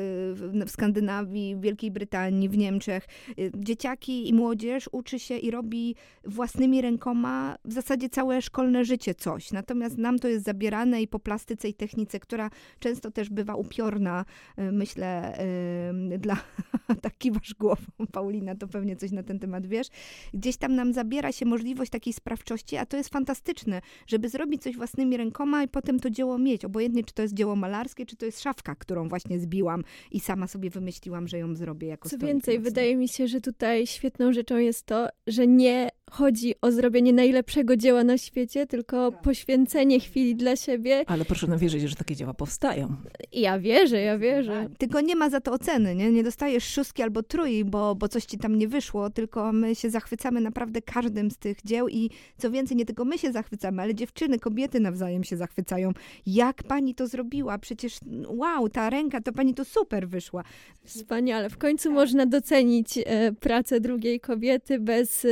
w 0.66 0.70
Skandynawii, 0.70 1.56
w 1.56 1.60
Wielkiej 1.60 1.90
Brytanii, 1.90 2.48
w 2.48 2.58
Niemczech 2.58 3.06
dzieciaki 3.56 4.28
i 4.28 4.34
młodzież 4.34 4.88
uczy 4.92 5.18
się 5.18 5.36
i 5.36 5.50
robi 5.50 5.94
własnymi 6.24 6.82
rękoma 6.82 7.56
w 7.64 7.72
zasadzie 7.72 8.08
całe 8.08 8.42
szkoły 8.42 8.57
szkolne 8.58 8.84
życie 8.84 9.14
coś. 9.14 9.52
Natomiast 9.52 9.98
nam 9.98 10.18
to 10.18 10.28
jest 10.28 10.44
zabierane 10.44 11.02
i 11.02 11.08
po 11.08 11.18
plastyce 11.18 11.68
i 11.68 11.74
technice, 11.74 12.20
która 12.20 12.50
często 12.78 13.10
też 13.10 13.30
bywa 13.30 13.54
upiorna, 13.54 14.24
y, 14.58 14.72
myślę, 14.72 15.38
yy, 16.10 16.18
dla 16.18 16.36
taki 17.02 17.30
wasz 17.30 17.54
głową, 17.54 17.84
Paulina, 18.12 18.54
to 18.54 18.68
pewnie 18.68 18.96
coś 18.96 19.10
na 19.10 19.22
ten 19.22 19.38
temat 19.38 19.66
wiesz. 19.66 19.86
Gdzieś 20.34 20.56
tam 20.56 20.74
nam 20.74 20.92
zabiera 20.92 21.32
się 21.32 21.46
możliwość 21.46 21.90
takiej 21.90 22.12
sprawczości, 22.12 22.76
a 22.76 22.86
to 22.86 22.96
jest 22.96 23.10
fantastyczne, 23.10 23.80
żeby 24.06 24.28
zrobić 24.28 24.62
coś 24.62 24.76
własnymi 24.76 25.16
rękoma 25.16 25.62
i 25.62 25.68
potem 25.68 26.00
to 26.00 26.10
dzieło 26.10 26.38
mieć. 26.38 26.64
Obojętnie, 26.64 27.04
czy 27.04 27.14
to 27.14 27.22
jest 27.22 27.34
dzieło 27.34 27.56
malarskie, 27.56 28.06
czy 28.06 28.16
to 28.16 28.26
jest 28.26 28.40
szafka, 28.40 28.74
którą 28.74 29.08
właśnie 29.08 29.40
zbiłam 29.40 29.84
i 30.10 30.20
sama 30.20 30.46
sobie 30.46 30.70
wymyśliłam, 30.70 31.28
że 31.28 31.38
ją 31.38 31.54
zrobię 31.54 31.88
jako 31.88 32.08
Co 32.08 32.18
więcej, 32.18 32.58
wydaje 32.58 32.96
mi 32.96 33.08
się, 33.08 33.28
że 33.28 33.40
tutaj 33.40 33.86
świetną 33.86 34.32
rzeczą 34.32 34.56
jest 34.56 34.86
to, 34.86 35.08
że 35.26 35.46
nie 35.46 35.90
chodzi 36.10 36.54
o 36.62 36.72
zrobienie 36.72 37.12
najlepszego 37.12 37.76
dzieła 37.76 38.04
na 38.04 38.18
świecie, 38.18 38.66
tylko 38.66 39.10
tak. 39.10 39.22
poświęcenie 39.22 40.00
chwili 40.00 40.36
dla 40.36 40.56
siebie. 40.56 41.04
Ale 41.06 41.24
proszę 41.24 41.46
nam 41.46 41.58
wierzyć, 41.58 41.82
że 41.82 41.96
takie 41.96 42.16
dzieła 42.16 42.34
powstają. 42.34 42.96
Ja 43.32 43.58
wierzę, 43.58 44.00
ja 44.00 44.18
wierzę. 44.18 44.66
Tak. 44.68 44.78
Tylko 44.78 45.00
nie 45.00 45.16
ma 45.16 45.30
za 45.30 45.40
to 45.40 45.52
oceny, 45.52 45.94
nie? 45.94 46.10
Nie 46.10 46.24
dostajesz 46.24 46.64
szóstki 46.64 47.02
albo 47.02 47.22
trój, 47.22 47.64
bo, 47.64 47.94
bo 47.94 48.08
coś 48.08 48.24
ci 48.24 48.38
tam 48.38 48.58
nie 48.58 48.68
wyszło, 48.68 49.10
tylko 49.10 49.52
my 49.52 49.74
się 49.74 49.90
zachwycamy 49.90 50.40
naprawdę 50.40 50.82
każdym 50.82 51.30
z 51.30 51.36
tych 51.36 51.58
dzieł 51.64 51.88
i 51.88 52.10
co 52.38 52.50
więcej, 52.50 52.76
nie 52.76 52.84
tylko 52.84 53.04
my 53.04 53.18
się 53.18 53.32
zachwycamy, 53.32 53.82
ale 53.82 53.94
dziewczyny, 53.94 54.38
kobiety 54.38 54.80
nawzajem 54.80 55.24
się 55.24 55.36
zachwycają. 55.36 55.92
Jak 56.26 56.62
pani 56.62 56.94
to 56.94 57.06
zrobiła? 57.06 57.58
Przecież 57.58 57.98
wow, 58.28 58.68
ta 58.68 58.90
ręka, 58.90 59.20
to 59.20 59.32
pani 59.32 59.54
to 59.54 59.64
super 59.64 60.08
wyszła. 60.08 60.44
Wspaniale. 60.84 61.50
W 61.50 61.58
końcu 61.58 61.88
tak. 61.88 61.94
można 61.94 62.26
docenić 62.26 62.98
e, 63.06 63.32
pracę 63.32 63.80
drugiej 63.80 64.20
kobiety 64.20 64.78
bez... 64.78 65.24
E, 65.24 65.28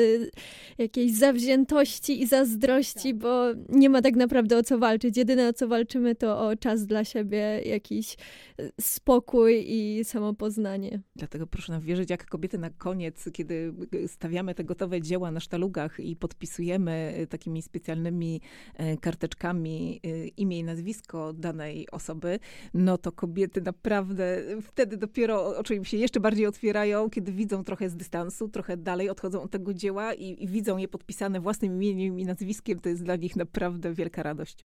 jakiejś 0.78 1.12
zawziętości 1.12 2.22
i 2.22 2.26
zazdrości, 2.26 3.10
tak. 3.10 3.18
bo 3.18 3.44
nie 3.68 3.90
ma 3.90 4.02
tak 4.02 4.16
naprawdę 4.16 4.58
o 4.58 4.62
co 4.62 4.78
walczyć. 4.78 5.16
Jedyne 5.16 5.48
o 5.48 5.52
co 5.52 5.68
walczymy 5.68 6.14
to 6.14 6.48
o 6.48 6.56
czas 6.56 6.86
dla 6.86 7.04
siebie, 7.04 7.60
jakiś 7.64 8.16
e, 8.58 8.70
spokój 8.80 9.64
i 9.66 10.04
samopoznanie. 10.04 11.00
Dlatego 11.16 11.46
proszę 11.46 11.72
nam 11.72 11.80
wierzyć, 11.82 12.10
jak 12.10 12.26
kobiety 12.26 12.58
na 12.58 12.70
koniec, 12.70 13.28
kiedy 13.32 13.74
stawiamy 14.06 14.54
te 14.54 14.64
gotowe 14.64 15.00
dzieła 15.00 15.30
na 15.30 15.40
sztalugach 15.40 16.00
i 16.00 16.16
podpisujemy 16.16 17.14
e, 17.16 17.26
takimi 17.26 17.62
specjalnymi 17.62 18.40
e, 18.74 18.96
karteczkami 18.96 20.00
imię 20.36 20.58
i 20.58 20.64
nazwisko 20.64 21.32
danej 21.32 21.90
osoby, 21.90 22.38
no 22.74 22.98
to 22.98 23.12
kobiety 23.12 23.60
naprawdę 23.60 24.42
wtedy 24.62 24.96
dopiero 24.96 25.56
oczy 25.58 25.74
im 25.74 25.84
się 25.84 25.96
jeszcze 25.96 26.20
bardziej 26.20 26.46
otwierają, 26.46 27.10
kiedy 27.10 27.32
widzą 27.32 27.64
trochę 27.64 27.90
z 27.90 27.96
dystansu, 27.96 28.48
trochę 28.48 28.76
dalej 28.76 29.10
odchodzą 29.10 29.42
od 29.42 29.50
tego 29.50 29.74
dzieła 29.74 30.14
i, 30.14 30.44
i 30.44 30.48
widzą 30.56 30.76
je 30.76 30.88
podpisane 30.88 31.40
własnym 31.40 31.72
imieniem 31.72 32.18
i 32.18 32.24
nazwiskiem, 32.24 32.80
to 32.80 32.88
jest 32.88 33.02
dla 33.04 33.16
nich 33.16 33.36
naprawdę 33.36 33.94
wielka 33.94 34.22
radość. 34.22 34.64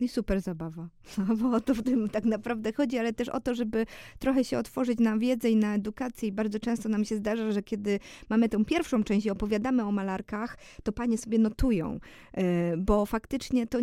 I 0.00 0.08
super 0.08 0.40
zabawa, 0.40 0.88
no, 1.18 1.36
bo 1.36 1.50
o 1.56 1.60
to 1.60 1.74
w 1.74 1.82
tym 1.82 2.08
tak 2.08 2.24
naprawdę 2.24 2.72
chodzi, 2.72 2.98
ale 2.98 3.12
też 3.12 3.28
o 3.28 3.40
to, 3.40 3.54
żeby 3.54 3.86
trochę 4.18 4.44
się 4.44 4.58
otworzyć 4.58 4.98
na 4.98 5.18
wiedzę 5.18 5.50
i 5.50 5.56
na 5.56 5.74
edukację. 5.74 6.28
I 6.28 6.32
bardzo 6.32 6.60
często 6.60 6.88
nam 6.88 7.04
się 7.04 7.16
zdarza, 7.16 7.52
że 7.52 7.62
kiedy 7.62 7.98
mamy 8.28 8.48
tę 8.48 8.64
pierwszą 8.64 9.04
część 9.04 9.26
i 9.26 9.30
opowiadamy 9.30 9.84
o 9.84 9.92
malarkach, 9.92 10.58
to 10.82 10.92
panie 10.92 11.18
sobie 11.18 11.38
notują, 11.38 12.00
e, 12.32 12.76
bo 12.76 13.06
faktycznie 13.06 13.66
to, 13.66 13.78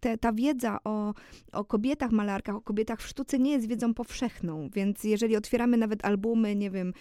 te, 0.00 0.18
ta 0.18 0.32
wiedza 0.32 0.78
o, 0.84 1.14
o 1.52 1.64
kobietach 1.64 2.10
malarkach, 2.10 2.56
o 2.56 2.60
kobietach 2.60 3.00
w 3.00 3.06
sztuce 3.06 3.38
nie 3.38 3.50
jest 3.50 3.66
wiedzą 3.66 3.94
powszechną, 3.94 4.68
więc 4.74 5.04
jeżeli 5.04 5.36
otwieramy 5.36 5.76
nawet 5.76 6.04
albumy, 6.04 6.56
nie 6.56 6.70
wiem, 6.70 6.92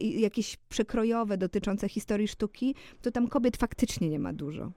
jakieś 0.00 0.56
przekrojowe 0.56 1.38
dotyczące 1.38 1.88
historii 1.88 2.28
sztuki, 2.28 2.74
to 3.02 3.10
tam 3.10 3.28
kobiet 3.28 3.56
faktycznie 3.56 4.08
nie 4.08 4.18
ma 4.18 4.32
dużo. 4.32 4.72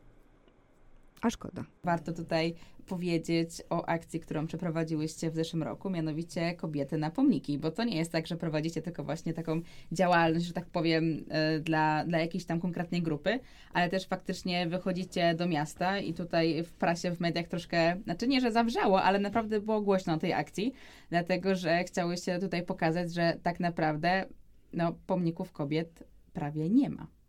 A 1.21 1.29
szkoda. 1.29 1.63
Warto 1.83 2.13
tutaj 2.13 2.55
powiedzieć 2.85 3.49
o 3.69 3.85
akcji, 3.85 4.19
którą 4.19 4.47
przeprowadziłyście 4.47 5.31
w 5.31 5.35
zeszłym 5.35 5.63
roku, 5.63 5.89
mianowicie 5.89 6.53
Kobiety 6.53 6.97
na 6.97 7.11
pomniki, 7.11 7.57
bo 7.57 7.71
to 7.71 7.83
nie 7.83 7.97
jest 7.97 8.11
tak, 8.11 8.27
że 8.27 8.37
prowadzicie 8.37 8.81
tylko 8.81 9.03
właśnie 9.03 9.33
taką 9.33 9.61
działalność, 9.91 10.45
że 10.45 10.53
tak 10.53 10.65
powiem, 10.65 11.25
e, 11.29 11.59
dla, 11.59 12.05
dla 12.05 12.19
jakiejś 12.19 12.45
tam 12.45 12.59
konkretnej 12.59 13.01
grupy, 13.01 13.39
ale 13.73 13.89
też 13.89 14.07
faktycznie 14.07 14.67
wychodzicie 14.67 15.35
do 15.35 15.47
miasta 15.47 15.99
i 15.99 16.13
tutaj 16.13 16.63
w 16.63 16.73
prasie, 16.73 17.11
w 17.11 17.19
mediach 17.19 17.47
troszkę, 17.47 17.97
znaczy 18.03 18.27
nie, 18.27 18.41
że 18.41 18.51
zawrzało, 18.51 19.03
ale 19.03 19.19
naprawdę 19.19 19.59
było 19.59 19.81
głośno 19.81 20.13
o 20.13 20.17
tej 20.17 20.33
akcji, 20.33 20.73
dlatego, 21.09 21.55
że 21.55 21.83
chciałyście 21.83 22.39
tutaj 22.39 22.65
pokazać, 22.65 23.13
że 23.13 23.37
tak 23.43 23.59
naprawdę 23.59 24.25
no, 24.73 24.95
pomników 25.07 25.51
kobiet 25.51 26.03
prawie 26.33 26.69
nie 26.69 26.89
ma. 26.89 27.20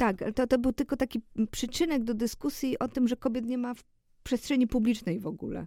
Tak, 0.00 0.24
to, 0.34 0.46
to 0.46 0.58
był 0.58 0.72
tylko 0.72 0.96
taki 0.96 1.20
przyczynek 1.50 2.04
do 2.04 2.14
dyskusji 2.14 2.78
o 2.78 2.88
tym, 2.88 3.08
że 3.08 3.16
kobiet 3.16 3.46
nie 3.46 3.58
ma 3.58 3.74
w 3.74 3.84
przestrzeni 4.22 4.66
publicznej 4.66 5.20
w 5.20 5.26
ogóle. 5.26 5.66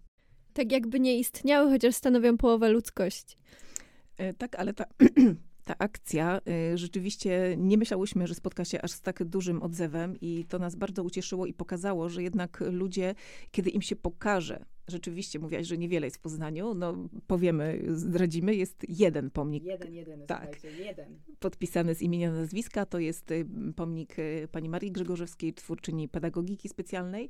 Tak 0.53 0.71
jakby 0.71 0.99
nie 0.99 1.19
istniały, 1.19 1.71
chociaż 1.71 1.95
stanowią 1.95 2.37
połowę 2.37 2.69
ludzkości. 2.69 3.37
E, 4.17 4.33
tak, 4.33 4.55
ale 4.55 4.73
ta, 4.73 4.85
ta 5.63 5.75
akcja, 5.77 6.41
y, 6.73 6.77
rzeczywiście 6.77 7.55
nie 7.57 7.77
myślałyśmy, 7.77 8.27
że 8.27 8.35
spotka 8.35 8.65
się 8.65 8.81
aż 8.81 8.91
z 8.91 9.01
tak 9.01 9.23
dużym 9.23 9.63
odzewem 9.63 10.17
i 10.21 10.45
to 10.45 10.59
nas 10.59 10.75
bardzo 10.75 11.03
ucieszyło 11.03 11.45
i 11.45 11.53
pokazało, 11.53 12.09
że 12.09 12.23
jednak 12.23 12.63
ludzie, 12.71 13.15
kiedy 13.51 13.69
im 13.69 13.81
się 13.81 13.95
pokaże, 13.95 14.65
rzeczywiście 14.87 15.39
mówiłaś, 15.39 15.67
że 15.67 15.77
niewiele 15.77 16.07
jest 16.07 16.17
w 16.17 16.19
Poznaniu, 16.19 16.73
no 16.73 17.09
powiemy, 17.27 17.81
zdradzimy, 17.87 18.55
jest 18.55 18.85
jeden 18.89 19.31
pomnik. 19.31 19.63
Jeden, 19.63 19.93
jeden, 19.93 20.25
tak, 20.25 20.63
jeden. 20.63 21.19
Podpisany 21.39 21.95
z 21.95 22.01
imienia 22.01 22.31
nazwiska, 22.31 22.85
to 22.85 22.99
jest 22.99 23.31
y, 23.31 23.45
pomnik 23.75 24.19
y, 24.19 24.47
pani 24.51 24.69
Marii 24.69 24.91
Grzegorzewskiej, 24.91 25.53
twórczyni 25.53 26.09
pedagogiki 26.09 26.69
specjalnej, 26.69 27.29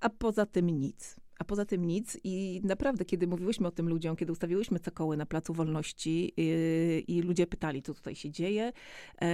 a 0.00 0.10
poza 0.10 0.46
tym 0.46 0.70
nic 0.70 1.23
a 1.38 1.44
poza 1.44 1.64
tym 1.64 1.84
nic. 1.84 2.18
I 2.24 2.60
naprawdę, 2.64 3.04
kiedy 3.04 3.26
mówiłyśmy 3.26 3.66
o 3.66 3.70
tym 3.70 3.88
ludziom, 3.88 4.16
kiedy 4.16 4.32
ustawiłyśmy 4.32 4.80
cokoły 4.80 5.16
na 5.16 5.26
Placu 5.26 5.54
Wolności 5.54 6.32
yy, 6.36 7.00
i 7.00 7.22
ludzie 7.22 7.46
pytali, 7.46 7.82
co 7.82 7.94
tutaj 7.94 8.14
się 8.14 8.30
dzieje 8.30 8.72
yy, 9.20 9.28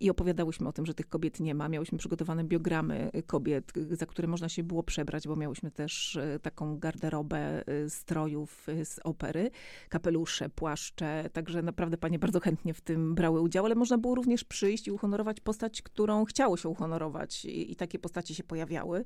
i 0.00 0.10
opowiadałyśmy 0.10 0.68
o 0.68 0.72
tym, 0.72 0.86
że 0.86 0.94
tych 0.94 1.08
kobiet 1.08 1.40
nie 1.40 1.54
ma. 1.54 1.68
Miałyśmy 1.68 1.98
przygotowane 1.98 2.44
biogramy 2.44 3.10
kobiet, 3.26 3.72
za 3.90 4.06
które 4.06 4.28
można 4.28 4.48
się 4.48 4.62
było 4.62 4.82
przebrać, 4.82 5.28
bo 5.28 5.36
miałyśmy 5.36 5.70
też 5.70 6.18
yy, 6.32 6.38
taką 6.38 6.78
garderobę 6.78 7.68
y, 7.68 7.90
strojów 7.90 8.68
y, 8.68 8.84
z 8.84 9.00
opery, 9.04 9.50
kapelusze, 9.88 10.48
płaszcze, 10.48 11.30
także 11.32 11.62
naprawdę 11.62 11.98
panie 11.98 12.18
bardzo 12.18 12.40
chętnie 12.40 12.74
w 12.74 12.80
tym 12.80 13.14
brały 13.14 13.40
udział, 13.40 13.64
ale 13.64 13.74
można 13.74 13.98
było 13.98 14.14
również 14.14 14.44
przyjść 14.44 14.88
i 14.88 14.90
uhonorować 14.90 15.40
postać, 15.40 15.82
którą 15.82 16.24
chciało 16.24 16.56
się 16.56 16.68
uhonorować 16.68 17.44
i, 17.44 17.72
i 17.72 17.76
takie 17.76 17.98
postacie 17.98 18.34
się 18.34 18.44
pojawiały 18.44 19.04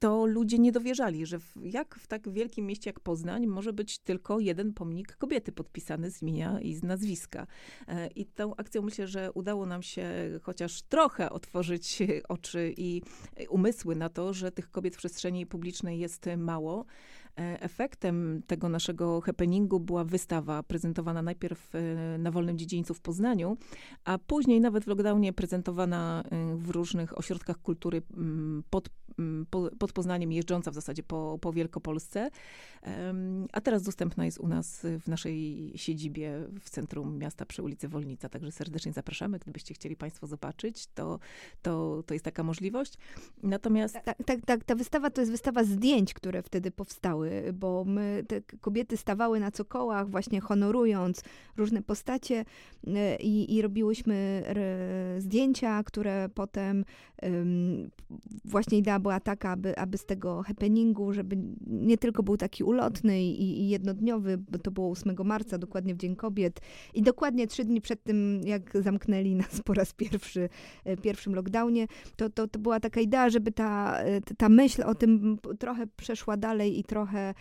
to 0.00 0.26
ludzie 0.26 0.58
nie 0.58 0.72
dowierzali, 0.72 1.26
że 1.26 1.38
w, 1.38 1.56
jak 1.62 1.94
w 1.94 2.06
tak 2.06 2.28
wielkim 2.28 2.66
mieście 2.66 2.90
jak 2.90 3.00
Poznań 3.00 3.46
może 3.46 3.72
być 3.72 3.98
tylko 3.98 4.40
jeden 4.40 4.72
pomnik 4.72 5.16
kobiety 5.16 5.52
podpisany 5.52 6.10
z 6.10 6.22
imienia 6.22 6.60
i 6.60 6.74
z 6.74 6.82
nazwiska. 6.82 7.46
E, 7.88 8.06
I 8.06 8.26
tą 8.26 8.56
akcją 8.56 8.82
myślę, 8.82 9.06
że 9.06 9.32
udało 9.32 9.66
nam 9.66 9.82
się 9.82 10.10
chociaż 10.42 10.82
trochę 10.82 11.30
otworzyć 11.30 11.98
oczy 12.28 12.74
i 12.76 13.02
umysły 13.48 13.96
na 13.96 14.08
to, 14.08 14.32
że 14.32 14.52
tych 14.52 14.70
kobiet 14.70 14.94
w 14.94 14.98
przestrzeni 14.98 15.46
publicznej 15.46 15.98
jest 15.98 16.26
mało. 16.36 16.84
E, 17.40 17.62
efektem 17.62 18.42
tego 18.46 18.68
naszego 18.68 19.20
happeningu 19.20 19.80
była 19.80 20.04
wystawa 20.04 20.62
prezentowana 20.62 21.22
najpierw 21.22 21.74
e, 21.74 22.18
na 22.18 22.30
Wolnym 22.30 22.58
Dziedzińcu 22.58 22.94
w 22.94 23.00
Poznaniu, 23.00 23.56
a 24.04 24.18
później 24.18 24.60
nawet 24.60 24.84
w 24.84 24.86
lockdownie 24.86 25.32
prezentowana 25.32 26.22
e, 26.30 26.56
w 26.56 26.70
różnych 26.70 27.18
ośrodkach 27.18 27.58
kultury 27.58 28.02
mm, 28.16 28.62
pod, 28.70 28.88
mm, 29.18 29.46
pod 29.78 29.92
Poznaniem, 29.92 30.32
jeżdżąca 30.32 30.70
w 30.70 30.74
zasadzie 30.74 31.02
po, 31.02 31.38
po 31.40 31.52
Wielkopolsce. 31.52 32.30
A 33.52 33.60
teraz 33.60 33.82
dostępna 33.82 34.24
jest 34.24 34.40
u 34.40 34.48
nas 34.48 34.86
w 35.00 35.08
naszej 35.08 35.72
siedzibie 35.76 36.46
w 36.60 36.70
centrum 36.70 37.18
miasta 37.18 37.46
przy 37.46 37.62
ulicy 37.62 37.88
Wolnica, 37.88 38.28
także 38.28 38.52
serdecznie 38.52 38.92
zapraszamy. 38.92 39.38
Gdybyście 39.38 39.74
chcieli 39.74 39.96
Państwo 39.96 40.26
zobaczyć, 40.26 40.86
to, 40.94 41.18
to, 41.62 42.02
to 42.06 42.14
jest 42.14 42.24
taka 42.24 42.42
możliwość. 42.42 42.94
Natomiast... 43.42 43.94
Tak, 44.04 44.18
tak, 44.26 44.40
tak, 44.46 44.64
ta 44.64 44.74
wystawa 44.74 45.10
to 45.10 45.20
jest 45.20 45.32
wystawa 45.32 45.64
zdjęć, 45.64 46.14
które 46.14 46.42
wtedy 46.42 46.70
powstały 46.70 47.29
bo 47.52 47.84
my, 47.84 48.24
te 48.28 48.40
kobiety 48.60 48.96
stawały 48.96 49.40
na 49.40 49.50
cokołach, 49.50 50.10
właśnie 50.10 50.40
honorując 50.40 51.22
różne 51.56 51.82
postacie 51.82 52.44
e, 52.86 53.16
i, 53.16 53.54
i 53.54 53.62
robiłyśmy 53.62 54.44
zdjęcia, 55.18 55.82
które 55.84 56.28
potem 56.34 56.84
um, 57.22 57.90
właśnie 58.44 58.78
idea 58.78 58.98
była 58.98 59.20
taka, 59.20 59.50
aby, 59.50 59.78
aby 59.78 59.98
z 59.98 60.06
tego 60.06 60.42
happeningu, 60.42 61.12
żeby 61.12 61.36
nie 61.66 61.98
tylko 61.98 62.22
był 62.22 62.36
taki 62.36 62.64
ulotny 62.64 63.22
i, 63.22 63.60
i 63.60 63.68
jednodniowy, 63.68 64.38
bo 64.38 64.58
to 64.58 64.70
było 64.70 64.90
8 64.90 65.16
marca, 65.24 65.58
dokładnie 65.58 65.94
w 65.94 65.98
Dzień 65.98 66.16
Kobiet 66.16 66.60
i 66.94 67.02
dokładnie 67.02 67.46
trzy 67.46 67.64
dni 67.64 67.80
przed 67.80 68.02
tym, 68.02 68.40
jak 68.44 68.82
zamknęli 68.82 69.34
nas 69.34 69.60
po 69.64 69.74
raz 69.74 69.92
pierwszy, 69.92 70.48
e, 70.84 70.96
pierwszym 70.96 71.34
lockdownie, 71.34 71.86
to, 72.16 72.30
to, 72.30 72.48
to 72.48 72.58
była 72.58 72.80
taka 72.80 73.00
idea, 73.00 73.30
żeby 73.30 73.52
ta, 73.52 73.98
e, 73.98 74.20
ta 74.20 74.48
myśl 74.48 74.82
o 74.82 74.94
tym 74.94 75.38
trochę 75.58 75.86
przeszła 75.86 76.36
dalej 76.36 76.78
i 76.78 76.84
trochę 76.84 77.09
trochę, 77.10 77.34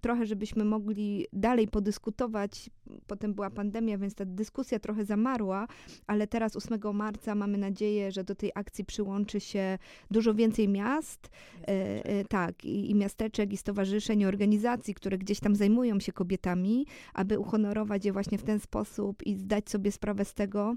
trochę, 0.00 0.26
żebyśmy 0.26 0.64
mogli 0.64 1.26
dalej 1.32 1.68
podyskutować. 1.68 2.70
Potem 3.06 3.34
była 3.34 3.50
pandemia, 3.50 3.98
więc 3.98 4.14
ta 4.14 4.24
dyskusja 4.24 4.78
trochę 4.78 5.04
zamarła, 5.04 5.66
ale 6.06 6.26
teraz 6.26 6.56
8 6.56 6.80
marca 6.94 7.34
mamy 7.34 7.58
nadzieję, 7.58 8.12
że 8.12 8.24
do 8.24 8.34
tej 8.34 8.52
akcji 8.54 8.84
przyłączy 8.84 9.40
się 9.40 9.78
dużo 10.10 10.34
więcej 10.34 10.68
miast, 10.68 11.30
e, 11.62 12.04
e, 12.04 12.24
tak, 12.24 12.64
i, 12.64 12.90
i 12.90 12.94
miasteczek, 12.94 13.52
i 13.52 13.56
stowarzyszeń, 13.56 14.20
i 14.20 14.26
organizacji, 14.26 14.94
które 14.94 15.18
gdzieś 15.18 15.40
tam 15.40 15.56
zajmują 15.56 16.00
się 16.00 16.12
kobietami, 16.12 16.86
aby 17.14 17.38
uhonorować 17.38 18.04
je 18.04 18.12
właśnie 18.12 18.38
w 18.38 18.42
ten 18.42 18.60
sposób 18.60 19.22
i 19.26 19.34
zdać 19.34 19.70
sobie 19.70 19.92
sprawę 19.92 20.24
z 20.24 20.34
tego, 20.34 20.76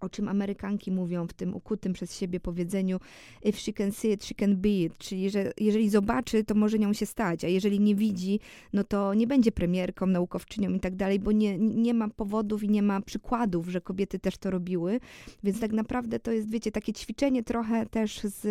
o 0.00 0.08
czym 0.08 0.28
Amerykanki 0.28 0.90
mówią 0.90 1.26
w 1.26 1.32
tym 1.32 1.54
ukutym 1.54 1.92
przez 1.92 2.18
siebie 2.18 2.40
powiedzeniu 2.40 3.00
if 3.44 3.58
she 3.58 3.72
can 3.72 3.92
see 3.92 4.12
it, 4.12 4.24
she 4.24 4.34
can 4.34 4.56
be 4.56 4.68
it, 4.68 4.98
czyli 4.98 5.30
że 5.30 5.52
jeżeli 5.60 5.90
zobaczy, 5.90 6.44
to 6.44 6.54
może 6.54 6.78
nią 6.78 6.92
się 6.92 7.06
stać, 7.06 7.44
a 7.44 7.48
jeżeli 7.48 7.80
nie 7.80 7.94
widzi, 7.94 8.40
no 8.72 8.84
to 8.84 9.14
nie 9.14 9.26
będzie 9.26 9.52
premierką, 9.52 10.06
naukowczynią 10.06 10.70
i 10.70 10.80
tak 10.80 10.96
dalej, 10.96 11.18
bo 11.18 11.32
nie, 11.32 11.58
nie 11.58 11.94
ma 11.94 12.08
powodów 12.08 12.62
i 12.62 12.68
nie 12.68 12.82
ma 12.82 13.00
przykładów, 13.00 13.68
że 13.68 13.80
kobiety 13.80 14.18
też 14.18 14.38
to 14.38 14.50
robiły, 14.50 15.00
więc 15.44 15.60
tak 15.60 15.72
naprawdę 15.72 16.20
to 16.20 16.32
jest, 16.32 16.50
wiecie, 16.50 16.72
takie 16.72 16.92
ćwiczenie 16.92 17.42
trochę 17.42 17.86
też 17.86 18.20
z 18.20 18.46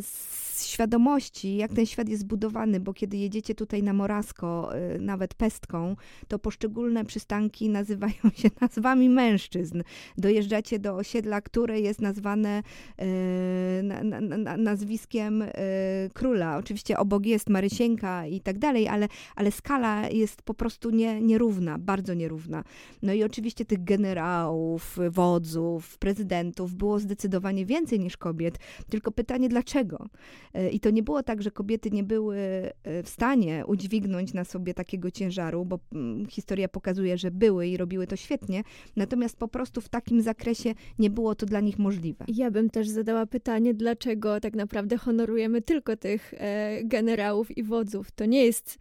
z 0.00 0.66
świadomości, 0.66 1.56
jak 1.56 1.72
ten 1.72 1.86
świat 1.86 2.08
jest 2.08 2.22
zbudowany, 2.22 2.80
bo 2.80 2.94
kiedy 2.94 3.16
jedziecie 3.16 3.54
tutaj 3.54 3.82
na 3.82 3.92
Morasko, 3.92 4.70
y, 4.94 4.98
nawet 4.98 5.34
pestką, 5.34 5.96
to 6.28 6.38
poszczególne 6.38 7.04
przystanki 7.04 7.68
nazywają 7.80 8.30
się 8.34 8.48
nazwami 8.60 9.08
mężczyzn. 9.08 9.82
Dojeżdżacie 10.18 10.78
do 10.78 10.94
osiedla, 10.94 11.40
które 11.40 11.80
jest 11.80 12.00
nazwane 12.00 12.62
y, 13.00 13.82
na, 13.82 14.20
na, 14.20 14.56
nazwiskiem 14.56 15.42
y, 15.42 15.50
króla. 16.14 16.56
Oczywiście 16.56 16.98
obok 16.98 17.26
jest 17.26 17.48
Marysieńka 17.48 18.26
i 18.26 18.40
tak 18.40 18.58
dalej, 18.58 18.88
ale, 18.88 19.08
ale 19.36 19.50
skala 19.50 20.08
jest 20.08 20.42
po 20.42 20.54
prostu 20.54 20.90
nie, 20.90 21.20
nierówna, 21.20 21.78
bardzo 21.78 22.14
nierówna. 22.14 22.64
No 23.02 23.12
i 23.12 23.24
oczywiście 23.24 23.64
tych 23.64 23.84
generałów, 23.84 24.98
wodzów, 25.10 25.98
prezydentów 25.98 26.74
było 26.74 26.98
zdecydowanie 26.98 27.66
więcej 27.66 28.00
niż 28.00 28.16
kobiet, 28.16 28.58
tylko 28.90 29.12
pytanie 29.12 29.48
dlaczego? 29.48 29.81
Dlaczego. 29.84 30.08
E, 30.54 30.70
I 30.70 30.80
to 30.80 30.90
nie 30.90 31.02
było 31.02 31.22
tak, 31.22 31.42
że 31.42 31.50
kobiety 31.50 31.90
nie 31.90 32.04
były 32.04 32.36
e, 32.36 33.02
w 33.02 33.08
stanie 33.08 33.64
udźwignąć 33.66 34.34
na 34.34 34.44
sobie 34.44 34.74
takiego 34.74 35.10
ciężaru, 35.10 35.64
bo 35.64 35.78
mm, 35.92 36.26
historia 36.26 36.68
pokazuje, 36.68 37.18
że 37.18 37.30
były 37.30 37.66
i 37.66 37.76
robiły 37.76 38.06
to 38.06 38.16
świetnie, 38.16 38.62
natomiast 38.96 39.36
po 39.36 39.48
prostu 39.48 39.80
w 39.80 39.88
takim 39.88 40.22
zakresie 40.22 40.74
nie 40.98 41.10
było 41.10 41.34
to 41.34 41.46
dla 41.46 41.60
nich 41.60 41.78
możliwe. 41.78 42.24
Ja 42.28 42.50
bym 42.50 42.70
też 42.70 42.88
zadała 42.88 43.26
pytanie, 43.26 43.74
dlaczego 43.74 44.40
tak 44.40 44.54
naprawdę 44.54 44.96
honorujemy 44.96 45.62
tylko 45.62 45.96
tych 45.96 46.34
e, 46.36 46.84
generałów 46.84 47.56
i 47.58 47.62
wodzów. 47.62 48.10
To 48.10 48.24
nie 48.24 48.44
jest 48.44 48.78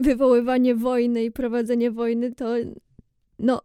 wywoływanie 0.00 0.74
wojny 0.74 1.24
i 1.24 1.30
prowadzenie 1.30 1.90
wojny, 1.90 2.34
to 2.34 2.54
no 3.38 3.60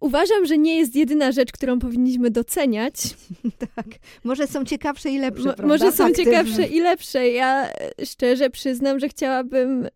uważam, 0.00 0.46
że 0.46 0.58
nie 0.58 0.76
jest 0.76 0.96
jedyna 0.96 1.32
rzecz, 1.32 1.52
którą 1.52 1.78
powinniśmy 1.78 2.30
doceniać. 2.30 2.94
tak. 3.74 3.86
Może 4.24 4.46
są 4.46 4.64
ciekawsze 4.64 5.10
i 5.10 5.18
lepsze, 5.18 5.54
Mo- 5.58 5.68
może 5.68 5.92
są 5.92 6.12
ciekawsze 6.12 6.62
i 6.66 6.80
lepsze. 6.80 7.28
Ja 7.28 7.70
e, 7.70 8.06
szczerze 8.06 8.50
przyznam, 8.50 8.98
że 8.98 9.08
chciałabym 9.08 9.88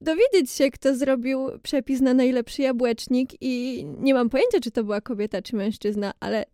dowiedzieć 0.00 0.50
się, 0.50 0.70
kto 0.70 0.96
zrobił 0.96 1.48
przepis 1.62 2.00
na 2.00 2.14
najlepszy 2.14 2.62
jabłecznik 2.62 3.30
i 3.40 3.84
nie 4.00 4.14
mam 4.14 4.30
pojęcia, 4.30 4.60
czy 4.60 4.70
to 4.70 4.84
była 4.84 5.00
kobieta, 5.00 5.42
czy 5.42 5.56
mężczyzna, 5.56 6.12
ale 6.20 6.44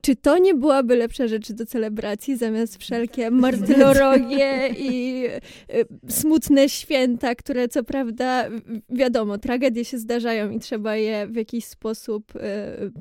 czy 0.00 0.16
to 0.16 0.38
nie 0.38 0.54
byłaby 0.54 0.96
lepsza 0.96 1.26
rzecz 1.28 1.52
do 1.52 1.66
celebracji 1.66 2.36
zamiast 2.36 2.76
wszelkie 2.76 3.30
martyrologie 3.30 4.68
i 4.78 5.24
e, 5.26 6.10
smutne 6.12 6.68
święta, 6.68 7.34
które 7.34 7.68
co 7.68 7.84
prawda 7.84 8.50
wi- 8.50 8.82
wiadomo, 8.90 9.38
tragedie 9.38 9.84
się 9.84 9.98
zdarzają 9.98 10.50
i 10.50 10.60
trzeba 10.60 10.96
je 10.96 11.26
w 11.26 11.36
jakiś 11.36 11.64
sposób 11.64 12.32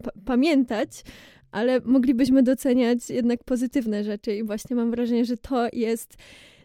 pa- 0.04 0.12
pamiętać, 0.26 0.90
ale 1.52 1.80
moglibyśmy 1.86 2.44
doceniać 2.44 3.10
jednak 3.10 3.44
pozytywne 3.44 4.04
rzeczy 4.04 4.36
i 4.36 4.44
właśnie 4.44 4.76
mam 4.76 4.92
wrażenie, 4.92 5.26
że 5.26 5.38
to 5.38 5.68
jest 5.74 6.18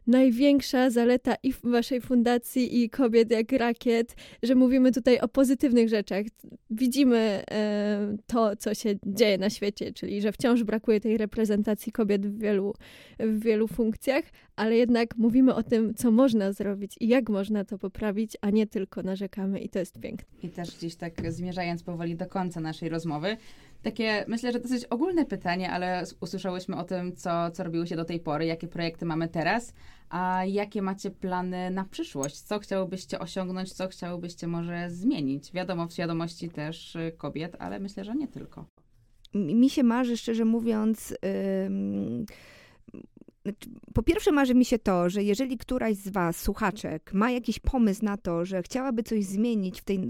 największa 0.06 0.90
zaleta 0.90 1.34
i 1.42 1.54
waszej 1.64 2.00
fundacji 2.00 2.82
i 2.82 2.90
kobiet 2.90 3.30
jak 3.30 3.52
rakiet, 3.52 4.16
że 4.42 4.54
mówimy 4.54 4.92
tutaj 4.92 5.20
o 5.20 5.28
pozytywnych 5.28 5.88
rzeczach. 5.88 6.24
Widzimy 6.70 7.44
e, 7.50 8.16
to, 8.26 8.56
co 8.56 8.74
się 8.74 8.94
dzieje 9.06 9.38
na 9.38 9.50
świecie, 9.50 9.92
czyli 9.92 10.22
że 10.22 10.32
wciąż 10.32 10.62
brakuje 10.62 11.00
tej 11.00 11.18
reprezentacji 11.18 11.92
kobiet 11.92 12.26
w 12.26 12.38
wielu, 12.38 12.74
w 13.18 13.44
wielu 13.44 13.68
funkcjach, 13.68 14.24
ale 14.56 14.76
jednak 14.76 15.16
mówimy 15.16 15.54
o 15.54 15.62
tym, 15.62 15.94
co 15.94 16.10
można 16.10 16.52
zrobić 16.52 16.96
i 17.00 17.08
jak 17.08 17.28
można 17.28 17.64
to 17.64 17.78
poprawić, 17.78 18.36
a 18.40 18.50
nie 18.50 18.66
tylko 18.66 19.02
narzekamy 19.02 19.60
i 19.60 19.68
to 19.68 19.78
jest 19.78 20.00
piękne. 20.00 20.28
I 20.42 20.48
też 20.48 20.76
gdzieś 20.76 20.96
tak 20.96 21.32
zmierzając 21.32 21.82
powoli 21.82 22.16
do 22.16 22.26
końca 22.26 22.60
naszej 22.60 22.88
rozmowy, 22.88 23.36
takie 23.84 24.24
myślę, 24.28 24.52
że 24.52 24.60
dosyć 24.60 24.84
ogólne 24.84 25.24
pytanie, 25.24 25.70
ale 25.70 26.04
usłyszałyśmy 26.20 26.76
o 26.76 26.84
tym, 26.84 27.16
co, 27.16 27.50
co 27.50 27.64
robiło 27.64 27.86
się 27.86 27.96
do 27.96 28.04
tej 28.04 28.20
pory, 28.20 28.46
jakie 28.46 28.68
projekty 28.68 29.06
mamy 29.06 29.28
teraz, 29.28 29.74
a 30.10 30.44
jakie 30.44 30.82
macie 30.82 31.10
plany 31.10 31.70
na 31.70 31.84
przyszłość? 31.84 32.40
Co 32.40 32.58
chciałybyście 32.58 33.18
osiągnąć, 33.18 33.72
co 33.72 33.88
chciałybyście 33.88 34.46
może 34.46 34.90
zmienić? 34.90 35.52
Wiadomo, 35.52 35.86
w 35.86 35.92
świadomości 35.92 36.48
też 36.48 36.96
y, 36.96 37.12
kobiet, 37.16 37.56
ale 37.58 37.80
myślę, 37.80 38.04
że 38.04 38.14
nie 38.14 38.28
tylko. 38.28 38.64
Mi 39.34 39.70
się 39.70 39.82
marzy, 39.82 40.16
szczerze 40.16 40.44
mówiąc, 40.44 41.06
znaczy, 41.08 42.24
po 43.94 44.02
pierwsze 44.02 44.32
marzy 44.32 44.54
mi 44.54 44.64
się 44.64 44.78
to, 44.78 45.10
że 45.10 45.22
jeżeli 45.22 45.58
któraś 45.58 45.96
z 45.96 46.08
was, 46.08 46.40
słuchaczek, 46.40 47.10
ma 47.14 47.30
jakiś 47.30 47.58
pomysł 47.58 48.04
na 48.04 48.16
to, 48.16 48.44
że 48.44 48.62
chciałaby 48.62 49.02
coś 49.02 49.24
zmienić 49.24 49.80
w 49.80 49.84
tej 49.84 50.00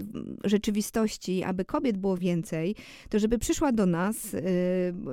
rzeczywistości, 0.43 1.43
aby 1.43 1.65
kobiet 1.65 1.97
było 1.97 2.17
więcej, 2.17 2.75
to 3.09 3.19
żeby 3.19 3.37
przyszła 3.37 3.71
do 3.71 3.85
nas, 3.85 4.33
y, 4.33 4.41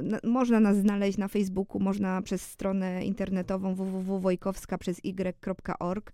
na, 0.02 0.18
można 0.24 0.60
nas 0.60 0.76
znaleźć 0.76 1.18
na 1.18 1.28
Facebooku, 1.28 1.80
można 1.80 2.22
przez 2.22 2.42
stronę 2.42 3.04
internetową 3.06 3.74
www.wojkowska 3.74 4.78
przez 4.78 5.00
y.org 5.04 6.12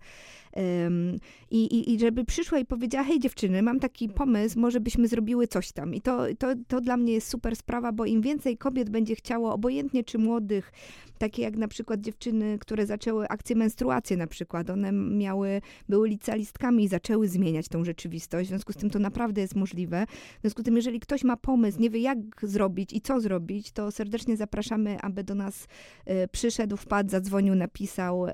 i, 1.51 1.65
i, 1.65 1.93
I 1.93 1.99
żeby 1.99 2.25
przyszła 2.25 2.59
i 2.59 2.65
powiedziała, 2.65 3.03
hej 3.03 3.19
dziewczyny, 3.19 3.61
mam 3.61 3.79
taki 3.79 4.09
pomysł, 4.09 4.59
może 4.59 4.79
byśmy 4.79 5.07
zrobiły 5.07 5.47
coś 5.47 5.71
tam. 5.71 5.93
I 5.93 6.01
to, 6.01 6.23
to, 6.39 6.47
to 6.67 6.81
dla 6.81 6.97
mnie 6.97 7.13
jest 7.13 7.27
super 7.27 7.55
sprawa, 7.55 7.91
bo 7.91 8.05
im 8.05 8.21
więcej 8.21 8.57
kobiet 8.57 8.89
będzie 8.89 9.15
chciało, 9.15 9.53
obojętnie 9.53 10.03
czy 10.03 10.17
młodych, 10.17 10.71
takie 11.17 11.41
jak 11.41 11.57
na 11.57 11.67
przykład 11.67 11.98
dziewczyny, 12.01 12.57
które 12.59 12.85
zaczęły 12.85 13.27
akcję 13.27 13.55
menstruacji 13.55 14.17
na 14.17 14.27
przykład, 14.27 14.69
one 14.69 14.91
miały, 14.91 15.61
były 15.89 16.09
licealistkami 16.09 16.83
i 16.83 16.87
zaczęły 16.87 17.27
zmieniać 17.27 17.67
tą 17.67 17.83
rzeczywistość, 17.83 18.47
w 18.47 18.49
związku 18.49 18.73
z 18.73 18.75
tym 18.75 18.89
to 18.89 18.99
naprawdę 18.99 19.41
jest 19.41 19.55
możliwe. 19.55 20.05
W 20.37 20.41
związku 20.41 20.61
z 20.61 20.65
tym, 20.65 20.75
jeżeli 20.75 20.99
ktoś 20.99 21.23
ma 21.23 21.37
pomysł, 21.37 21.81
nie 21.81 21.89
wie 21.89 21.99
jak 21.99 22.17
zrobić 22.43 22.93
i 22.93 23.01
co 23.01 23.21
zrobić, 23.21 23.71
to 23.71 23.91
serdecznie 23.91 24.37
zapraszamy, 24.37 24.97
aby 25.01 25.23
do 25.23 25.35
nas 25.35 25.67
e, 26.05 26.27
przyszedł, 26.27 26.77
wpadł, 26.77 27.09
zadzwonił, 27.09 27.55
napisał 27.55 28.27
e, 28.27 28.33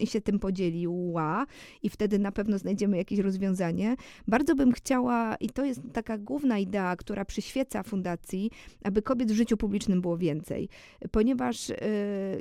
i 0.00 0.06
się 0.06 0.20
tym 0.20 0.38
podzielił. 0.38 0.94
Ła 0.94 1.46
i 1.82 1.90
wtedy 1.90 2.18
na 2.18 2.32
pewno 2.32 2.58
znajdziemy 2.58 2.96
jakieś 2.96 3.18
rozwiązanie. 3.18 3.96
Bardzo 4.28 4.54
bym 4.54 4.72
chciała, 4.72 5.36
i 5.36 5.50
to 5.50 5.64
jest 5.64 5.80
taka 5.92 6.18
główna 6.18 6.58
idea, 6.58 6.96
która 6.96 7.24
przyświeca 7.24 7.82
fundacji, 7.82 8.50
aby 8.84 9.02
kobiet 9.02 9.32
w 9.32 9.34
życiu 9.34 9.56
publicznym 9.56 10.00
było 10.00 10.18
więcej. 10.18 10.68
Ponieważ 11.10 11.70
y, 11.70 11.76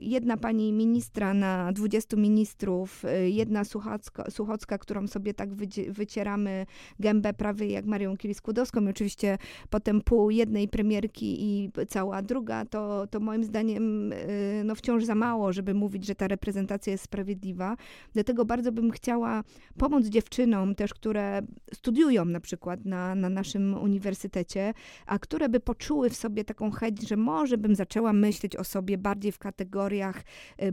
jedna 0.01 0.37
pani 0.37 0.62
ministra 0.71 1.33
na 1.33 1.71
20 1.71 2.17
ministrów, 2.17 3.05
y, 3.05 3.29
jedna 3.29 3.63
Suchocka, 3.63 4.31
Suchocka 4.31 4.77
którą 4.77 5.07
sobie 5.07 5.33
tak 5.33 5.49
wycieramy 5.89 6.65
gębę 6.99 7.33
prawie 7.33 7.67
jak 7.67 7.85
Marią 7.85 8.15
Kili-Skłodowską, 8.15 8.85
i 8.85 8.89
oczywiście 8.89 9.37
potem 9.69 10.01
pół 10.01 10.29
jednej 10.29 10.67
premierki 10.67 11.43
i 11.43 11.71
cała 11.87 12.21
druga, 12.21 12.65
to, 12.65 13.07
to 13.07 13.19
moim 13.19 13.43
zdaniem 13.43 14.13
y, 14.13 14.61
no 14.65 14.75
wciąż 14.75 15.05
za 15.05 15.15
mało, 15.15 15.53
żeby 15.53 15.73
mówić, 15.73 16.05
że 16.05 16.15
ta 16.15 16.27
reprezentacja 16.27 16.91
jest 16.91 17.03
sprawiedliwa. 17.03 17.77
Dlatego 18.13 18.45
bardzo 18.45 18.71
bym 18.71 18.91
chciała 18.91 19.43
pomóc 19.77 20.05
dziewczynom 20.05 20.75
też, 20.75 20.93
które 20.93 21.41
studiują 21.73 22.25
na 22.25 22.39
przykład 22.39 22.85
na, 22.85 23.15
na 23.15 23.29
naszym 23.29 23.73
uniwersytecie, 23.73 24.73
a 25.05 25.19
które 25.19 25.49
by 25.49 25.59
poczuły 25.59 26.09
w 26.09 26.15
sobie 26.15 26.43
taką 26.43 26.71
chęć, 26.71 27.07
że 27.07 27.17
może 27.17 27.57
bym 27.57 27.75
zaczęła 27.75 28.13
myśleć 28.13 28.55
o 28.55 28.63
sobie 28.63 28.97
bardziej 28.97 29.31
w 29.31 29.37
kategoriach 29.37 30.23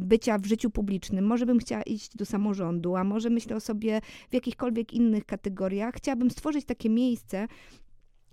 bycia 0.00 0.38
w 0.38 0.46
życiu 0.46 0.70
publicznym, 0.70 1.26
może 1.26 1.46
bym 1.46 1.58
chciała 1.58 1.82
iść 1.82 2.16
do 2.16 2.24
samorządu, 2.24 2.96
a 2.96 3.04
może 3.04 3.30
myślę 3.30 3.56
o 3.56 3.60
sobie 3.60 4.00
w 4.30 4.34
jakichkolwiek 4.34 4.92
innych 4.94 5.26
kategoriach. 5.26 5.94
Chciałabym 5.94 6.30
stworzyć 6.30 6.64
takie 6.64 6.90
miejsce, 6.90 7.46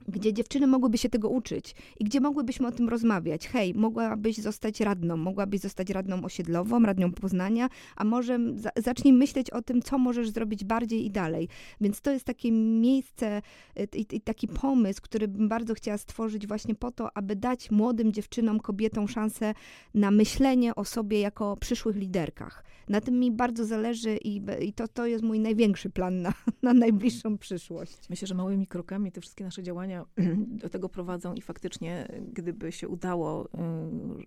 gdzie 0.08 0.34
dziewczyny 0.34 0.68
mogłyby 0.68 0.98
się 0.98 1.10
tego 1.10 1.30
uczyć 1.30 1.76
i 2.00 2.04
gdzie 2.04 2.22
mogłybyśmy 2.22 2.68
o 2.68 2.72
tym 2.72 2.90
rozmawiać. 2.90 3.48
Hej, 3.48 3.74
mogłabyś 3.74 4.38
zostać 4.38 4.82
radną, 4.82 5.18
mogłabyś 5.18 5.62
zostać 5.62 5.90
radną 5.90 6.24
osiedlową, 6.24 6.84
radną 6.84 7.12
Poznania, 7.12 7.70
a 7.96 8.04
może 8.04 8.40
za, 8.56 8.70
zacznij 8.76 9.14
myśleć 9.14 9.50
o 9.50 9.62
tym, 9.62 9.82
co 9.82 9.98
możesz 9.98 10.30
zrobić 10.30 10.64
bardziej 10.64 11.06
i 11.06 11.12
dalej. 11.12 11.48
Więc 11.82 12.02
to 12.02 12.12
jest 12.12 12.26
takie 12.26 12.52
miejsce 12.52 13.42
y, 13.80 13.88
i, 13.98 14.16
i 14.16 14.22
taki 14.22 14.48
pomysł, 14.48 15.02
który 15.04 15.28
bym 15.28 15.50
bardzo 15.50 15.74
chciała 15.74 15.98
stworzyć 15.98 16.48
właśnie 16.48 16.76
po 16.76 16.92
to, 16.92 17.18
aby 17.18 17.36
dać 17.36 17.72
młodym 17.72 18.14
dziewczynom, 18.14 18.60
kobietom 18.60 19.08
szansę 19.08 19.54
na 19.94 20.12
myślenie 20.12 20.76
o 20.76 20.86
sobie 20.86 21.20
jako 21.20 21.58
przyszłych 21.58 21.96
liderkach. 21.96 22.64
Na 22.90 23.02
tym 23.02 23.20
mi 23.20 23.32
bardzo 23.32 23.66
zależy 23.66 24.18
i, 24.18 24.42
i 24.62 24.74
to, 24.74 24.88
to 24.88 25.06
jest 25.06 25.24
mój 25.24 25.40
największy 25.40 25.90
plan 25.90 26.22
na, 26.22 26.34
na 26.64 26.74
najbliższą 26.74 27.38
przyszłość. 27.38 28.10
Myślę, 28.10 28.28
że 28.28 28.36
małymi 28.36 28.68
krokami 28.68 29.12
te 29.12 29.22
wszystkie 29.22 29.44
nasze 29.44 29.64
działania 29.64 30.06
do 30.62 30.70
tego 30.70 30.90
prowadzą 30.90 31.34
i 31.34 31.42
faktycznie, 31.42 32.08
gdyby 32.34 32.72
się 32.72 32.88
udało, 32.88 33.46
y, 33.46 33.48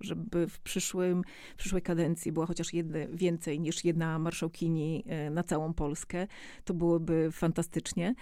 żeby 0.00 0.46
w, 0.46 0.61
przyszłym, 0.61 1.22
w 1.54 1.56
przyszłej 1.56 1.82
kadencji 1.82 2.32
była 2.32 2.46
chociaż 2.46 2.74
jedne, 2.74 3.08
więcej 3.08 3.61
niż 3.61 3.84
jedna 3.84 4.18
marszałkini 4.18 5.04
y, 5.26 5.30
na 5.30 5.42
całą 5.42 5.74
Polskę, 5.74 6.26
to 6.64 6.74
byłoby 6.74 7.28
fantastycznie. 7.32 8.14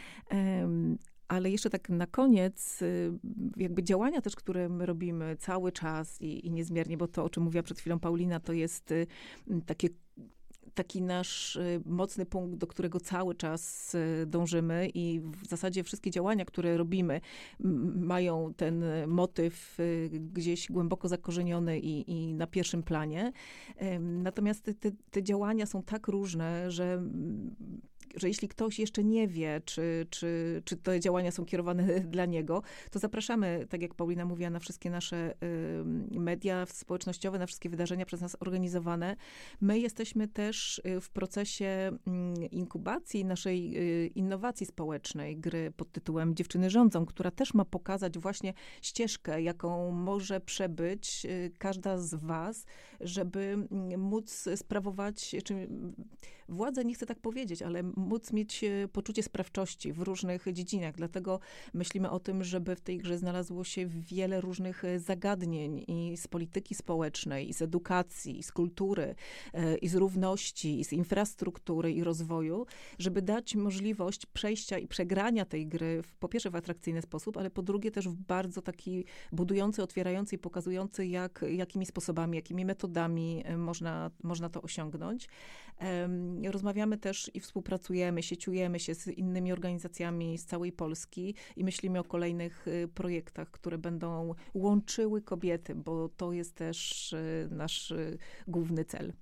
Ale 1.29 1.51
jeszcze 1.51 1.70
tak 1.70 1.89
na 1.89 2.07
koniec, 2.07 2.83
y, 2.83 3.12
jakby 3.57 3.83
działania 3.83 4.20
też, 4.20 4.37
które 4.37 4.68
my 4.68 4.87
robimy 4.87 5.37
cały 5.37 5.72
czas 5.72 6.20
i, 6.20 6.47
i 6.47 6.51
niezmiernie, 6.51 6.97
bo 6.97 7.09
to, 7.09 7.24
o 7.24 7.31
czym 7.31 7.43
mówiła 7.43 7.62
przed 7.62 7.79
chwilą 7.79 7.99
Paulina, 7.99 8.41
to 8.41 8.53
jest 8.53 8.93
y, 8.93 9.07
takie 9.66 9.89
taki 10.74 11.03
nasz 11.03 11.57
y, 11.57 11.81
mocny 11.87 12.26
punkt, 12.26 12.59
do 12.59 12.66
którego 12.66 13.01
cały 13.01 13.35
czas 13.35 13.97
dążymy 14.26 14.89
i 14.95 15.20
w 15.20 15.47
zasadzie 15.47 15.85
wszystkie 15.85 16.11
działania, 16.11 16.45
które 16.45 16.76
robimy, 16.76 17.20
mają 17.95 18.55
ten 18.57 18.85
motyw 19.07 19.79
gdzieś 20.11 20.68
głęboko 20.72 21.09
zakorzeniony 21.09 21.79
i, 21.79 22.11
i 22.11 22.35
na 22.35 22.47
pierwszym 22.47 22.83
planie. 22.83 23.33
Natomiast 24.01 24.64
te, 24.81 24.91
te, 25.11 25.22
działania 25.22 25.66
są 25.66 25.83
tak 25.83 26.09
różne, 26.09 26.70
że 26.70 27.03
że 28.15 28.29
jeśli 28.29 28.49
ktoś 28.49 28.79
jeszcze 28.79 29.05
nie 29.05 29.29
wie, 29.29 29.61
czy, 29.65 30.07
czy, 30.11 30.63
czy 30.65 30.77
te 30.77 31.01
działania 31.01 31.31
są 31.31 31.45
kierowane 31.45 32.01
dla 32.15 32.27
niego, 32.27 32.63
to 32.91 32.99
zapraszamy, 32.99 33.67
tak 33.69 33.83
jak 33.83 33.95
Paulina 33.95 34.25
mówiła, 34.25 34.51
na 34.51 34.59
wszystkie 34.59 34.91
nasze 34.91 35.35
media 36.11 36.67
społecznościowe, 36.67 37.39
na 37.39 37.47
wszystkie 37.47 37.69
wydarzenia 37.69 38.07
przez 38.07 38.21
nas 38.21 38.37
organizowane. 38.41 39.17
My 39.61 39.79
jesteśmy 39.79 40.29
też 40.29 40.83
y, 40.87 41.01
w 41.01 41.11
procesie 41.11 41.67
mm, 42.07 42.51
inkubacji 42.51 43.25
naszej 43.25 43.77
y, 44.05 44.07
innowacji 44.07 44.67
społecznej, 44.67 45.37
gry 45.37 45.73
pod 45.77 45.93
tytułem 45.93 46.35
Dziewczyny 46.35 46.71
rządzą, 46.71 47.07
która 47.07 47.31
też 47.31 47.55
ma 47.55 47.65
pokazać 47.65 48.19
właśnie 48.19 48.55
ścieżkę, 48.83 49.43
jaką 49.43 49.93
może 49.93 50.41
przebyć 50.41 51.27
y, 51.27 51.53
każda 51.59 51.99
z 51.99 52.15
was, 52.15 52.67
żeby 53.01 53.41
mm, 53.41 54.01
móc 54.01 54.49
sprawować, 54.57 55.37
czy 55.45 55.69
władzę 56.49 56.85
nie 56.85 56.95
chcę 56.95 57.07
tak 57.07 57.21
powiedzieć, 57.21 57.63
ale 57.63 57.83
móc 57.99 58.33
mieć 58.33 58.65
e, 58.65 58.89
poczucie 58.89 59.23
sprawczości 59.23 59.93
w 59.93 59.99
różnych 59.99 60.45
dziedzinach. 60.53 60.95
Dlatego 60.95 61.41
myślimy 61.75 62.11
o 62.11 62.21
tym, 62.21 62.45
żeby 62.45 62.77
w 62.77 62.81
tej 62.81 62.99
grze 62.99 63.19
znalazło 63.19 63.65
się 63.65 63.87
wiele 63.87 64.41
różnych 64.41 64.85
e, 64.85 65.01
zagadnień 65.01 65.85
i 65.89 66.17
z 66.17 66.29
polityki 66.29 66.75
społecznej, 66.75 67.49
i 67.49 67.55
z 67.55 67.63
edukacji, 67.63 68.39
i 68.39 68.43
z 68.43 68.53
kultury, 68.53 69.15
e, 69.55 69.77
i 69.77 69.89
z 69.89 69.95
równości, 69.95 70.81
i 70.81 70.85
z 70.85 70.93
infrastruktury 70.93 71.93
i 71.93 72.05
rozwoju, 72.05 72.67
żeby 72.99 73.23
dać 73.23 73.55
możliwość 73.55 74.27
przejścia 74.27 74.79
i 74.79 74.89
przegrania 74.89 75.45
tej 75.45 75.67
gry 75.67 76.03
w, 76.03 76.17
po 76.17 76.29
pierwsze 76.29 76.51
w 76.51 76.57
atrakcyjny 76.57 77.03
sposób, 77.03 77.37
ale 77.37 77.51
po 77.51 77.63
drugie 77.63 77.91
też 77.91 78.09
w 78.09 78.15
bardzo 78.15 78.63
taki 78.63 79.05
budujący, 79.33 79.83
otwierający 79.83 80.35
i 80.37 80.39
pokazujący, 80.39 81.07
jak, 81.07 81.45
jakimi 81.49 81.87
sposobami, 81.87 82.37
jakimi 82.37 82.65
metodami 82.65 83.45
można, 83.57 84.11
można 84.23 84.49
to 84.49 84.63
osiągnąć. 84.63 85.29
Rozmawiamy 86.51 86.99
też 86.99 87.31
i 87.35 87.41
współpracujemy, 87.41 87.88
sieciujemy 88.20 88.80
się 88.80 88.95
z 88.95 89.07
innymi 89.07 89.53
organizacjami 89.53 90.39
z 90.39 90.47
całej 90.47 90.72
Polski 90.72 91.34
i 91.57 91.64
myślimy 91.64 91.99
o 91.99 92.05
kolejnych 92.05 92.68
y, 92.68 92.89
projektach, 92.95 93.51
które 93.51 93.78
będą 93.78 94.34
łączyły 94.55 95.22
kobiety, 95.22 95.74
bo 95.74 96.09
to 96.09 96.32
jest 96.32 96.55
też 96.55 97.12
y, 97.12 97.49
nasz 97.51 97.91
y, 97.91 98.18
główny 98.49 98.84
cel. 98.84 99.12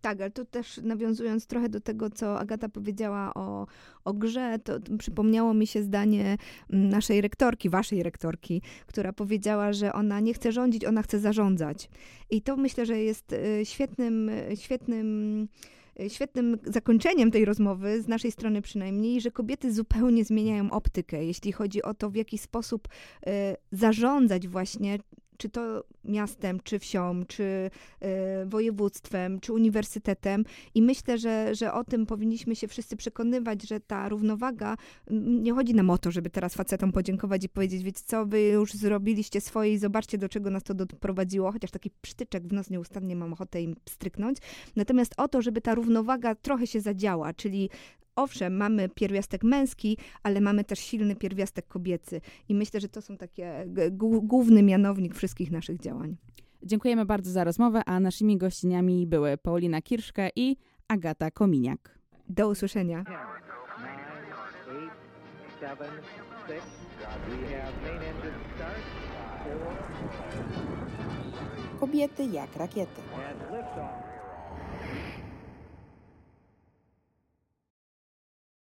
Tak, 0.00 0.20
ale 0.20 0.30
to 0.30 0.44
też 0.44 0.80
nawiązując 0.82 1.46
trochę 1.46 1.68
do 1.68 1.80
tego, 1.80 2.10
co 2.10 2.38
Agata 2.38 2.68
powiedziała 2.68 3.34
o, 3.34 3.66
o 4.04 4.12
grze, 4.12 4.58
to, 4.64 4.72
przypomniało 4.98 5.54
mi 5.54 5.66
się 5.66 5.82
zdanie 5.82 6.36
mm, 6.70 6.88
naszej 6.88 7.20
rektorki, 7.20 7.70
waszej 7.70 8.02
rektorki, 8.02 8.62
która 8.86 9.12
powiedziała, 9.12 9.72
że 9.72 9.92
ona 9.92 10.20
nie 10.20 10.34
chce 10.34 10.52
rządzić, 10.52 10.84
ona 10.84 11.02
chce 11.02 11.18
zarządzać. 11.18 11.90
I 12.30 12.42
to 12.42 12.56
myślę, 12.56 12.86
że 12.86 12.98
jest 13.00 13.34
świetnym, 13.64 14.30
świetnym 14.54 15.48
świetnym 16.08 16.58
zakończeniem 16.64 17.30
tej 17.30 17.44
rozmowy, 17.44 18.02
z 18.02 18.08
naszej 18.08 18.32
strony 18.32 18.62
przynajmniej, 18.62 19.20
że 19.20 19.30
kobiety 19.30 19.72
zupełnie 19.72 20.24
zmieniają 20.24 20.70
optykę, 20.70 21.24
jeśli 21.24 21.52
chodzi 21.52 21.82
o 21.82 21.94
to, 21.94 22.10
w 22.10 22.14
jaki 22.14 22.38
sposób 22.38 22.88
y, 22.88 23.30
zarządzać 23.72 24.48
właśnie 24.48 24.98
czy 25.36 25.48
to 25.48 25.84
miastem, 26.04 26.60
czy 26.64 26.78
wsią, 26.78 27.24
czy 27.28 27.42
y, 27.42 28.46
województwem, 28.46 29.40
czy 29.40 29.52
uniwersytetem. 29.52 30.44
I 30.74 30.82
myślę, 30.82 31.18
że, 31.18 31.54
że 31.54 31.72
o 31.72 31.84
tym 31.84 32.06
powinniśmy 32.06 32.56
się 32.56 32.68
wszyscy 32.68 32.96
przekonywać, 32.96 33.68
że 33.68 33.80
ta 33.80 34.08
równowaga, 34.08 34.76
nie 35.10 35.52
chodzi 35.52 35.74
nam 35.74 35.90
o 35.90 35.98
to, 35.98 36.10
żeby 36.10 36.30
teraz 36.30 36.54
facetom 36.54 36.92
podziękować 36.92 37.44
i 37.44 37.48
powiedzieć, 37.48 37.82
wiecie 37.82 38.02
co, 38.04 38.26
wy 38.26 38.42
już 38.42 38.72
zrobiliście 38.72 39.40
swoje 39.40 39.72
i 39.72 39.78
zobaczcie, 39.78 40.18
do 40.18 40.28
czego 40.28 40.50
nas 40.50 40.62
to 40.62 40.74
doprowadziło, 40.74 41.52
chociaż 41.52 41.70
taki 41.70 41.90
przytyczek 42.00 42.46
w 42.46 42.52
nos 42.52 42.70
nieustannie 42.70 43.16
mam 43.16 43.32
ochotę 43.32 43.62
im 43.62 43.76
stryknąć. 43.88 44.38
Natomiast 44.76 45.14
o 45.16 45.28
to, 45.28 45.42
żeby 45.42 45.60
ta 45.60 45.74
równowaga 45.74 46.34
trochę 46.34 46.66
się 46.66 46.80
zadziała, 46.80 47.32
czyli 47.32 47.70
Owszem, 48.16 48.56
mamy 48.56 48.88
pierwiastek 48.88 49.44
męski, 49.44 49.98
ale 50.22 50.40
mamy 50.40 50.64
też 50.64 50.78
silny 50.78 51.16
pierwiastek 51.16 51.68
kobiecy. 51.68 52.20
I 52.48 52.54
myślę, 52.54 52.80
że 52.80 52.88
to 52.88 53.02
są 53.02 53.16
takie 53.16 53.66
główny 54.22 54.62
mianownik 54.62 55.14
wszystkich 55.14 55.50
naszych 55.50 55.80
działań. 55.80 56.16
Dziękujemy 56.62 57.04
bardzo 57.04 57.30
za 57.30 57.44
rozmowę, 57.44 57.82
a 57.86 58.00
naszymi 58.00 58.36
gościniami 58.38 59.06
były 59.06 59.36
Paulina 59.36 59.82
Kirszke 59.82 60.30
i 60.36 60.56
Agata 60.88 61.30
Kominiak. 61.30 61.98
Do 62.28 62.48
usłyszenia. 62.48 63.04
Kobiety 71.80 72.24
jak 72.24 72.56
rakiety. 72.56 73.00